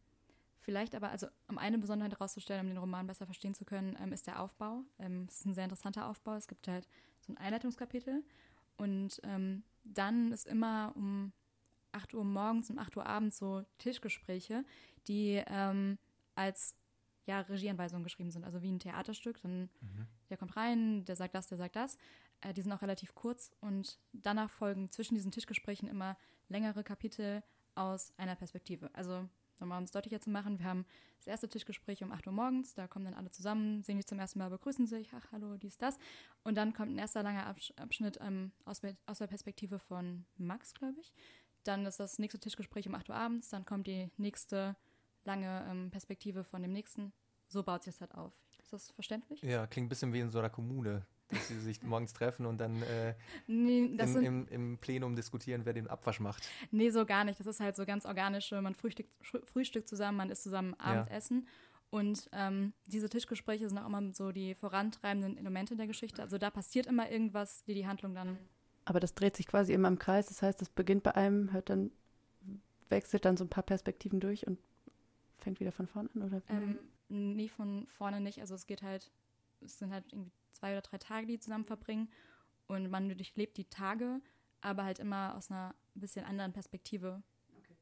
Vielleicht 0.65 0.95
aber, 0.95 1.11
also 1.11 1.27
um 1.47 1.59
eine 1.59 1.77
Besonderheit 1.77 2.13
herauszustellen, 2.13 2.63
um 2.63 2.69
den 2.69 2.79
Roman 2.79 3.07
besser 3.07 3.27
verstehen 3.27 3.53
zu 3.53 3.67
können, 3.67 3.99
ähm, 4.01 4.15
ist 4.15 4.27
der 4.27 4.41
Aufbau. 4.41 4.83
Ähm, 4.99 5.27
es 5.29 5.41
ist 5.41 5.45
ein 5.45 5.53
sehr 5.53 5.65
interessanter 5.65 6.09
Aufbau. 6.09 6.37
Es 6.37 6.49
gibt 6.49 6.67
halt 6.69 6.89
so 7.21 7.35
ein 7.35 7.37
Einleitungskapitel 7.37 8.25
und 8.79 9.21
ähm, 9.25 9.63
dann 9.85 10.33
ist 10.33 10.47
immer 10.47 10.95
um 10.97 11.35
8 11.93 12.15
Uhr 12.15 12.25
morgens 12.25 12.71
und 12.71 12.79
8 12.79 12.97
Uhr 12.97 13.05
abends 13.05 13.37
so 13.37 13.63
Tischgespräche, 13.77 14.65
die 15.07 15.43
ähm, 15.49 15.99
als 16.35 16.75
ja, 17.27 17.41
Regieanweisungen 17.41 18.05
geschrieben 18.05 18.31
sind, 18.31 18.45
also 18.45 18.63
wie 18.63 18.71
ein 18.71 18.79
Theaterstück. 18.79 19.41
Dann 19.41 19.71
mhm. 19.81 20.07
der 20.31 20.37
kommt 20.37 20.57
rein, 20.57 21.05
der 21.05 21.17
sagt 21.17 21.35
das, 21.35 21.47
der 21.47 21.59
sagt 21.59 21.77
das. 21.77 21.97
Äh, 22.41 22.53
die 22.53 22.63
sind 22.63 22.73
auch 22.73 22.83
relativ 22.83 23.15
kurz 23.15 23.51
und 23.61 23.99
danach 24.13 24.51
folgen 24.51 24.91
zwischen 24.91 25.15
diesen 25.15 25.31
Tischgesprächen 25.31 25.89
immer 25.89 26.17
längere 26.49 26.85
Kapitel 26.85 27.43
aus 27.75 28.13
einer 28.17 28.37
Perspektive. 28.37 28.91
Also 28.95 29.29
nochmal 29.61 29.79
um 29.79 29.85
es 29.85 29.91
deutlicher 29.91 30.21
zu 30.21 30.31
machen, 30.31 30.59
wir 30.59 30.67
haben 30.67 30.85
das 31.19 31.27
erste 31.27 31.49
Tischgespräch 31.49 32.03
um 32.03 32.13
8 32.13 32.27
Uhr 32.27 32.33
morgens, 32.33 32.75
da 32.75 32.87
kommen 32.87 33.05
dann 33.05 33.15
alle 33.15 33.31
zusammen, 33.31 33.83
sehen 33.83 33.97
sich 33.97 34.07
zum 34.07 34.19
ersten 34.19 34.39
Mal, 34.39 34.51
begrüßen 34.51 34.87
sich, 34.87 35.11
ach, 35.15 35.33
hallo, 35.33 35.57
dies, 35.57 35.79
das. 35.79 35.99
Und 36.43 36.57
dann 36.57 36.75
kommt 36.75 36.93
ein 36.93 36.99
erster 36.99 37.23
langer 37.23 37.47
Abschnitt 37.77 38.19
ähm, 38.21 38.53
aus, 38.65 38.83
aus 39.07 39.19
der 39.19 39.27
Perspektive 39.27 39.79
von 39.79 40.27
Max, 40.37 40.75
glaube 40.75 41.01
ich. 41.01 41.13
Dann 41.63 41.87
ist 41.87 41.99
das 41.99 42.19
nächste 42.19 42.39
Tischgespräch 42.39 42.89
um 42.89 42.95
8 42.95 43.09
Uhr 43.09 43.17
abends, 43.17 43.49
dann 43.49 43.65
kommt 43.65 43.87
die 43.87 44.11
nächste 44.17 44.77
lange 45.25 45.67
ähm, 45.71 45.91
Perspektive 45.91 46.45
von 46.45 46.63
dem 46.63 46.73
nächsten. 46.73 47.13
So 47.49 47.63
baut 47.63 47.85
sich 47.85 47.95
das 47.95 48.01
halt 48.01 48.15
auf. 48.15 48.33
Ist 48.63 48.73
das 48.73 48.91
verständlich? 48.93 49.43
Ja, 49.43 49.67
klingt 49.67 49.87
ein 49.87 49.89
bisschen 49.89 50.13
wie 50.13 50.21
in 50.21 50.31
so 50.31 50.39
einer 50.39 50.51
Kommune 50.51 51.07
dass 51.29 51.49
sie 51.49 51.61
sich 51.61 51.83
morgens 51.83 52.13
treffen 52.13 52.47
und 52.47 52.59
dann 52.59 52.83
äh, 52.83 53.15
nee, 53.47 53.85
in, 53.85 54.07
sind, 54.07 54.25
im, 54.25 54.49
im, 54.49 54.79
Plenum 54.79 55.17
diskutieren, 55.17 55.65
wer 55.65 55.73
den 55.73 55.89
Abwasch 55.89 56.21
macht. 56.21 56.49
Nee, 56.71 56.91
so 56.91 57.07
gar 57.07 57.25
nicht. 57.25 57.41
Das 57.41 57.47
ist 57.47 57.61
halt 57.61 57.77
so 57.77 57.85
ganz 57.85 58.07
organische, 58.07 58.61
man 58.61 58.75
frühstückt, 58.75 59.11
frühstückt 59.45 59.89
zusammen, 59.89 60.19
man 60.19 60.31
isst 60.31 60.43
zusammen 60.43 60.75
Abendessen. 60.75 61.45
Ja. 61.45 61.99
Und 61.99 62.29
ähm, 62.33 62.73
diese 62.87 63.09
Tischgespräche 63.09 63.69
sind 63.69 63.79
auch 63.79 63.87
immer 63.87 64.13
so 64.15 64.33
die 64.33 64.55
vorantreibenden 64.55 65.37
Elemente 65.37 65.77
der 65.77 65.87
Geschichte. 65.87 66.23
Also 66.23 66.39
da 66.39 66.51
passiert 66.51 66.87
immer 66.87 67.11
irgendwas, 67.11 67.63
die 67.65 67.75
die 67.75 67.87
Handlung 67.87 68.15
dann. 68.15 68.37
Aber 68.85 69.01
das 69.01 69.15
dreht 69.15 69.37
sich 69.37 69.47
quasi 69.47 69.73
immer 69.73 69.89
im 69.89 69.99
Kreis. 69.99 70.27
Das 70.27 70.43
heißt, 70.43 70.61
es 70.61 70.69
beginnt 70.69 71.05
bei 71.05 71.15
einem, 71.15 71.53
hört 71.53 71.71
dann, 71.71 71.93
wechselt 72.89 73.25
dann 73.25 73.37
so 73.37 73.45
ein 73.45 73.49
paar 73.49 73.63
Perspektiven 73.63 74.19
durch 74.19 74.47
und 74.47 74.59
fängt 75.45 75.61
wieder 75.61 75.73
von 75.73 75.87
vorne 75.87 76.11
an, 76.15 76.23
oder? 76.23 76.43
Ähm, 76.49 76.79
nee, 77.09 77.49
von 77.49 77.87
vorne 77.87 78.21
nicht. 78.21 78.41
Also 78.41 78.55
es 78.55 78.67
geht 78.67 78.83
halt, 78.83 79.13
es 79.61 79.79
sind 79.79 79.93
halt 79.93 80.13
irgendwie 80.13 80.33
zwei 80.53 80.73
oder 80.73 80.83
drei 80.83 80.99
Tage, 80.99 81.27
die 81.27 81.39
zusammen 81.39 81.65
verbringen. 81.65 82.09
Und 82.67 82.91
man 82.91 83.09
durchlebt 83.09 83.57
die 83.59 83.67
Tage, 83.67 84.21
aber 84.63 84.85
halt 84.85 84.99
immer 84.99 85.37
aus 85.37 85.51
einer 85.51 85.75
bisschen 85.95 86.25
anderen 86.25 86.53
Perspektive. 86.53 87.23
Okay. 87.59 87.77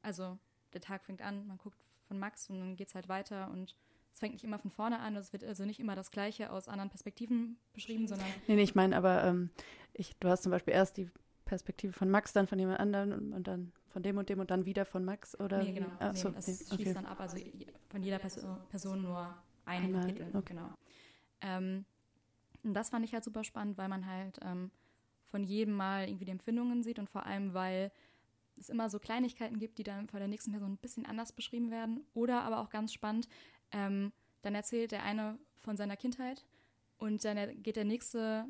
Also 0.00 0.38
der 0.72 0.80
Tag 0.80 1.04
fängt 1.04 1.22
an, 1.22 1.46
man 1.46 1.58
guckt 1.58 1.78
von 2.08 2.18
Max 2.18 2.48
und 2.48 2.58
dann 2.58 2.76
geht 2.76 2.88
es 2.88 2.94
halt 2.94 3.08
weiter 3.08 3.50
und 3.50 3.76
es 4.12 4.20
fängt 4.20 4.34
nicht 4.34 4.44
immer 4.44 4.58
von 4.58 4.70
vorne 4.70 4.98
an, 5.00 5.16
es 5.16 5.32
wird 5.32 5.44
also 5.44 5.64
nicht 5.64 5.80
immer 5.80 5.94
das 5.94 6.10
Gleiche 6.10 6.50
aus 6.50 6.68
anderen 6.68 6.90
Perspektiven 6.90 7.58
beschrieben, 7.72 8.06
sondern. 8.06 8.26
Nee, 8.46 8.56
nee, 8.56 8.62
ich 8.62 8.74
meine, 8.74 8.96
aber 8.96 9.24
ähm, 9.24 9.50
ich, 9.94 10.16
du 10.18 10.28
hast 10.28 10.42
zum 10.42 10.52
Beispiel 10.52 10.74
erst 10.74 10.96
die 10.96 11.10
Perspektive 11.44 11.92
von 11.92 12.10
Max, 12.10 12.32
dann 12.32 12.46
von 12.46 12.58
jemand 12.58 12.80
anderen 12.80 13.12
und, 13.12 13.32
und, 13.32 13.46
dann 13.46 13.72
von 13.92 14.02
dem 14.02 14.16
und 14.16 14.28
dem 14.28 14.40
und 14.40 14.50
dann 14.50 14.64
wieder 14.64 14.84
von 14.84 15.04
Max 15.04 15.38
oder? 15.38 15.62
Nee, 15.62 15.72
genau. 15.72 15.88
Ah, 15.98 16.12
nee, 16.12 16.18
so, 16.18 16.30
das 16.30 16.48
nee, 16.48 16.54
schließt 16.54 16.72
okay. 16.72 16.94
dann 16.94 17.06
ab, 17.06 17.20
also 17.20 17.36
von 17.88 18.02
jeder 18.02 18.18
Person, 18.18 18.58
Person 18.68 19.02
nur 19.02 19.34
ein 19.64 19.84
Einmal, 19.84 20.00
Kapitel. 20.02 20.28
Okay. 20.34 20.54
Genau. 20.54 20.70
Ähm, 21.42 21.84
und 22.64 22.74
das 22.74 22.90
fand 22.90 23.04
ich 23.04 23.12
halt 23.12 23.24
super 23.24 23.44
spannend, 23.44 23.76
weil 23.76 23.88
man 23.88 24.06
halt 24.06 24.38
ähm, 24.42 24.70
von 25.30 25.44
jedem 25.44 25.74
Mal 25.74 26.08
irgendwie 26.08 26.24
die 26.24 26.30
Empfindungen 26.32 26.82
sieht 26.82 26.98
und 26.98 27.10
vor 27.10 27.26
allem, 27.26 27.54
weil 27.54 27.92
es 28.56 28.68
immer 28.68 28.88
so 28.90 28.98
Kleinigkeiten 28.98 29.58
gibt, 29.58 29.78
die 29.78 29.82
dann 29.82 30.08
von 30.08 30.20
der 30.20 30.28
nächsten 30.28 30.52
Person 30.52 30.72
ein 30.72 30.76
bisschen 30.78 31.06
anders 31.06 31.32
beschrieben 31.32 31.70
werden. 31.70 32.04
Oder 32.14 32.42
aber 32.42 32.60
auch 32.60 32.70
ganz 32.70 32.92
spannend, 32.92 33.28
ähm, 33.72 34.12
dann 34.42 34.54
erzählt 34.54 34.92
der 34.92 35.02
eine 35.02 35.38
von 35.60 35.76
seiner 35.76 35.96
Kindheit 35.96 36.44
und 36.98 37.24
dann 37.24 37.62
geht 37.62 37.76
der 37.76 37.84
nächste, 37.84 38.46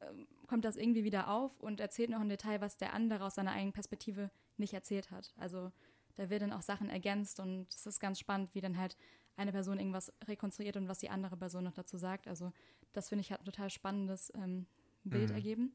äh, 0.00 0.06
kommt 0.46 0.64
das 0.64 0.76
irgendwie 0.76 1.04
wieder 1.04 1.28
auf 1.28 1.60
und 1.60 1.80
erzählt 1.80 2.10
noch 2.10 2.20
ein 2.20 2.28
Detail, 2.28 2.60
was 2.60 2.76
der 2.76 2.92
andere 2.92 3.24
aus 3.24 3.34
seiner 3.34 3.52
eigenen 3.52 3.72
Perspektive 3.72 4.30
nicht 4.56 4.74
erzählt 4.74 5.10
hat. 5.10 5.32
Also 5.36 5.72
da 6.16 6.30
werden 6.30 6.52
auch 6.52 6.62
Sachen 6.62 6.88
ergänzt 6.88 7.40
und 7.40 7.66
es 7.72 7.86
ist 7.86 8.00
ganz 8.00 8.18
spannend, 8.18 8.54
wie 8.54 8.60
dann 8.60 8.78
halt 8.78 8.96
eine 9.36 9.52
Person 9.52 9.78
irgendwas 9.78 10.12
rekonstruiert 10.26 10.76
und 10.76 10.88
was 10.88 11.00
die 11.00 11.10
andere 11.10 11.36
Person 11.36 11.64
noch 11.64 11.74
dazu 11.74 11.96
sagt. 11.96 12.28
Also 12.28 12.52
das 12.92 13.08
finde 13.08 13.20
ich 13.22 13.32
hat 13.32 13.40
ein 13.40 13.46
total 13.46 13.70
spannendes 13.70 14.32
ähm, 14.36 14.66
Bild 15.02 15.30
mhm. 15.30 15.34
ergeben. 15.34 15.74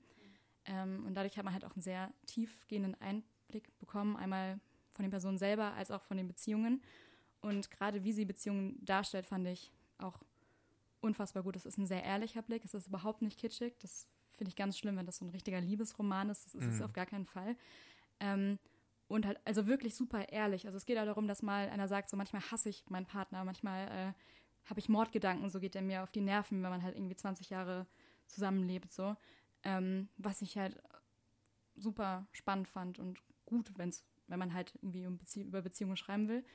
Ähm, 0.65 1.05
und 1.05 1.15
dadurch 1.15 1.37
hat 1.37 1.45
man 1.45 1.53
halt 1.53 1.65
auch 1.65 1.75
einen 1.75 1.81
sehr 1.81 2.13
tiefgehenden 2.25 2.95
Einblick 3.01 3.77
bekommen, 3.79 4.15
einmal 4.15 4.59
von 4.93 5.03
den 5.03 5.11
Personen 5.11 5.37
selber 5.37 5.73
als 5.73 5.91
auch 5.91 6.03
von 6.03 6.17
den 6.17 6.27
Beziehungen. 6.27 6.81
Und 7.41 7.71
gerade 7.71 8.03
wie 8.03 8.13
sie 8.13 8.25
Beziehungen 8.25 8.83
darstellt, 8.83 9.25
fand 9.25 9.47
ich 9.47 9.71
auch 9.97 10.23
unfassbar 11.01 11.43
gut. 11.43 11.55
Es 11.55 11.65
ist 11.65 11.77
ein 11.77 11.87
sehr 11.87 12.03
ehrlicher 12.03 12.41
Blick, 12.41 12.65
es 12.65 12.73
ist 12.73 12.87
überhaupt 12.87 13.21
nicht 13.21 13.39
kitschig. 13.39 13.77
Das 13.79 14.07
finde 14.39 14.49
ich 14.49 14.55
ganz 14.55 14.77
schlimm, 14.77 14.97
wenn 14.97 15.05
das 15.05 15.17
so 15.17 15.25
ein 15.25 15.29
richtiger 15.29 15.61
Liebesroman 15.61 16.29
ist. 16.29 16.45
Das 16.45 16.55
ist 16.55 16.63
mhm. 16.63 16.71
es 16.71 16.81
auf 16.81 16.93
gar 16.93 17.05
keinen 17.05 17.25
Fall. 17.25 17.55
Ähm, 18.19 18.57
und 19.07 19.25
halt, 19.25 19.39
also 19.45 19.67
wirklich 19.67 19.95
super 19.95 20.29
ehrlich. 20.29 20.65
Also 20.65 20.77
es 20.77 20.85
geht 20.85 20.97
auch 20.97 21.05
darum, 21.05 21.27
dass 21.27 21.43
mal 21.43 21.69
einer 21.69 21.87
sagt, 21.87 22.09
so 22.09 22.17
manchmal 22.17 22.41
hasse 22.49 22.69
ich 22.69 22.83
meinen 22.89 23.05
Partner, 23.05 23.43
manchmal 23.43 23.87
äh, 23.87 24.13
habe 24.69 24.79
ich 24.79 24.89
Mordgedanken, 24.89 25.49
so 25.49 25.59
geht 25.59 25.75
er 25.75 25.81
mir 25.81 26.03
auf 26.03 26.11
die 26.11 26.21
Nerven, 26.21 26.63
wenn 26.63 26.69
man 26.69 26.83
halt 26.83 26.95
irgendwie 26.95 27.15
20 27.15 27.49
Jahre 27.49 27.85
zusammenlebt, 28.27 28.91
so. 28.91 29.15
Ähm, 29.63 30.09
was 30.17 30.41
ich 30.41 30.57
halt 30.57 30.81
super 31.75 32.27
spannend 32.31 32.67
fand 32.67 32.99
und 32.99 33.21
gut, 33.45 33.71
wenn's, 33.77 34.05
wenn 34.27 34.39
man 34.39 34.53
halt 34.53 34.73
irgendwie 34.75 35.05
um 35.05 35.17
Bezie 35.17 35.43
über 35.43 35.61
Beziehungen 35.61 35.97
schreiben 35.97 36.27
will. 36.27 36.45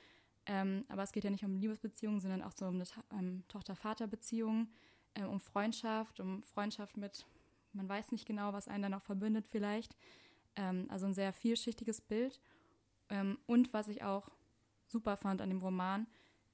Ähm, 0.46 0.84
aber 0.88 1.02
es 1.02 1.12
geht 1.12 1.24
ja 1.24 1.30
nicht 1.30 1.44
um 1.44 1.56
Liebesbeziehungen, 1.56 2.20
sondern 2.20 2.42
auch 2.42 2.52
so 2.52 2.66
um 2.66 2.74
eine 2.74 2.84
ähm, 3.12 3.44
Tochter-Vater-Beziehung, 3.48 4.68
ähm, 5.14 5.28
um 5.28 5.40
Freundschaft, 5.40 6.20
um 6.20 6.42
Freundschaft 6.42 6.96
mit, 6.96 7.26
man 7.74 7.88
weiß 7.88 8.12
nicht 8.12 8.26
genau, 8.26 8.52
was 8.52 8.68
einen 8.68 8.82
dann 8.82 8.94
auch 8.94 9.02
verbindet 9.02 9.46
vielleicht. 9.46 9.96
Ähm, 10.56 10.86
also 10.88 11.06
ein 11.06 11.14
sehr 11.14 11.32
vielschichtiges 11.32 12.00
Bild. 12.00 12.40
Ähm, 13.10 13.38
und 13.46 13.72
was 13.72 13.88
ich 13.88 14.02
auch 14.02 14.30
super 14.86 15.16
fand 15.16 15.40
an 15.40 15.50
dem 15.50 15.58
Roman, 15.60 16.06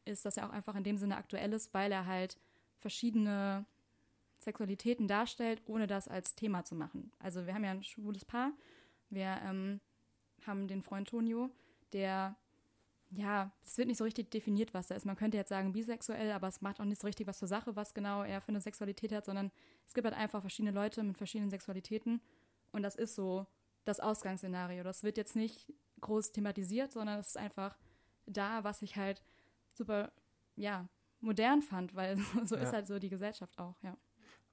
ist, 0.04 0.24
dass 0.24 0.36
er 0.36 0.46
auch 0.48 0.52
einfach 0.52 0.74
in 0.74 0.84
dem 0.84 0.98
Sinne 0.98 1.16
aktuell 1.16 1.52
ist, 1.52 1.72
weil 1.74 1.92
er 1.92 2.06
halt 2.06 2.38
verschiedene 2.78 3.66
Sexualitäten 4.38 5.06
darstellt, 5.06 5.62
ohne 5.66 5.86
das 5.86 6.08
als 6.08 6.34
Thema 6.34 6.64
zu 6.64 6.74
machen. 6.74 7.12
Also 7.18 7.46
wir 7.46 7.54
haben 7.54 7.64
ja 7.64 7.72
ein 7.72 7.82
schwules 7.82 8.24
Paar, 8.24 8.52
wir 9.10 9.38
ähm, 9.44 9.80
haben 10.46 10.66
den 10.66 10.82
Freund 10.82 11.08
Tonio, 11.08 11.50
der, 11.92 12.36
ja, 13.10 13.52
es 13.64 13.76
wird 13.76 13.88
nicht 13.88 13.98
so 13.98 14.04
richtig 14.04 14.30
definiert, 14.30 14.72
was 14.72 14.90
er 14.90 14.96
ist. 14.96 15.04
Man 15.04 15.16
könnte 15.16 15.36
jetzt 15.36 15.48
sagen 15.48 15.72
bisexuell, 15.72 16.30
aber 16.30 16.48
es 16.48 16.60
macht 16.60 16.80
auch 16.80 16.84
nicht 16.84 17.00
so 17.00 17.06
richtig 17.06 17.26
was 17.26 17.38
zur 17.38 17.48
Sache, 17.48 17.74
was 17.74 17.92
genau 17.92 18.22
er 18.22 18.40
für 18.40 18.50
eine 18.50 18.60
Sexualität 18.60 19.12
hat, 19.12 19.24
sondern 19.24 19.50
es 19.86 19.94
gibt 19.94 20.04
halt 20.04 20.16
einfach 20.16 20.40
verschiedene 20.40 20.72
Leute 20.72 21.02
mit 21.02 21.18
verschiedenen 21.18 21.50
Sexualitäten 21.50 22.20
und 22.72 22.82
das 22.82 22.94
ist 22.94 23.14
so 23.14 23.46
das 23.84 23.98
Ausgangsszenario. 23.98 24.84
Das 24.84 25.02
wird 25.02 25.16
jetzt 25.16 25.34
nicht 25.34 25.72
groß 26.00 26.32
thematisiert, 26.32 26.92
sondern 26.92 27.18
es 27.18 27.28
ist 27.28 27.36
einfach 27.36 27.76
da, 28.26 28.62
was 28.62 28.82
ich 28.82 28.96
halt 28.96 29.22
super, 29.72 30.12
ja, 30.56 30.88
modern 31.20 31.62
fand, 31.62 31.94
weil 31.94 32.16
so 32.44 32.54
ja. 32.54 32.62
ist 32.62 32.72
halt 32.72 32.86
so 32.86 32.98
die 32.98 33.08
Gesellschaft 33.08 33.58
auch, 33.58 33.76
ja. 33.82 33.96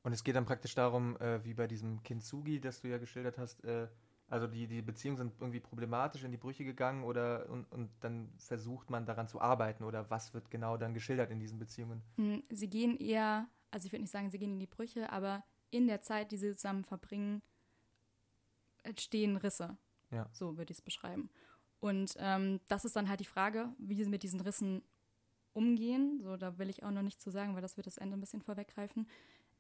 Und 0.04 0.14
es 0.14 0.24
geht 0.24 0.36
dann 0.36 0.46
praktisch 0.46 0.74
darum, 0.74 1.18
äh, 1.18 1.44
wie 1.44 1.54
bei 1.54 1.68
diesem 1.68 2.02
Kintsugi, 2.02 2.62
das 2.62 2.82
du 2.82 2.88
ja 2.88 2.98
geschildert 2.98 3.38
hast, 3.38 3.64
äh, 3.66 3.88
also 4.30 4.48
die, 4.48 4.68
die 4.68 4.82
Beziehungen 4.82 5.18
sind 5.18 5.34
irgendwie 5.40 5.60
problematisch 5.60 6.24
in 6.24 6.32
die 6.32 6.38
Brüche 6.38 6.66
gegangen 6.66 7.04
oder 7.04 7.50
und, 7.50 7.72
und 7.72 7.90
dann 8.02 8.30
versucht 8.38 8.90
man 8.90 9.06
daran 9.06 9.28
zu 9.28 9.40
arbeiten 9.40 9.84
oder 9.84 10.10
was 10.10 10.34
wird 10.34 10.52
genau 10.52 10.78
dann 10.78 10.94
geschildert 10.94 11.32
in 11.32 11.40
diesen 11.40 11.60
Beziehungen? 11.60 12.02
Hm, 12.18 12.44
sie 12.50 12.70
gehen 12.70 12.98
eher, 12.98 13.48
also 13.72 13.86
ich 13.86 13.94
würde 13.94 14.02
nicht 14.02 14.12
sagen, 14.12 14.30
sie 14.30 14.40
gehen 14.40 14.54
in 14.54 14.60
die 14.60 14.68
Brüche, 14.68 15.12
aber 15.12 15.44
in 15.72 15.88
der 15.88 16.02
Zeit, 16.02 16.32
die 16.32 16.38
sie 16.38 16.54
zusammen 16.56 16.84
verbringen, 16.84 17.42
entstehen 18.84 19.38
Risse. 19.38 19.78
Ja. 20.12 20.28
So 20.32 20.58
würde 20.58 20.72
ich 20.72 20.80
es 20.80 20.82
beschreiben. 20.82 21.30
Und 21.80 22.16
ähm, 22.18 22.60
das 22.68 22.86
ist 22.86 22.96
dann 22.96 23.08
halt 23.08 23.20
die 23.20 23.26
Frage, 23.26 23.70
wie 23.78 23.96
sie 23.96 24.10
mit 24.10 24.24
diesen 24.24 24.40
Rissen 24.42 24.82
umgehen. 25.54 26.20
So, 26.22 26.38
da 26.38 26.58
will 26.58 26.70
ich 26.70 26.84
auch 26.84 26.92
noch 26.92 27.02
nichts 27.02 27.24
zu 27.24 27.30
sagen, 27.30 27.56
weil 27.56 27.62
das 27.62 27.78
wird 27.78 27.88
das 27.88 27.98
Ende 27.98 28.18
ein 28.18 28.22
bisschen 28.22 28.42
vorweggreifen. 28.42 29.08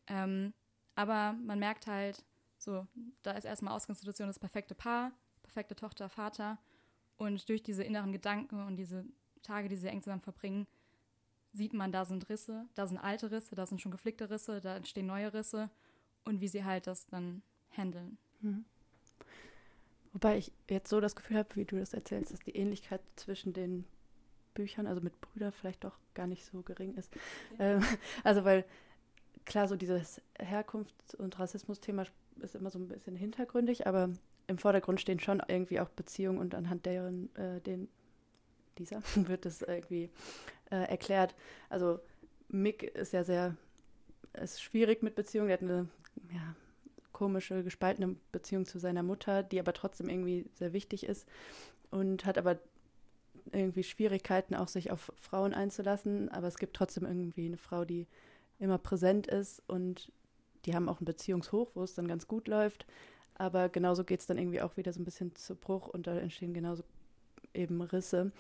Ähm, 0.08 0.54
aber 0.96 1.34
man 1.34 1.60
merkt 1.60 1.88
halt, 1.88 2.26
so, 2.58 2.88
da 3.24 3.32
ist 3.32 3.46
erstmal 3.46 3.74
Ausgangssituation 3.76 4.28
das 4.28 4.40
perfekte 4.40 4.76
Paar, 4.76 5.12
perfekte 5.44 5.76
Tochter, 5.76 6.10
Vater. 6.10 6.58
Und 7.18 7.50
durch 7.50 7.64
diese 7.64 7.84
inneren 7.84 8.12
Gedanken 8.12 8.66
und 8.66 8.78
diese 8.78 9.06
Tage, 9.44 9.70
die 9.70 9.76
sie 9.76 9.88
eng 9.88 10.02
zusammen 10.04 10.22
verbringen, 10.22 10.68
sieht 11.54 11.74
man, 11.74 11.92
da 11.92 12.06
sind 12.06 12.30
Risse, 12.30 12.66
da 12.76 12.86
sind 12.86 12.98
alte 12.98 13.32
Risse, 13.32 13.56
da 13.56 13.66
sind 13.66 13.82
schon 13.82 13.92
geflickte 13.92 14.30
Risse, 14.30 14.62
da 14.62 14.76
entstehen 14.78 15.08
neue 15.08 15.34
Risse 15.34 15.70
und 16.26 16.42
wie 16.42 16.48
sie 16.48 16.64
halt 16.64 16.88
das 16.88 17.08
dann 17.08 17.42
handeln. 17.72 18.18
Mhm. 18.42 18.66
Wobei 20.14 20.38
ich 20.38 20.52
jetzt 20.70 20.90
so 20.90 21.00
das 21.00 21.16
Gefühl 21.16 21.38
habe, 21.38 21.56
wie 21.56 21.66
du 21.66 21.78
das 21.78 21.94
erzählst, 21.94 22.32
dass 22.32 22.40
die 22.40 22.56
Ähnlichkeit 22.56 23.02
zwischen 23.16 23.54
den 23.54 23.86
Büchern, 24.54 24.88
also 24.88 25.02
mit 25.02 25.20
Brüdern 25.22 25.52
vielleicht 25.52 25.84
doch 25.84 25.98
gar 26.14 26.28
nicht 26.28 26.46
so 26.46 26.62
gering 26.62 26.96
ist. 26.96 27.14
Ja. 27.58 27.76
Ähm, 27.76 27.84
also 28.24 28.44
weil 28.44 28.66
klar, 29.46 29.68
so 29.68 29.76
dieses 29.76 30.22
Herkunfts- 30.40 31.16
und 31.16 31.38
Rassismus-Thema 31.40 32.06
ist 32.42 32.56
immer 32.56 32.70
so 32.70 32.80
ein 32.80 32.88
bisschen 32.88 33.16
hintergründig, 33.16 33.88
aber 33.88 34.10
im 34.48 34.58
Vordergrund 34.58 35.02
stehen 35.02 35.20
schon 35.20 35.42
irgendwie 35.48 35.80
auch 35.80 35.90
Beziehungen 35.90 36.40
und 36.40 36.56
anhand 36.56 36.86
deren, 36.86 37.36
äh, 37.36 37.62
den, 37.62 37.90
Lisa, 38.78 39.02
wird 39.16 39.46
das 39.46 39.62
irgendwie 39.62 40.10
äh, 40.72 40.90
erklärt. 40.90 41.36
Also 41.70 42.00
Mick 42.50 42.84
ist 42.84 43.14
ja 43.14 43.24
sehr, 43.24 43.56
ist 44.34 44.62
schwierig 44.62 45.04
mit 45.04 45.16
Beziehungen. 45.16 45.50
Er 45.50 45.54
hat 45.54 45.64
eine 45.64 45.88
ja, 46.34 46.56
komische, 47.12 47.64
gespaltene 47.64 48.16
Beziehung 48.32 48.66
zu 48.66 48.80
seiner 48.80 49.04
Mutter, 49.04 49.44
die 49.44 49.60
aber 49.60 49.74
trotzdem 49.74 50.10
irgendwie 50.10 50.46
sehr 50.54 50.74
wichtig 50.74 51.06
ist 51.06 51.28
und 51.90 52.26
hat 52.26 52.38
aber 52.38 52.60
irgendwie 53.52 53.84
Schwierigkeiten, 53.84 54.56
auch 54.56 54.68
sich 54.68 54.92
auf 54.92 55.12
Frauen 55.20 55.54
einzulassen. 55.54 56.30
Aber 56.30 56.48
es 56.48 56.58
gibt 56.58 56.76
trotzdem 56.76 57.06
irgendwie 57.06 57.46
eine 57.46 57.58
Frau, 57.58 57.86
die 57.86 58.08
immer 58.60 58.78
präsent 58.78 59.28
ist 59.28 59.62
und 59.68 60.12
die 60.68 60.76
haben 60.76 60.90
auch 60.90 61.00
einen 61.00 61.06
Beziehungshoch, 61.06 61.72
wo 61.74 61.84
es 61.84 61.96
dann 61.96 62.08
ganz 62.08 62.28
gut 62.28 62.48
läuft. 62.48 62.86
Aber 63.36 63.70
genauso 63.70 64.04
geht 64.04 64.20
es 64.20 64.26
dann 64.26 64.38
irgendwie 64.38 64.62
auch 64.62 64.78
wieder 64.78 64.92
so 64.92 65.00
ein 65.00 65.06
bisschen 65.06 65.36
zu 65.36 65.56
Bruch 65.56 65.88
und 65.88 66.08
da 66.08 66.18
entstehen 66.18 66.54
genauso 66.54 66.84
eben 67.54 67.82
Risse. 67.82 68.32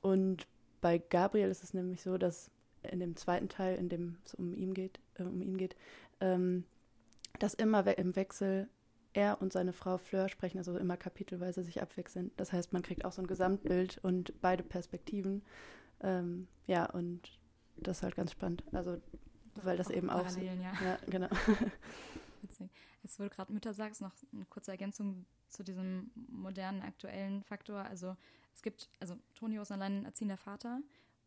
Und 0.00 0.46
bei 0.80 0.98
Gabriel 0.98 1.48
ist 1.48 1.64
es 1.64 1.74
nämlich 1.74 2.02
so, 2.02 2.18
dass 2.18 2.50
in 2.82 3.00
dem 3.00 3.16
zweiten 3.16 3.48
Teil, 3.48 3.76
in 3.76 3.88
dem 3.88 4.16
es 4.24 4.34
um 4.34 4.54
ihn 4.54 4.74
geht, 4.74 5.00
äh, 5.14 5.22
um 5.22 5.40
ihn 5.40 5.56
geht, 5.56 5.76
ähm, 6.20 6.64
dass 7.38 7.54
immer 7.54 7.86
we 7.86 7.92
im 7.92 8.14
Wechsel 8.16 8.68
er 9.14 9.40
und 9.40 9.52
seine 9.52 9.72
Frau 9.72 9.98
Fleur 9.98 10.28
sprechen, 10.28 10.58
also 10.58 10.76
immer 10.76 10.96
kapitelweise 10.96 11.62
sich 11.62 11.82
abwechseln. 11.82 12.30
Das 12.36 12.52
heißt, 12.52 12.72
man 12.72 12.82
kriegt 12.82 13.04
auch 13.04 13.12
so 13.12 13.22
ein 13.22 13.26
Gesamtbild 13.26 13.98
und 14.02 14.40
beide 14.40 14.62
Perspektiven. 14.62 15.42
Ähm, 16.00 16.48
ja, 16.66 16.86
und 16.86 17.38
das 17.76 17.98
ist 17.98 18.02
halt 18.02 18.16
ganz 18.16 18.32
spannend. 18.32 18.64
Also, 18.72 18.98
weil 19.56 19.76
das 19.76 19.88
auch 19.88 19.92
eben 19.92 20.10
auch. 20.10 20.28
Ja. 20.36 20.52
ja, 20.52 20.98
genau. 21.06 21.28
Witzig. 22.42 22.70
Jetzt, 23.02 23.18
wo 23.18 23.24
du 23.24 23.30
gerade 23.30 23.52
Mütter 23.52 23.74
sagst, 23.74 24.00
noch 24.00 24.12
eine 24.32 24.44
kurze 24.46 24.70
Ergänzung 24.70 25.26
zu 25.48 25.62
diesem 25.62 26.10
modernen, 26.14 26.82
aktuellen 26.82 27.42
Faktor. 27.44 27.80
Also, 27.80 28.16
es 28.54 28.62
gibt, 28.62 28.88
also, 29.00 29.16
Tonio 29.34 29.62
ist 29.62 29.72
ein 29.72 29.82
alleinerziehender 29.82 30.36
Vater 30.36 30.80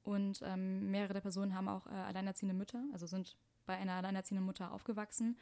und 0.04 0.42
ähm, 0.44 0.92
mehrere 0.92 1.14
der 1.14 1.22
Personen 1.22 1.56
haben 1.56 1.68
auch 1.68 1.88
äh, 1.88 1.90
alleinerziehende 1.90 2.56
Mütter, 2.56 2.84
also 2.94 3.08
sind 3.08 3.36
bei 3.66 3.76
einer 3.76 3.94
alleinerziehenden 3.94 4.46
Mutter 4.46 4.72
aufgewachsen 4.72 5.38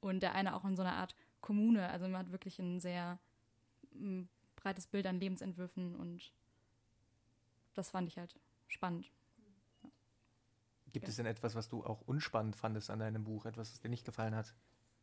und 0.00 0.22
der 0.22 0.34
eine 0.34 0.56
auch 0.56 0.64
in 0.64 0.76
so 0.76 0.82
einer 0.82 0.96
Art 0.96 1.14
Kommune. 1.40 1.88
Also 1.88 2.08
man 2.08 2.18
hat 2.18 2.32
wirklich 2.32 2.58
ein 2.58 2.80
sehr 2.80 3.18
breites 4.56 4.86
Bild 4.86 5.06
an 5.06 5.20
Lebensentwürfen 5.20 5.94
und 5.96 6.32
das 7.74 7.90
fand 7.90 8.08
ich 8.08 8.18
halt 8.18 8.34
spannend. 8.66 9.10
Gibt 10.92 11.06
ja. 11.06 11.10
es 11.10 11.16
denn 11.16 11.26
etwas, 11.26 11.54
was 11.54 11.68
du 11.68 11.84
auch 11.84 12.00
unspannend 12.02 12.56
fandest 12.56 12.90
an 12.90 12.98
deinem 12.98 13.24
Buch, 13.24 13.46
etwas, 13.46 13.72
was 13.72 13.80
dir 13.80 13.88
nicht 13.88 14.04
gefallen 14.04 14.34
hat? 14.34 14.54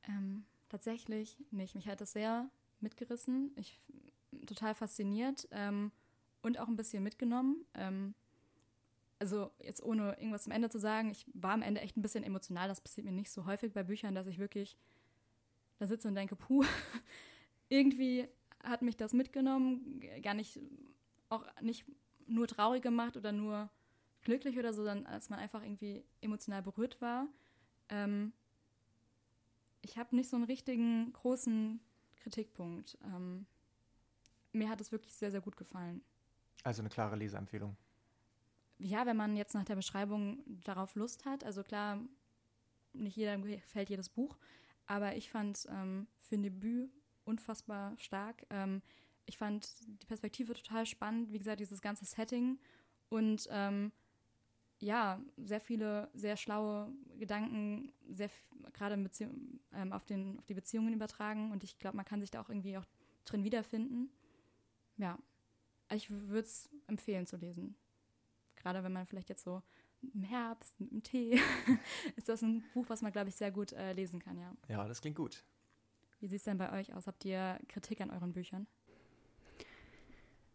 Ähm, 0.07 0.45
tatsächlich 0.69 1.37
nicht. 1.51 1.75
Mich 1.75 1.87
hat 1.87 2.01
das 2.01 2.13
sehr 2.13 2.49
mitgerissen. 2.79 3.51
Ich 3.55 3.79
total 4.45 4.75
fasziniert 4.75 5.47
ähm, 5.51 5.91
und 6.41 6.59
auch 6.59 6.67
ein 6.67 6.75
bisschen 6.75 7.03
mitgenommen. 7.03 7.65
Ähm, 7.73 8.13
also 9.19 9.51
jetzt 9.59 9.81
ohne 9.83 10.17
irgendwas 10.17 10.43
zum 10.43 10.51
Ende 10.51 10.69
zu 10.69 10.79
sagen, 10.79 11.09
ich 11.09 11.25
war 11.33 11.53
am 11.53 11.61
Ende 11.61 11.81
echt 11.81 11.97
ein 11.97 12.01
bisschen 12.01 12.23
emotional. 12.23 12.67
Das 12.67 12.81
passiert 12.81 13.05
mir 13.05 13.13
nicht 13.13 13.31
so 13.31 13.45
häufig 13.45 13.73
bei 13.73 13.83
Büchern, 13.83 14.15
dass 14.15 14.27
ich 14.27 14.39
wirklich 14.39 14.77
da 15.79 15.87
sitze 15.87 16.07
und 16.07 16.15
denke, 16.15 16.35
puh, 16.35 16.63
irgendwie 17.69 18.27
hat 18.63 18.81
mich 18.81 18.97
das 18.97 19.13
mitgenommen, 19.13 20.01
gar 20.21 20.33
nicht, 20.33 20.59
auch 21.29 21.45
nicht 21.61 21.85
nur 22.27 22.47
traurig 22.47 22.81
gemacht 22.81 23.15
oder 23.17 23.31
nur 23.31 23.69
glücklich 24.25 24.59
oder 24.59 24.73
so, 24.73 24.83
sondern 24.83 25.05
als 25.05 25.29
man 25.29 25.39
einfach 25.39 25.63
irgendwie 25.63 26.03
emotional 26.19 26.61
berührt 26.61 26.99
war. 26.99 27.27
Ähm, 27.87 28.33
ich 29.81 29.97
habe 29.97 30.15
nicht 30.15 30.29
so 30.29 30.35
einen 30.35 30.45
richtigen 30.45 31.13
großen 31.13 31.79
Kritikpunkt. 32.17 32.97
Ähm, 33.03 33.45
mir 34.51 34.69
hat 34.69 34.81
es 34.81 34.91
wirklich 34.91 35.13
sehr, 35.13 35.31
sehr 35.31 35.41
gut 35.41 35.55
gefallen. 35.55 36.01
Also 36.63 36.81
eine 36.81 36.89
klare 36.89 37.15
Leseempfehlung. 37.15 37.77
Ja, 38.79 39.05
wenn 39.05 39.15
man 39.15 39.37
jetzt 39.37 39.53
nach 39.53 39.63
der 39.63 39.75
Beschreibung 39.75 40.43
darauf 40.63 40.95
Lust 40.95 41.25
hat. 41.25 41.43
Also 41.43 41.63
klar, 41.63 41.99
nicht 42.93 43.15
jeder 43.15 43.37
gefällt 43.37 43.89
jedes 43.89 44.09
Buch, 44.09 44.37
aber 44.87 45.15
ich 45.15 45.29
fand 45.29 45.67
ähm, 45.69 46.07
für 46.19 46.35
ein 46.35 46.43
Debüt 46.43 46.91
unfassbar 47.23 47.97
stark. 47.97 48.45
Ähm, 48.49 48.81
ich 49.25 49.37
fand 49.37 49.69
die 50.01 50.05
Perspektive 50.07 50.53
total 50.53 50.85
spannend, 50.85 51.31
wie 51.31 51.37
gesagt, 51.37 51.59
dieses 51.59 51.81
ganze 51.81 52.05
Setting 52.05 52.59
und 53.09 53.47
ähm, 53.51 53.91
ja, 54.79 55.19
sehr 55.37 55.61
viele 55.61 56.09
sehr 56.13 56.37
schlaue 56.37 56.91
Gedanken, 57.17 57.93
sehr 58.09 58.29
gerade 58.73 58.95
ähm, 59.73 59.93
auf, 59.93 60.05
den, 60.05 60.37
auf 60.39 60.45
die 60.45 60.53
Beziehungen 60.53 60.93
übertragen 60.93 61.51
und 61.51 61.63
ich 61.63 61.79
glaube, 61.79 61.97
man 61.97 62.05
kann 62.05 62.21
sich 62.21 62.31
da 62.31 62.41
auch 62.41 62.49
irgendwie 62.49 62.77
auch 62.77 62.85
drin 63.23 63.43
wiederfinden. 63.43 64.09
Ja, 64.97 65.17
ich 65.91 66.09
würde 66.09 66.47
es 66.47 66.69
empfehlen 66.87 67.25
zu 67.25 67.37
lesen. 67.37 67.75
Gerade 68.55 68.83
wenn 68.83 68.91
man 68.91 69.05
vielleicht 69.05 69.29
jetzt 69.29 69.43
so 69.43 69.61
im 70.13 70.23
Herbst 70.23 70.79
mit 70.79 70.91
dem 70.91 71.03
Tee, 71.03 71.39
ist 72.15 72.29
das 72.29 72.41
ein 72.41 72.63
Buch, 72.73 72.85
was 72.89 73.01
man, 73.01 73.11
glaube 73.11 73.29
ich, 73.29 73.35
sehr 73.35 73.51
gut 73.51 73.71
äh, 73.73 73.93
lesen 73.93 74.19
kann, 74.19 74.37
ja. 74.37 74.53
Ja, 74.67 74.87
das 74.87 75.01
klingt 75.01 75.17
gut. 75.17 75.43
Wie 76.19 76.27
sieht 76.27 76.39
es 76.39 76.43
denn 76.43 76.57
bei 76.57 76.71
euch 76.71 76.93
aus? 76.93 77.07
Habt 77.07 77.25
ihr 77.25 77.59
Kritik 77.67 78.01
an 78.01 78.11
euren 78.11 78.33
Büchern? 78.33 78.67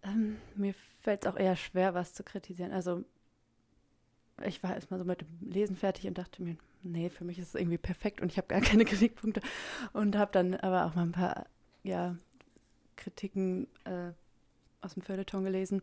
Ähm, 0.03 0.39
mir 0.57 0.75
fällt 1.01 1.25
es 1.25 1.31
auch 1.31 1.37
eher 1.37 1.57
schwer, 1.57 1.95
was 1.95 2.15
zu 2.15 2.25
kritisieren. 2.25 2.73
Also 2.73 3.05
ich 4.45 4.63
war 4.63 4.75
erstmal 4.75 4.99
so 4.99 5.05
mit 5.05 5.21
dem 5.21 5.51
Lesen 5.51 5.77
fertig 5.77 6.07
und 6.07 6.19
dachte 6.19 6.43
mir, 6.43 6.57
nee, 6.83 7.11
für 7.11 7.25
mich 7.25 7.39
ist 7.39 7.49
es 7.49 7.55
irgendwie 7.55 7.79
perfekt 7.79 8.21
und 8.21 8.31
ich 8.31 8.39
habe 8.39 8.49
gar 8.49 8.61
keine 8.61 8.85
Kritikpunkte. 8.85 9.41
Und 9.93 10.17
habe 10.17 10.33
dann 10.33 10.55
aber 10.55 10.87
auch 10.87 10.95
mal 10.95 11.03
ein 11.03 11.13
paar, 11.13 11.47
ja, 11.83 12.17
Kritiken 12.97 13.67
äh, 13.85 14.13
aus 14.83 14.95
dem 14.95 15.03
Feuilleton 15.03 15.45
gelesen. 15.45 15.83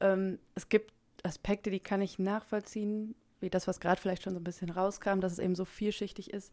Ähm, 0.00 0.38
es 0.54 0.68
gibt 0.68 0.92
Aspekte, 1.22 1.70
die 1.70 1.80
kann 1.80 2.00
ich 2.00 2.18
nachvollziehen, 2.18 3.14
wie 3.40 3.50
das, 3.50 3.66
was 3.66 3.80
gerade 3.80 4.00
vielleicht 4.00 4.22
schon 4.22 4.34
so 4.34 4.40
ein 4.40 4.44
bisschen 4.44 4.70
rauskam, 4.70 5.20
dass 5.20 5.32
es 5.32 5.38
eben 5.38 5.54
so 5.54 5.64
vielschichtig 5.64 6.32
ist, 6.32 6.52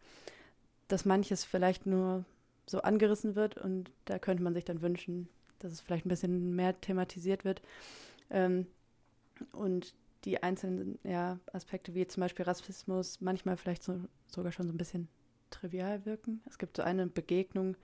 dass 0.87 1.05
manches 1.05 1.43
vielleicht 1.43 1.85
nur 1.85 2.25
so 2.65 2.81
angerissen 2.81 3.35
wird 3.35 3.57
und 3.57 3.91
da 4.05 4.19
könnte 4.19 4.43
man 4.43 4.53
sich 4.53 4.65
dann 4.65 4.81
wünschen, 4.81 5.27
dass 5.59 5.71
es 5.71 5.81
vielleicht 5.81 6.05
ein 6.05 6.09
bisschen 6.09 6.55
mehr 6.55 6.79
thematisiert 6.81 7.45
wird. 7.45 7.61
Ähm, 8.29 8.67
und 9.53 9.93
die 10.25 10.41
einzelnen 10.43 10.99
ja, 11.03 11.39
Aspekte, 11.53 11.93
wie 11.93 12.07
zum 12.07 12.21
Beispiel 12.21 12.45
Rassismus, 12.45 13.21
manchmal 13.21 13.57
vielleicht 13.57 13.83
so, 13.83 13.99
sogar 14.27 14.51
schon 14.51 14.67
so 14.67 14.73
ein 14.73 14.77
bisschen 14.77 15.07
trivial 15.49 16.05
wirken. 16.05 16.41
Es 16.45 16.57
gibt 16.57 16.77
so 16.77 16.83
eine 16.83 17.07
Begegnung 17.07 17.75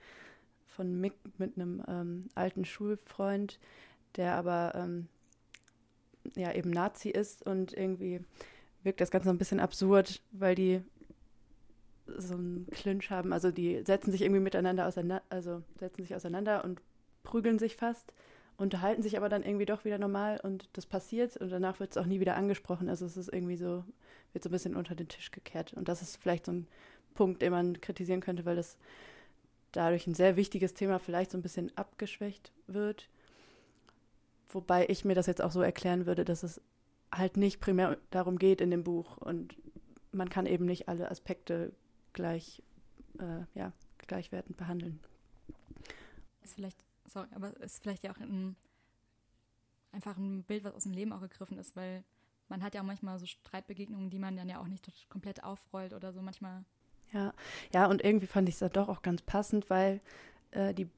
von 0.66 1.00
Mick 1.00 1.14
mit 1.38 1.56
einem 1.56 1.82
ähm, 1.88 2.28
alten 2.34 2.64
Schulfreund, 2.64 3.58
der 4.16 4.34
aber 4.34 4.72
ähm, 4.74 5.08
ja 6.36 6.52
eben 6.52 6.70
Nazi 6.70 7.10
ist 7.10 7.44
und 7.44 7.72
irgendwie 7.72 8.20
wirkt 8.82 9.00
das 9.00 9.10
Ganze 9.10 9.30
ein 9.30 9.38
bisschen 9.38 9.60
absurd, 9.60 10.22
weil 10.32 10.54
die 10.54 10.82
so 12.06 12.34
einen 12.34 12.66
Clinch 12.70 13.10
haben. 13.10 13.32
Also 13.32 13.50
die 13.50 13.82
setzen 13.84 14.12
sich 14.12 14.22
irgendwie 14.22 14.40
miteinander 14.40 14.86
auseinander, 14.86 15.22
also 15.28 15.62
setzen 15.78 16.02
sich 16.02 16.14
auseinander 16.14 16.64
und 16.64 16.80
prügeln 17.22 17.58
sich 17.58 17.76
fast, 17.76 18.12
unterhalten 18.58 19.02
sich 19.02 19.16
aber 19.16 19.28
dann 19.28 19.42
irgendwie 19.42 19.66
doch 19.66 19.84
wieder 19.84 19.98
normal 19.98 20.40
und 20.42 20.68
das 20.72 20.86
passiert 20.86 21.36
und 21.36 21.50
danach 21.50 21.80
wird 21.80 21.90
es 21.90 21.96
auch 21.96 22.06
nie 22.06 22.20
wieder 22.20 22.36
angesprochen. 22.36 22.88
Also 22.88 23.04
es 23.04 23.16
ist 23.16 23.32
irgendwie 23.32 23.56
so, 23.56 23.84
wird 24.32 24.44
so 24.44 24.48
ein 24.48 24.52
bisschen 24.52 24.76
unter 24.76 24.94
den 24.94 25.08
Tisch 25.08 25.30
gekehrt. 25.30 25.74
Und 25.74 25.88
das 25.88 26.02
ist 26.02 26.16
vielleicht 26.16 26.46
so 26.46 26.52
ein 26.52 26.66
Punkt, 27.14 27.42
den 27.42 27.52
man 27.52 27.80
kritisieren 27.80 28.20
könnte, 28.20 28.44
weil 28.44 28.56
das 28.56 28.76
dadurch 29.72 30.06
ein 30.06 30.14
sehr 30.14 30.36
wichtiges 30.36 30.74
Thema 30.74 30.98
vielleicht 30.98 31.32
so 31.32 31.38
ein 31.38 31.42
bisschen 31.42 31.76
abgeschwächt 31.76 32.52
wird. 32.66 33.08
Wobei 34.48 34.86
ich 34.88 35.04
mir 35.04 35.14
das 35.14 35.26
jetzt 35.26 35.42
auch 35.42 35.50
so 35.50 35.60
erklären 35.60 36.06
würde, 36.06 36.24
dass 36.24 36.42
es 36.42 36.60
halt 37.12 37.36
nicht 37.36 37.60
primär 37.60 37.98
darum 38.10 38.38
geht 38.38 38.60
in 38.60 38.70
dem 38.70 38.84
Buch 38.84 39.18
und 39.18 39.54
man 40.12 40.30
kann 40.30 40.46
eben 40.46 40.64
nicht 40.64 40.88
alle 40.88 41.10
Aspekte 41.10 41.72
gleich, 42.12 42.62
äh, 43.18 43.58
ja, 43.58 43.72
gleichwertend 44.06 44.56
behandeln. 44.56 45.00
Ist 46.42 46.54
vielleicht, 46.54 46.85
sorry, 47.08 47.28
aber 47.34 47.56
ist 47.60 47.82
vielleicht 47.82 48.04
ja 48.04 48.12
auch 48.12 48.18
ein, 48.18 48.56
einfach 49.92 50.16
ein 50.16 50.44
Bild, 50.44 50.64
was 50.64 50.74
aus 50.74 50.84
dem 50.84 50.92
Leben 50.92 51.12
auch 51.12 51.20
gegriffen 51.20 51.58
ist, 51.58 51.76
weil 51.76 52.04
man 52.48 52.62
hat 52.62 52.74
ja 52.74 52.80
auch 52.80 52.86
manchmal 52.86 53.18
so 53.18 53.26
Streitbegegnungen, 53.26 54.10
die 54.10 54.18
man 54.18 54.36
dann 54.36 54.48
ja 54.48 54.60
auch 54.60 54.68
nicht 54.68 55.08
komplett 55.08 55.42
aufrollt 55.42 55.92
oder 55.92 56.12
so 56.12 56.22
manchmal. 56.22 56.64
Ja, 57.12 57.32
ja, 57.72 57.86
und 57.86 58.04
irgendwie 58.04 58.26
fand 58.26 58.48
ich 58.48 58.56
es 58.56 58.58
da 58.60 58.68
doch 58.68 58.88
auch 58.88 59.02
ganz 59.02 59.22
passend, 59.22 59.70
weil 59.70 60.00
äh, 60.50 60.74
die, 60.74 60.88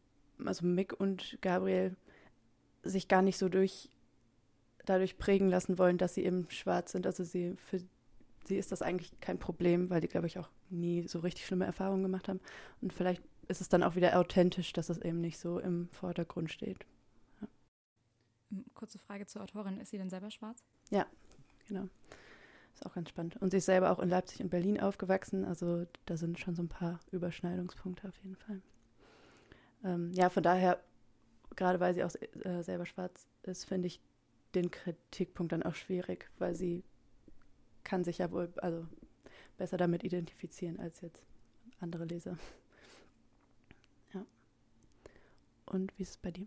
also 0.45 0.67
Mick 0.67 0.99
und 0.99 1.39
Gabriel 1.41 1.97
sich 2.83 3.09
gar 3.09 3.23
nicht 3.23 3.39
so 3.39 3.49
durch 3.49 3.91
dadurch 4.85 5.19
prägen 5.19 5.49
lassen 5.49 5.79
wollen, 5.79 5.99
dass 5.99 6.15
sie 6.15 6.25
eben 6.25 6.49
schwarz 6.51 6.93
sind. 6.93 7.07
Also 7.07 7.25
sie 7.25 7.57
für 7.57 7.81
sie 8.49 8.57
ist 8.57 8.73
das 8.73 8.83
eigentlich 8.83 9.13
kein 9.21 9.39
Problem, 9.39 9.91
weil 9.91 10.01
die, 10.01 10.09
glaube 10.09 10.27
ich, 10.27 10.39
auch 10.39 10.49
nie 10.71 11.07
so 11.07 11.19
richtig 11.21 11.47
schlimme 11.47 11.67
Erfahrungen 11.67 12.03
gemacht 12.03 12.29
haben. 12.29 12.41
Und 12.81 12.93
vielleicht 12.93 13.23
ist 13.49 13.61
es 13.61 13.69
dann 13.69 13.83
auch 13.83 13.97
wieder 13.97 14.19
authentisch, 14.19 14.73
dass 14.73 14.89
es 14.89 14.99
eben 14.99 15.21
nicht 15.21 15.39
so 15.39 15.59
im 15.59 15.89
Vordergrund 15.89 16.51
steht. 16.51 16.87
Ja. 17.41 17.49
Kurze 18.75 18.99
Frage 18.99 19.27
zur 19.27 19.43
Autorin. 19.43 19.81
Ist 19.81 19.91
sie 19.91 19.99
denn 19.99 20.11
selber 20.11 20.31
schwarz? 20.31 20.63
Ja, 20.91 21.07
genau. 21.67 21.89
Ist 22.75 22.87
auch 22.87 22.95
ganz 22.95 23.09
spannend. 23.09 23.37
Und 23.37 23.51
sie 23.51 23.57
ist 23.57 23.67
selber 23.67 23.91
auch 23.91 23.99
in 23.99 24.09
Leipzig 24.09 24.41
und 24.41 24.51
Berlin 24.51 24.81
aufgewachsen. 24.81 25.45
Also 25.45 25.87
da 26.07 26.17
sind 26.17 26.39
schon 26.39 26.55
so 26.55 26.63
ein 26.63 26.69
paar 26.69 27.01
Überschneidungspunkte 27.11 28.09
auf 28.09 28.17
jeden 28.19 28.37
Fall. 28.37 28.63
Ähm, 29.85 30.13
ja, 30.13 30.29
von 30.29 30.43
daher 30.43 30.81
gerade 31.59 31.81
weil 31.81 31.93
sie 31.93 32.05
auch 32.05 32.15
äh, 32.45 32.63
selber 32.63 32.87
schwarz 32.87 33.27
ist, 33.43 33.65
finde 33.65 33.89
ich 33.89 34.01
den 34.55 34.71
Kritikpunkt 34.71 35.53
dann 35.53 35.63
auch 35.63 35.75
schwierig, 35.75 36.31
weil 36.39 36.55
sie 36.55 36.85
kann 37.85 38.05
sich 38.05 38.19
ja 38.19 38.31
wohl 38.31 38.51
also 38.57 38.87
besser 39.57 39.77
damit 39.77 40.05
identifizieren 40.05 40.79
als 40.79 41.01
jetzt 41.01 41.23
andere 41.81 42.05
Leser. 42.05 42.39
Ja. 44.15 44.25
Und 45.69 45.97
wie 45.99 46.03
ist 46.03 46.11
es 46.11 46.17
bei 46.19 46.31
dir? 46.31 46.47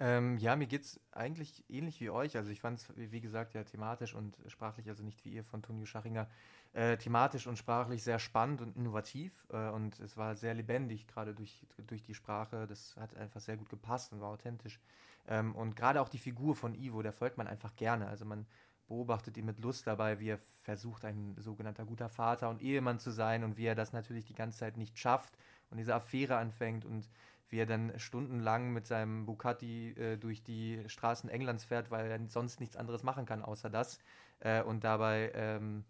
Ähm, 0.00 0.38
ja, 0.38 0.56
mir 0.56 0.66
geht 0.66 0.82
es 0.82 1.00
eigentlich 1.12 1.64
ähnlich 1.68 2.00
wie 2.00 2.10
euch. 2.10 2.36
Also 2.36 2.50
ich 2.50 2.60
fand 2.60 2.78
es, 2.78 2.92
wie 2.96 3.20
gesagt, 3.20 3.54
ja 3.54 3.62
thematisch 3.62 4.14
und 4.14 4.36
sprachlich, 4.48 4.88
also 4.88 5.04
nicht 5.04 5.24
wie 5.24 5.30
ihr 5.30 5.44
von 5.44 5.62
Tonio 5.62 5.86
Schachinger, 5.86 6.28
äh, 6.72 6.96
thematisch 6.96 7.46
und 7.46 7.56
sprachlich 7.56 8.02
sehr 8.02 8.18
spannend 8.18 8.60
und 8.60 8.76
innovativ. 8.76 9.46
Äh, 9.50 9.68
und 9.70 10.00
es 10.00 10.16
war 10.16 10.34
sehr 10.34 10.54
lebendig, 10.54 11.06
gerade 11.06 11.32
durch, 11.32 11.64
durch 11.86 12.02
die 12.02 12.14
Sprache. 12.14 12.66
Das 12.66 12.96
hat 12.96 13.16
einfach 13.16 13.40
sehr 13.40 13.56
gut 13.56 13.68
gepasst 13.68 14.12
und 14.12 14.20
war 14.20 14.30
authentisch. 14.30 14.80
Ähm, 15.28 15.54
und 15.54 15.76
gerade 15.76 16.00
auch 16.00 16.08
die 16.08 16.18
Figur 16.18 16.56
von 16.56 16.74
Ivo, 16.74 17.02
der 17.02 17.12
folgt 17.12 17.38
man 17.38 17.46
einfach 17.46 17.76
gerne. 17.76 18.08
Also 18.08 18.24
man 18.24 18.46
beobachtet 18.88 19.36
ihn 19.36 19.46
mit 19.46 19.60
Lust 19.60 19.86
dabei, 19.86 20.18
wie 20.18 20.28
er 20.28 20.38
versucht, 20.38 21.04
ein 21.04 21.36
sogenannter 21.38 21.84
guter 21.84 22.08
Vater 22.08 22.50
und 22.50 22.60
Ehemann 22.60 22.98
zu 22.98 23.10
sein 23.10 23.44
und 23.44 23.56
wie 23.56 23.64
er 23.64 23.74
das 23.74 23.92
natürlich 23.92 24.26
die 24.26 24.34
ganze 24.34 24.58
Zeit 24.58 24.76
nicht 24.76 24.98
schafft 24.98 25.38
und 25.70 25.78
diese 25.78 25.94
Affäre 25.94 26.36
anfängt 26.36 26.84
und 26.84 27.08
wie 27.48 27.58
er 27.58 27.66
dann 27.66 27.92
stundenlang 27.98 28.72
mit 28.72 28.86
seinem 28.86 29.26
Bugatti 29.26 29.90
äh, 29.90 30.16
durch 30.16 30.42
die 30.42 30.82
Straßen 30.86 31.28
Englands 31.30 31.64
fährt, 31.64 31.90
weil 31.90 32.10
er 32.10 32.26
sonst 32.28 32.60
nichts 32.60 32.76
anderes 32.76 33.02
machen 33.02 33.26
kann 33.26 33.42
außer 33.42 33.70
das. 33.70 33.98
Äh, 34.40 34.62
und 34.62 34.84
dabei 34.84 35.32
ähm, 35.34 35.84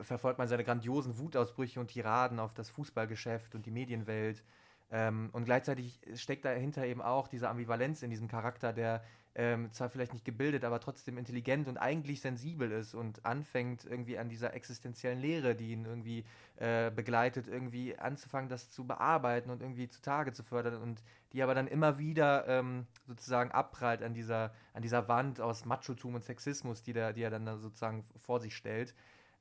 verfolgt 0.00 0.38
man 0.38 0.48
seine 0.48 0.64
grandiosen 0.64 1.18
Wutausbrüche 1.18 1.80
und 1.80 1.88
Tiraden 1.88 2.38
auf 2.38 2.54
das 2.54 2.70
Fußballgeschäft 2.70 3.54
und 3.54 3.66
die 3.66 3.70
Medienwelt. 3.70 4.44
Ähm, 4.90 5.30
und 5.32 5.44
gleichzeitig 5.44 6.00
steckt 6.14 6.44
dahinter 6.44 6.86
eben 6.86 7.02
auch 7.02 7.28
diese 7.28 7.48
Ambivalenz 7.48 8.02
in 8.02 8.10
diesem 8.10 8.28
Charakter, 8.28 8.72
der 8.72 9.02
ähm, 9.36 9.72
zwar 9.72 9.88
vielleicht 9.88 10.12
nicht 10.12 10.24
gebildet, 10.24 10.64
aber 10.64 10.78
trotzdem 10.78 11.18
intelligent 11.18 11.66
und 11.66 11.76
eigentlich 11.76 12.20
sensibel 12.20 12.70
ist 12.70 12.94
und 12.94 13.24
anfängt 13.26 13.84
irgendwie 13.84 14.16
an 14.16 14.28
dieser 14.28 14.54
existenziellen 14.54 15.18
Lehre, 15.18 15.56
die 15.56 15.72
ihn 15.72 15.86
irgendwie 15.86 16.24
äh, 16.56 16.92
begleitet, 16.92 17.48
irgendwie 17.48 17.98
anzufangen, 17.98 18.48
das 18.48 18.70
zu 18.70 18.86
bearbeiten 18.86 19.50
und 19.50 19.60
irgendwie 19.60 19.88
zutage 19.88 20.32
zu 20.32 20.44
fördern 20.44 20.80
und 20.80 21.02
die 21.32 21.42
aber 21.42 21.54
dann 21.54 21.66
immer 21.66 21.98
wieder 21.98 22.46
ähm, 22.46 22.86
sozusagen 23.06 23.50
abprallt 23.50 24.02
an 24.02 24.14
dieser, 24.14 24.54
an 24.72 24.82
dieser 24.82 25.08
Wand 25.08 25.40
aus 25.40 25.64
Machotum 25.64 26.14
und 26.14 26.24
Sexismus, 26.24 26.84
die, 26.84 26.92
der, 26.92 27.12
die 27.12 27.22
er 27.22 27.30
dann 27.30 27.60
sozusagen 27.60 28.04
vor 28.16 28.38
sich 28.38 28.54
stellt. 28.54 28.94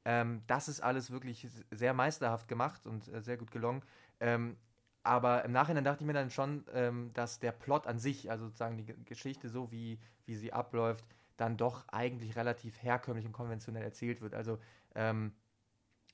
Ähm, 0.05 0.41
das 0.47 0.67
ist 0.67 0.81
alles 0.81 1.11
wirklich 1.11 1.47
sehr 1.69 1.93
meisterhaft 1.93 2.47
gemacht 2.47 2.87
und 2.87 3.07
äh, 3.09 3.21
sehr 3.21 3.37
gut 3.37 3.51
gelungen. 3.51 3.83
Ähm, 4.19 4.57
aber 5.03 5.43
im 5.43 5.51
Nachhinein 5.51 5.83
dachte 5.83 6.03
ich 6.03 6.07
mir 6.07 6.13
dann 6.13 6.31
schon, 6.31 6.63
ähm, 6.73 7.11
dass 7.13 7.39
der 7.39 7.51
Plot 7.51 7.87
an 7.87 7.99
sich, 7.99 8.31
also 8.31 8.45
sozusagen 8.45 8.77
die 8.77 8.85
Geschichte 9.05 9.49
so, 9.49 9.71
wie, 9.71 9.99
wie 10.25 10.35
sie 10.35 10.53
abläuft, 10.53 11.05
dann 11.37 11.57
doch 11.57 11.87
eigentlich 11.89 12.35
relativ 12.35 12.81
herkömmlich 12.81 13.25
und 13.25 13.33
konventionell 13.33 13.83
erzählt 13.83 14.21
wird. 14.21 14.33
Also 14.33 14.59
ähm, 14.95 15.33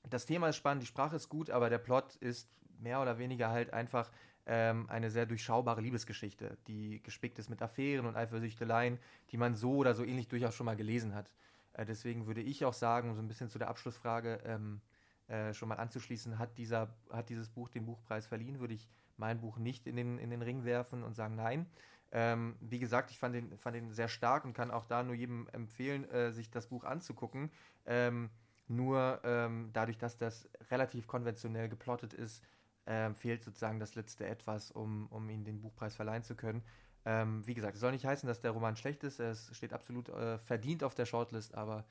das 0.10 0.26
Thema 0.26 0.50
ist 0.50 0.56
spannend, 0.56 0.84
die 0.84 0.88
Sprache 0.88 1.16
ist 1.16 1.30
gut, 1.30 1.50
aber 1.50 1.70
der 1.70 1.78
Plot 1.78 2.16
ist 2.16 2.50
mehr 2.80 3.02
oder 3.02 3.20
weniger 3.20 3.50
halt 3.50 3.74
einfach 3.74 4.10
ähm, 4.46 4.90
eine 4.90 5.12
sehr 5.12 5.26
durchschaubare 5.26 5.82
Liebesgeschichte, 5.82 6.58
die 6.68 7.04
gespickt 7.04 7.38
ist 7.38 7.50
mit 7.50 7.62
Affären 7.62 8.08
und 8.08 8.16
Eifersüchteleien, 8.16 8.98
die 9.30 9.38
man 9.38 9.54
so 9.54 9.76
oder 9.76 9.94
so 9.94 10.04
ähnlich 10.04 10.28
durchaus 10.28 10.56
schon 10.56 10.66
mal 10.66 10.76
gelesen 10.76 11.14
hat. 11.14 11.30
Äh, 11.74 11.86
deswegen 11.86 12.26
würde 12.26 12.42
ich 12.42 12.66
auch 12.66 12.74
sagen, 12.74 13.14
so 13.14 13.22
ein 13.22 13.28
bisschen 13.28 13.50
zu 13.50 13.60
der 13.60 13.68
Abschlussfrage, 13.68 14.42
ähm, 14.46 14.82
äh, 15.30 15.54
schon 15.54 15.70
mal 15.70 15.76
anzuschließen, 15.76 16.40
hat, 16.40 16.58
dieser, 16.58 16.94
hat 17.12 17.30
dieses 17.30 17.50
Buch 17.50 17.70
den 17.70 17.86
Buchpreis 17.86 18.26
verliehen, 18.28 18.60
würde 18.60 18.74
ich 18.74 18.90
mein 19.18 19.40
Buch 19.40 19.58
nicht 19.58 19.86
in 19.88 19.96
den, 19.96 20.18
in 20.18 20.30
den 20.30 20.42
Ring 20.42 20.66
werfen 20.66 21.04
und 21.04 21.16
sagen 21.16 21.36
nein. 21.36 21.68
Ähm, 22.12 22.56
wie 22.60 22.80
gesagt, 22.80 23.12
ich 23.12 23.20
fand 23.20 23.36
den, 23.36 23.58
fand 23.58 23.76
den 23.76 23.92
sehr 23.92 24.08
stark 24.08 24.44
und 24.44 24.54
kann 24.54 24.72
auch 24.72 24.86
da 24.86 25.04
nur 25.04 25.14
jedem 25.14 25.48
empfehlen, 25.52 26.10
äh, 26.10 26.32
sich 26.32 26.50
das 26.50 26.68
Buch 26.68 26.84
anzugucken. 26.84 27.52
Ähm, 27.86 28.32
nur 28.68 29.20
ähm, 29.24 29.70
dadurch, 29.74 29.98
dass 29.98 30.18
das 30.18 30.50
relativ 30.72 31.06
konventionell 31.06 31.70
geplottet 31.70 32.14
ist, 32.14 32.44
äh, 32.86 33.14
fehlt 33.14 33.44
sozusagen 33.44 33.80
das 33.80 33.96
letzte 33.96 34.26
Etwas, 34.26 34.72
um, 34.72 35.08
um 35.08 35.30
ihn 35.30 35.44
den 35.44 35.62
Buchpreis 35.62 35.96
verleihen 35.96 36.24
zu 36.24 36.36
können. 36.36 36.64
Ähm, 37.06 37.46
wie 37.46 37.54
gesagt, 37.54 37.76
es 37.76 37.82
soll 37.82 37.92
nicht 37.92 38.06
heißen, 38.06 38.28
dass 38.28 38.42
der 38.42 38.52
Roman 38.52 38.76
schlecht 38.76 39.04
ist. 39.04 39.20
Es 39.20 39.56
steht 39.56 39.74
absolut 39.74 40.10
äh, 40.10 40.40
verdient 40.40 40.84
auf 40.84 40.96
der 40.96 41.06
Shortlist, 41.06 41.54
aber 41.56 41.86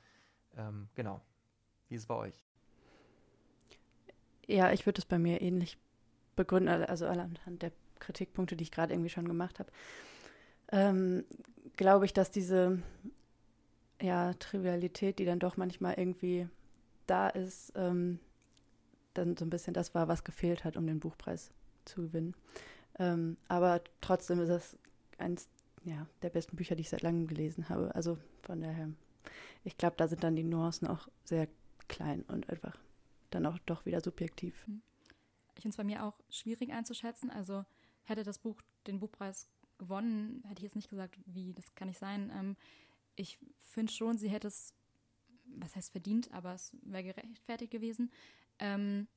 ähm, 0.57 0.89
genau. 0.95 1.21
Wie 1.87 1.95
ist 1.95 2.01
es 2.01 2.07
bei 2.07 2.15
euch? 2.15 2.48
Ja, 4.49 4.71
ich 4.71 4.87
würde 4.87 4.97
es 4.97 5.05
bei 5.05 5.19
mir 5.19 5.41
ähnlich 5.41 5.77
begründen, 6.35 6.69
also 6.69 7.05
anhand 7.05 7.61
der 7.61 7.71
Kritikpunkte, 7.99 8.55
die 8.55 8.63
ich 8.63 8.71
gerade 8.71 8.93
irgendwie 8.93 9.11
schon 9.11 9.27
gemacht 9.27 9.59
habe. 9.59 9.71
Ähm, 10.71 11.23
glaube 11.75 12.05
ich, 12.05 12.13
dass 12.13 12.31
diese 12.31 12.81
ja, 14.01 14.33
Trivialität, 14.33 15.19
die 15.19 15.25
dann 15.25 15.37
doch 15.37 15.55
manchmal 15.55 15.99
irgendwie 15.99 16.47
da 17.05 17.29
ist, 17.29 17.73
ähm, 17.75 18.17
dann 19.13 19.37
so 19.37 19.45
ein 19.45 19.51
bisschen 19.51 19.75
das 19.75 19.93
war, 19.93 20.07
was 20.07 20.23
gefehlt 20.23 20.63
hat, 20.63 20.77
um 20.77 20.87
den 20.87 20.99
Buchpreis 20.99 21.51
zu 21.85 22.01
gewinnen. 22.01 22.33
Ähm, 22.97 23.37
aber 23.49 23.81
trotzdem 24.01 24.39
ist 24.39 24.49
es 24.49 24.77
eines 25.19 25.47
ja, 25.83 26.07
der 26.23 26.31
besten 26.31 26.55
Bücher, 26.55 26.75
die 26.75 26.81
ich 26.81 26.89
seit 26.89 27.03
langem 27.03 27.27
gelesen 27.27 27.69
habe. 27.69 27.93
Also 27.93 28.17
von 28.41 28.61
daher, 28.61 28.89
ich 29.63 29.77
glaube, 29.77 29.95
da 29.97 30.07
sind 30.07 30.23
dann 30.23 30.35
die 30.35 30.43
Nuancen 30.43 30.87
auch 30.87 31.07
sehr 31.23 31.47
klein 31.87 32.23
und 32.23 32.49
einfach 32.49 32.75
dann 33.29 33.45
auch 33.45 33.59
doch 33.59 33.85
wieder 33.85 34.01
subjektiv. 34.01 34.65
Hm. 34.65 34.81
Ich 35.55 35.61
finde 35.61 35.73
es 35.73 35.77
bei 35.77 35.83
mir 35.83 36.03
auch 36.03 36.19
schwierig 36.29 36.71
einzuschätzen. 36.71 37.29
Also 37.29 37.65
hätte 38.03 38.23
das 38.23 38.39
Buch 38.39 38.61
den 38.87 38.99
Buchpreis 38.99 39.47
gewonnen, 39.77 40.43
hätte 40.47 40.59
ich 40.59 40.63
jetzt 40.63 40.75
nicht 40.75 40.89
gesagt, 40.89 41.17
wie, 41.25 41.53
das 41.53 41.73
kann 41.75 41.87
nicht 41.87 41.99
sein. 41.99 42.31
Ähm, 42.33 42.55
ich 43.15 43.39
finde 43.57 43.91
schon, 43.91 44.17
sie 44.17 44.29
hätte 44.29 44.47
es, 44.47 44.73
was 45.45 45.75
heißt 45.75 45.91
verdient, 45.91 46.31
aber 46.31 46.53
es 46.53 46.75
wäre 46.81 47.03
gerechtfertigt 47.03 47.71
gewesen. 47.71 48.11
Ähm, 48.59 49.07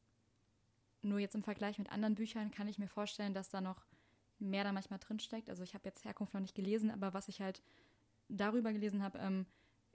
nur 1.03 1.19
jetzt 1.19 1.35
im 1.35 1.43
Vergleich 1.43 1.79
mit 1.79 1.91
anderen 1.91 2.15
Büchern 2.15 2.51
kann 2.51 2.69
ich 2.69 2.79
mir 2.79 2.89
vorstellen, 2.89 3.35
dass 3.35 3.51
da 3.51 3.61
noch 3.61 3.85
mehr 4.39 4.65
da 4.65 4.73
manchmal 4.73 4.99
drinsteckt. 4.99 5.51
Also 5.51 5.63
ich 5.63 5.75
habe 5.75 5.89
jetzt 5.89 6.05
Herkunft 6.05 6.35
noch 6.35 6.41
nicht 6.41 6.55
gelesen, 6.55 6.91
aber 6.91 7.15
was 7.15 7.29
ich 7.29 7.41
halt 7.41 7.63
darüber 8.29 8.73
gelesen 8.73 9.03
habe, 9.03 9.19
ähm, 9.19 9.47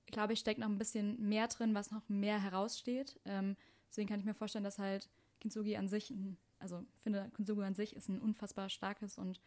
glaube 0.05 0.33
ich, 0.33 0.39
steckt 0.39 0.59
noch 0.59 0.69
ein 0.69 0.77
bisschen 0.77 1.19
mehr 1.27 1.47
drin, 1.47 1.75
was 1.75 1.91
noch 1.91 2.07
mehr 2.07 2.41
heraussteht. 2.41 3.19
Ähm, 3.25 3.55
Deswegen 3.89 4.09
kann 4.09 4.19
ich 4.19 4.25
mir 4.25 4.33
vorstellen, 4.33 4.63
dass 4.63 4.79
halt 4.79 5.09
Kintsugi 5.39 5.77
an 5.77 5.87
sich, 5.87 6.13
also 6.59 6.83
ich 6.95 7.03
finde, 7.03 7.29
Kintsugi 7.35 7.63
an 7.63 7.75
sich 7.75 7.95
ist 7.95 8.09
ein 8.09 8.19
unfassbar 8.19 8.69
starkes 8.69 9.17
und 9.17 9.39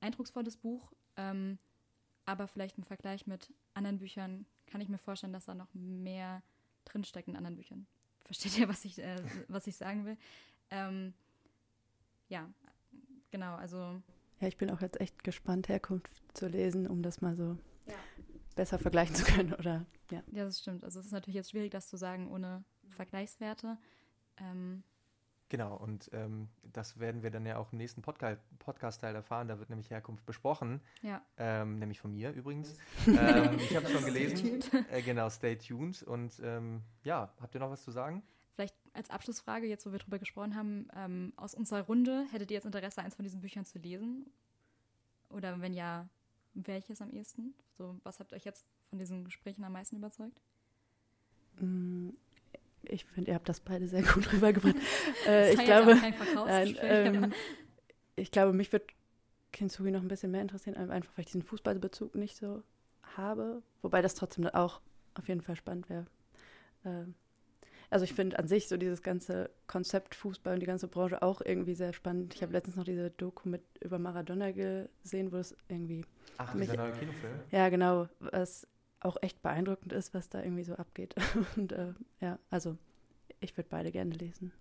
eindrucksvolles 0.00 0.56
Buch. 0.56 0.92
Ähm, 1.16 1.58
aber 2.26 2.48
vielleicht 2.48 2.78
im 2.78 2.84
Vergleich 2.84 3.26
mit 3.26 3.52
anderen 3.74 3.98
Büchern 3.98 4.46
kann 4.66 4.80
ich 4.80 4.88
mir 4.88 4.98
vorstellen, 4.98 5.32
dass 5.32 5.44
da 5.44 5.54
noch 5.54 5.72
mehr 5.74 6.42
drinsteckt 6.84 7.28
in 7.28 7.36
anderen 7.36 7.56
Büchern. 7.56 7.86
Versteht 8.24 8.58
ihr, 8.58 8.68
was 8.68 8.84
ich, 8.84 8.98
äh, 8.98 9.22
was 9.48 9.66
ich 9.66 9.76
sagen 9.76 10.06
will? 10.06 10.16
Ähm, 10.70 11.12
ja, 12.28 12.48
genau, 13.30 13.54
also. 13.56 14.02
Ja, 14.40 14.48
ich 14.48 14.56
bin 14.56 14.70
auch 14.70 14.80
jetzt 14.80 15.00
echt 15.00 15.22
gespannt, 15.22 15.68
Herkunft 15.68 16.10
zu 16.32 16.48
lesen, 16.48 16.86
um 16.86 17.02
das 17.02 17.20
mal 17.20 17.36
so 17.36 17.58
ja. 17.86 17.94
besser 18.56 18.78
vergleichen 18.78 19.14
zu 19.14 19.24
können, 19.24 19.52
oder? 19.54 19.86
Ja. 20.10 20.22
ja, 20.32 20.44
das 20.44 20.60
stimmt. 20.60 20.84
Also 20.84 21.00
es 21.00 21.06
ist 21.06 21.12
natürlich 21.12 21.36
jetzt 21.36 21.50
schwierig, 21.50 21.70
das 21.70 21.88
zu 21.88 21.96
sagen, 21.96 22.30
ohne 22.30 22.64
Vergleichswerte. 22.94 23.76
Ähm, 24.38 24.82
Genau, 25.50 25.76
und 25.76 26.10
ähm, 26.12 26.48
das 26.72 26.98
werden 26.98 27.22
wir 27.22 27.30
dann 27.30 27.46
ja 27.46 27.58
auch 27.58 27.70
im 27.70 27.78
nächsten 27.78 28.02
Podca 28.02 28.38
Podcast-Teil 28.58 29.14
erfahren. 29.14 29.46
Da 29.46 29.58
wird 29.58 29.68
nämlich 29.68 29.90
Herkunft 29.90 30.26
besprochen. 30.26 30.80
Ja. 31.02 31.22
Ähm, 31.36 31.78
nämlich 31.78 32.00
von 32.00 32.12
mir 32.12 32.32
übrigens. 32.32 32.74
ähm, 33.06 33.58
ich 33.58 33.76
habe 33.76 33.86
es 33.86 33.92
schon 33.92 34.04
gelesen. 34.04 34.64
Äh, 34.90 35.02
genau, 35.02 35.28
stay 35.30 35.56
tuned. 35.56 36.02
Und 36.02 36.40
ähm, 36.42 36.82
ja, 37.04 37.32
habt 37.40 37.54
ihr 37.54 37.60
noch 37.60 37.70
was 37.70 37.84
zu 37.84 37.90
sagen? 37.90 38.22
Vielleicht 38.54 38.74
als 38.94 39.10
Abschlussfrage, 39.10 39.66
jetzt 39.66 39.86
wo 39.86 39.92
wir 39.92 39.98
drüber 40.00 40.18
gesprochen 40.18 40.56
haben, 40.56 40.88
ähm, 40.94 41.32
aus 41.36 41.54
unserer 41.54 41.82
Runde, 41.82 42.26
hättet 42.32 42.50
ihr 42.50 42.56
jetzt 42.56 42.66
Interesse, 42.66 43.02
eins 43.02 43.14
von 43.14 43.22
diesen 43.22 43.40
Büchern 43.40 43.64
zu 43.64 43.78
lesen? 43.78 44.26
Oder 45.28 45.60
wenn 45.60 45.74
ja, 45.74 46.08
welches 46.54 47.00
am 47.02 47.10
ehesten? 47.10 47.54
So, 47.76 47.96
was 48.02 48.18
habt 48.18 48.32
euch 48.32 48.44
jetzt 48.44 48.66
von 48.88 48.98
diesen 48.98 49.24
Gesprächen 49.24 49.62
am 49.62 49.72
meisten 49.72 49.96
überzeugt? 49.96 50.40
Ich 52.88 53.04
finde, 53.04 53.30
ihr 53.30 53.34
habt 53.34 53.48
das 53.48 53.60
beide 53.60 53.86
sehr 53.88 54.02
gut 54.02 54.32
rübergebracht. 54.32 54.76
äh, 55.26 55.52
ich, 55.52 55.64
glaube, 55.64 55.96
nein, 56.46 56.76
ähm, 56.80 57.32
ich 58.16 58.30
glaube, 58.30 58.52
mich 58.52 58.72
wird 58.72 58.90
Kintsugi 59.52 59.90
noch 59.90 60.02
ein 60.02 60.08
bisschen 60.08 60.30
mehr 60.30 60.42
interessieren, 60.42 60.76
einfach 60.76 61.12
weil 61.16 61.24
ich 61.24 61.26
diesen 61.26 61.42
Fußballbezug 61.42 62.14
nicht 62.14 62.36
so 62.36 62.62
habe. 63.16 63.62
Wobei 63.82 64.02
das 64.02 64.14
trotzdem 64.14 64.46
auch 64.48 64.80
auf 65.14 65.28
jeden 65.28 65.40
Fall 65.40 65.56
spannend 65.56 65.88
wäre. 65.88 66.06
Äh, 66.84 67.04
also 67.90 68.04
ich 68.04 68.14
finde 68.14 68.38
an 68.38 68.48
sich 68.48 68.66
so 68.66 68.76
dieses 68.76 69.02
ganze 69.02 69.50
Konzept 69.68 70.14
Fußball 70.16 70.54
und 70.54 70.60
die 70.60 70.66
ganze 70.66 70.88
Branche 70.88 71.22
auch 71.22 71.40
irgendwie 71.40 71.74
sehr 71.74 71.92
spannend. 71.92 72.34
Ich 72.34 72.42
habe 72.42 72.52
letztens 72.52 72.76
noch 72.76 72.84
diese 72.84 73.10
Doku 73.10 73.48
mit 73.48 73.62
über 73.80 73.98
Maradona 73.98 74.50
gesehen, 74.50 75.30
wo 75.30 75.36
es 75.36 75.56
irgendwie. 75.68 76.04
Ach, 76.38 76.54
mich, 76.54 76.68
dieser 76.68 76.82
neue 76.82 76.92
Kinofilm? 76.92 77.34
Ja, 77.52 77.68
genau. 77.68 78.08
Was 78.18 78.66
auch 79.04 79.16
echt 79.22 79.42
beeindruckend 79.42 79.92
ist, 79.92 80.14
was 80.14 80.28
da 80.28 80.42
irgendwie 80.42 80.64
so 80.64 80.74
abgeht. 80.74 81.14
Und 81.56 81.72
äh, 81.72 81.92
ja, 82.20 82.38
also 82.50 82.76
ich 83.40 83.56
würde 83.56 83.68
beide 83.70 83.92
gerne 83.92 84.14
lesen. 84.14 84.52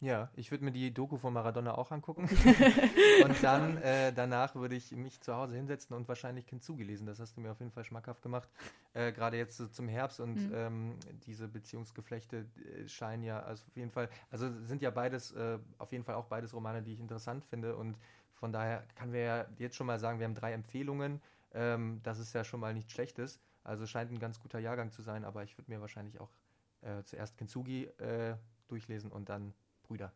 Ja, 0.00 0.30
ich 0.34 0.50
würde 0.50 0.64
mir 0.64 0.72
die 0.72 0.94
Doku 0.94 1.18
von 1.18 1.34
Maradona 1.34 1.76
auch 1.76 1.90
angucken. 1.90 2.22
und 3.24 3.42
dann 3.42 3.76
äh, 3.76 4.14
danach 4.14 4.54
würde 4.54 4.74
ich 4.74 4.92
mich 4.92 5.20
zu 5.20 5.36
Hause 5.36 5.56
hinsetzen 5.56 5.94
und 5.94 6.08
wahrscheinlich 6.08 6.46
Kintsugi 6.46 6.84
lesen. 6.84 7.06
Das 7.06 7.20
hast 7.20 7.36
du 7.36 7.42
mir 7.42 7.52
auf 7.52 7.58
jeden 7.58 7.70
Fall 7.70 7.84
schmackhaft 7.84 8.22
gemacht. 8.22 8.48
Äh, 8.94 9.12
Gerade 9.12 9.36
jetzt 9.36 9.58
so 9.58 9.66
zum 9.66 9.88
Herbst 9.88 10.18
und 10.20 10.36
mhm. 10.36 10.54
ähm, 10.54 10.94
diese 11.26 11.48
Beziehungsgeflechte 11.48 12.46
äh, 12.56 12.88
scheinen 12.88 13.24
ja 13.24 13.40
also 13.40 13.62
auf 13.66 13.76
jeden 13.76 13.90
Fall, 13.90 14.08
also 14.30 14.50
sind 14.64 14.80
ja 14.80 14.90
beides, 14.90 15.32
äh, 15.32 15.58
auf 15.76 15.92
jeden 15.92 16.04
Fall 16.04 16.14
auch 16.14 16.26
beides 16.26 16.54
Romane, 16.54 16.82
die 16.82 16.94
ich 16.94 17.00
interessant 17.00 17.44
finde. 17.44 17.76
Und 17.76 17.98
von 18.32 18.52
daher 18.52 18.84
kann 18.94 19.12
wir 19.12 19.20
ja 19.20 19.46
jetzt 19.58 19.76
schon 19.76 19.86
mal 19.86 20.00
sagen, 20.00 20.18
wir 20.18 20.24
haben 20.24 20.34
drei 20.34 20.54
Empfehlungen. 20.54 21.20
Ähm, 21.52 22.00
das 22.02 22.18
ist 22.18 22.32
ja 22.32 22.44
schon 22.44 22.60
mal 22.60 22.74
nichts 22.74 22.92
Schlechtes. 22.92 23.40
Also 23.62 23.86
scheint 23.86 24.10
ein 24.10 24.18
ganz 24.18 24.40
guter 24.40 24.58
Jahrgang 24.58 24.90
zu 24.90 25.02
sein, 25.02 25.24
aber 25.24 25.44
ich 25.44 25.56
würde 25.58 25.70
mir 25.70 25.80
wahrscheinlich 25.80 26.20
auch 26.20 26.30
äh, 26.80 27.02
zuerst 27.04 27.36
Kintsugi 27.36 27.84
äh, 27.98 28.36
durchlesen 28.68 29.10
und 29.10 29.28
dann 29.28 29.54
Brüder. 29.82 30.12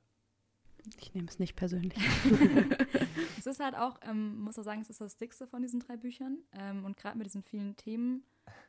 Ich 0.99 1.15
nehme 1.15 1.29
es 1.29 1.39
nicht 1.39 1.57
persönlich. 1.57 1.99
es 3.39 3.47
ist 3.47 3.61
halt 3.61 3.75
auch, 3.75 3.99
ähm, 4.03 4.41
muss 4.41 4.57
man 4.57 4.65
sagen, 4.65 4.81
es 4.81 4.91
ist 4.91 5.01
das 5.01 5.17
dickste 5.17 5.47
von 5.47 5.63
diesen 5.63 5.81
drei 5.81 5.97
Büchern. 5.97 6.39
Ähm, 6.53 6.85
und 6.85 6.97
gerade 6.97 7.17
mit 7.17 7.27
diesen 7.27 7.43
vielen 7.43 7.77
Themen, 7.77 8.25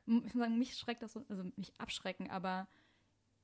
ich 0.05 0.33
muss 0.33 0.43
sagen, 0.43 0.57
mich 0.57 0.77
schreckt 0.77 1.03
das, 1.03 1.13
so, 1.13 1.25
also 1.29 1.43
mich 1.55 1.73
abschrecken, 1.77 2.29
aber 2.29 2.67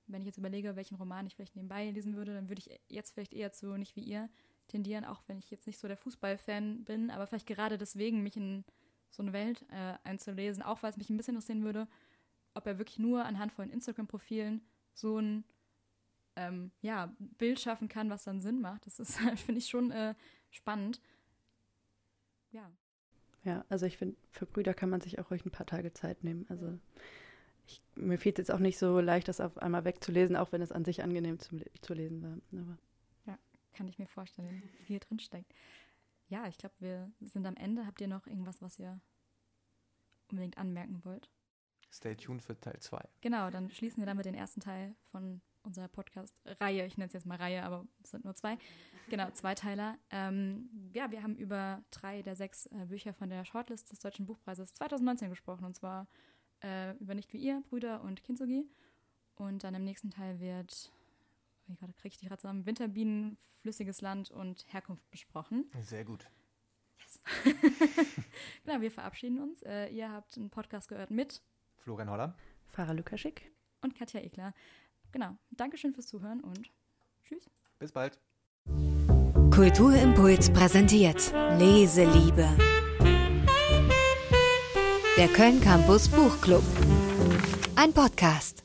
wenn 0.07 0.21
ich 0.21 0.27
jetzt 0.27 0.37
überlege, 0.37 0.75
welchen 0.75 0.95
Roman 0.95 1.25
ich 1.27 1.35
vielleicht 1.35 1.55
nebenbei 1.55 1.89
lesen 1.89 2.15
würde, 2.15 2.33
dann 2.33 2.49
würde 2.49 2.61
ich 2.65 2.79
jetzt 2.87 3.13
vielleicht 3.13 3.33
eher 3.33 3.51
zu 3.51 3.77
nicht 3.77 3.95
wie 3.95 4.03
ihr 4.03 4.29
tendieren, 4.67 5.05
auch 5.05 5.21
wenn 5.27 5.37
ich 5.37 5.51
jetzt 5.51 5.67
nicht 5.67 5.79
so 5.79 5.87
der 5.87 5.97
Fußballfan 5.97 6.83
bin, 6.83 7.11
aber 7.11 7.27
vielleicht 7.27 7.47
gerade 7.47 7.77
deswegen 7.77 8.23
mich 8.23 8.37
in 8.37 8.63
so 9.11 9.21
eine 9.21 9.33
Welt 9.33 9.65
äh, 9.69 9.93
einzulesen, 10.03 10.63
auch 10.63 10.81
weil 10.81 10.89
es 10.89 10.97
mich 10.97 11.09
ein 11.09 11.17
bisschen 11.17 11.35
interessieren 11.35 11.63
würde, 11.63 11.87
ob 12.53 12.65
er 12.65 12.79
wirklich 12.79 12.97
nur 12.97 13.25
anhand 13.25 13.51
von 13.51 13.69
Instagram-Profilen 13.69 14.61
so 14.93 15.19
ein 15.19 15.43
ähm, 16.35 16.71
ja, 16.81 17.13
Bild 17.37 17.59
schaffen 17.59 17.87
kann, 17.87 18.09
was 18.09 18.23
dann 18.23 18.39
Sinn 18.39 18.61
macht. 18.61 18.85
Das 18.85 18.99
ist, 18.99 19.17
finde 19.35 19.59
ich, 19.59 19.67
schon 19.67 19.91
äh, 19.91 20.15
spannend. 20.49 21.01
Ja. 22.51 22.71
Ja, 23.43 23.65
also 23.69 23.85
ich 23.85 23.97
finde, 23.97 24.17
für 24.29 24.45
Brüder 24.45 24.73
kann 24.73 24.89
man 24.89 25.01
sich 25.01 25.19
auch 25.19 25.31
ruhig 25.31 25.45
ein 25.45 25.51
paar 25.51 25.65
Tage 25.65 25.93
Zeit 25.93 26.23
nehmen. 26.23 26.45
Also 26.49 26.77
ich, 27.65 27.81
mir 27.95 28.17
fehlt 28.17 28.37
es 28.37 28.47
jetzt 28.47 28.55
auch 28.55 28.59
nicht 28.59 28.77
so 28.77 28.99
leicht, 28.99 29.27
das 29.27 29.41
auf 29.41 29.57
einmal 29.57 29.83
wegzulesen, 29.83 30.35
auch 30.35 30.51
wenn 30.51 30.61
es 30.61 30.71
an 30.71 30.85
sich 30.85 31.03
angenehm 31.03 31.39
zum, 31.39 31.61
zu 31.81 31.93
lesen 31.93 32.21
war. 32.21 32.61
Aber 32.61 32.77
ja, 33.25 33.37
kann 33.73 33.87
ich 33.87 33.97
mir 33.97 34.07
vorstellen, 34.07 34.61
wie 34.77 34.83
viel 34.85 34.99
drinsteckt. 34.99 35.51
Ja, 36.31 36.47
ich 36.47 36.57
glaube, 36.57 36.75
wir 36.79 37.11
sind 37.19 37.45
am 37.45 37.57
Ende. 37.57 37.85
Habt 37.85 37.99
ihr 37.99 38.07
noch 38.07 38.25
irgendwas, 38.25 38.61
was 38.61 38.79
ihr 38.79 39.01
unbedingt 40.29 40.57
anmerken 40.57 41.03
wollt? 41.03 41.29
Stay 41.91 42.15
tuned 42.15 42.41
für 42.41 42.57
Teil 42.57 42.79
2. 42.79 43.01
Genau, 43.19 43.49
dann 43.49 43.69
schließen 43.69 43.99
wir 44.01 44.05
damit 44.05 44.25
den 44.25 44.33
ersten 44.33 44.61
Teil 44.61 44.95
von 45.11 45.41
unserer 45.63 45.89
Podcast-Reihe. 45.89 46.85
Ich 46.85 46.97
nenne 46.97 47.07
es 47.07 47.13
jetzt 47.13 47.25
mal 47.25 47.35
Reihe, 47.35 47.63
aber 47.63 47.85
es 48.01 48.11
sind 48.11 48.23
nur 48.23 48.33
zwei. 48.33 48.57
Genau, 49.09 49.29
Zweiteiler. 49.31 49.97
Ähm, 50.09 50.69
ja, 50.93 51.11
wir 51.11 51.21
haben 51.21 51.35
über 51.35 51.83
drei 51.91 52.21
der 52.21 52.37
sechs 52.37 52.65
äh, 52.67 52.85
Bücher 52.85 53.13
von 53.13 53.29
der 53.29 53.43
Shortlist 53.43 53.91
des 53.91 53.99
Deutschen 53.99 54.25
Buchpreises 54.25 54.73
2019 54.73 55.29
gesprochen. 55.29 55.65
Und 55.65 55.75
zwar 55.75 56.07
äh, 56.63 56.95
über 56.95 57.13
Nicht 57.13 57.33
wie 57.33 57.39
ihr, 57.39 57.61
Brüder 57.69 58.01
und 58.03 58.23
Kintsugi. 58.23 58.69
Und 59.35 59.65
dann 59.65 59.75
im 59.75 59.83
nächsten 59.83 60.11
Teil 60.11 60.39
wird, 60.39 60.93
wie 61.67 61.75
gerade 61.75 61.93
kriege 61.93 62.13
ich 62.13 62.19
die 62.19 62.27
gerade 62.27 62.41
zusammen, 62.41 62.65
Winterbienen, 62.65 63.37
Flüssiges 63.61 64.01
Land 64.01 64.31
und 64.31 64.65
Herkunft 64.67 65.09
besprochen. 65.11 65.69
Sehr 65.81 66.05
gut. 66.05 66.27
Yes. 66.99 67.21
genau, 68.65 68.81
wir 68.81 68.91
verabschieden 68.91 69.39
uns. 69.39 69.63
Äh, 69.63 69.87
ihr 69.87 70.11
habt 70.11 70.37
einen 70.37 70.49
Podcast 70.49 70.87
gehört 70.87 71.11
mit 71.11 71.41
Florian 71.77 72.09
Holler, 72.09 72.35
Farah 72.67 72.93
Lukaschik 72.93 73.51
und 73.81 73.95
Katja 73.95 74.21
Ekler. 74.21 74.53
Genau. 75.11 75.35
Dankeschön 75.51 75.93
fürs 75.93 76.07
Zuhören 76.07 76.41
und 76.41 76.71
tschüss. 77.23 77.49
Bis 77.79 77.91
bald. 77.91 78.19
Kulturimpuls 79.51 80.51
präsentiert 80.53 81.33
Leseliebe. 81.57 82.47
Der 85.17 85.27
Köln 85.27 85.59
Campus 85.59 86.07
Buchclub. 86.07 86.63
Ein 87.75 87.93
Podcast. 87.93 88.63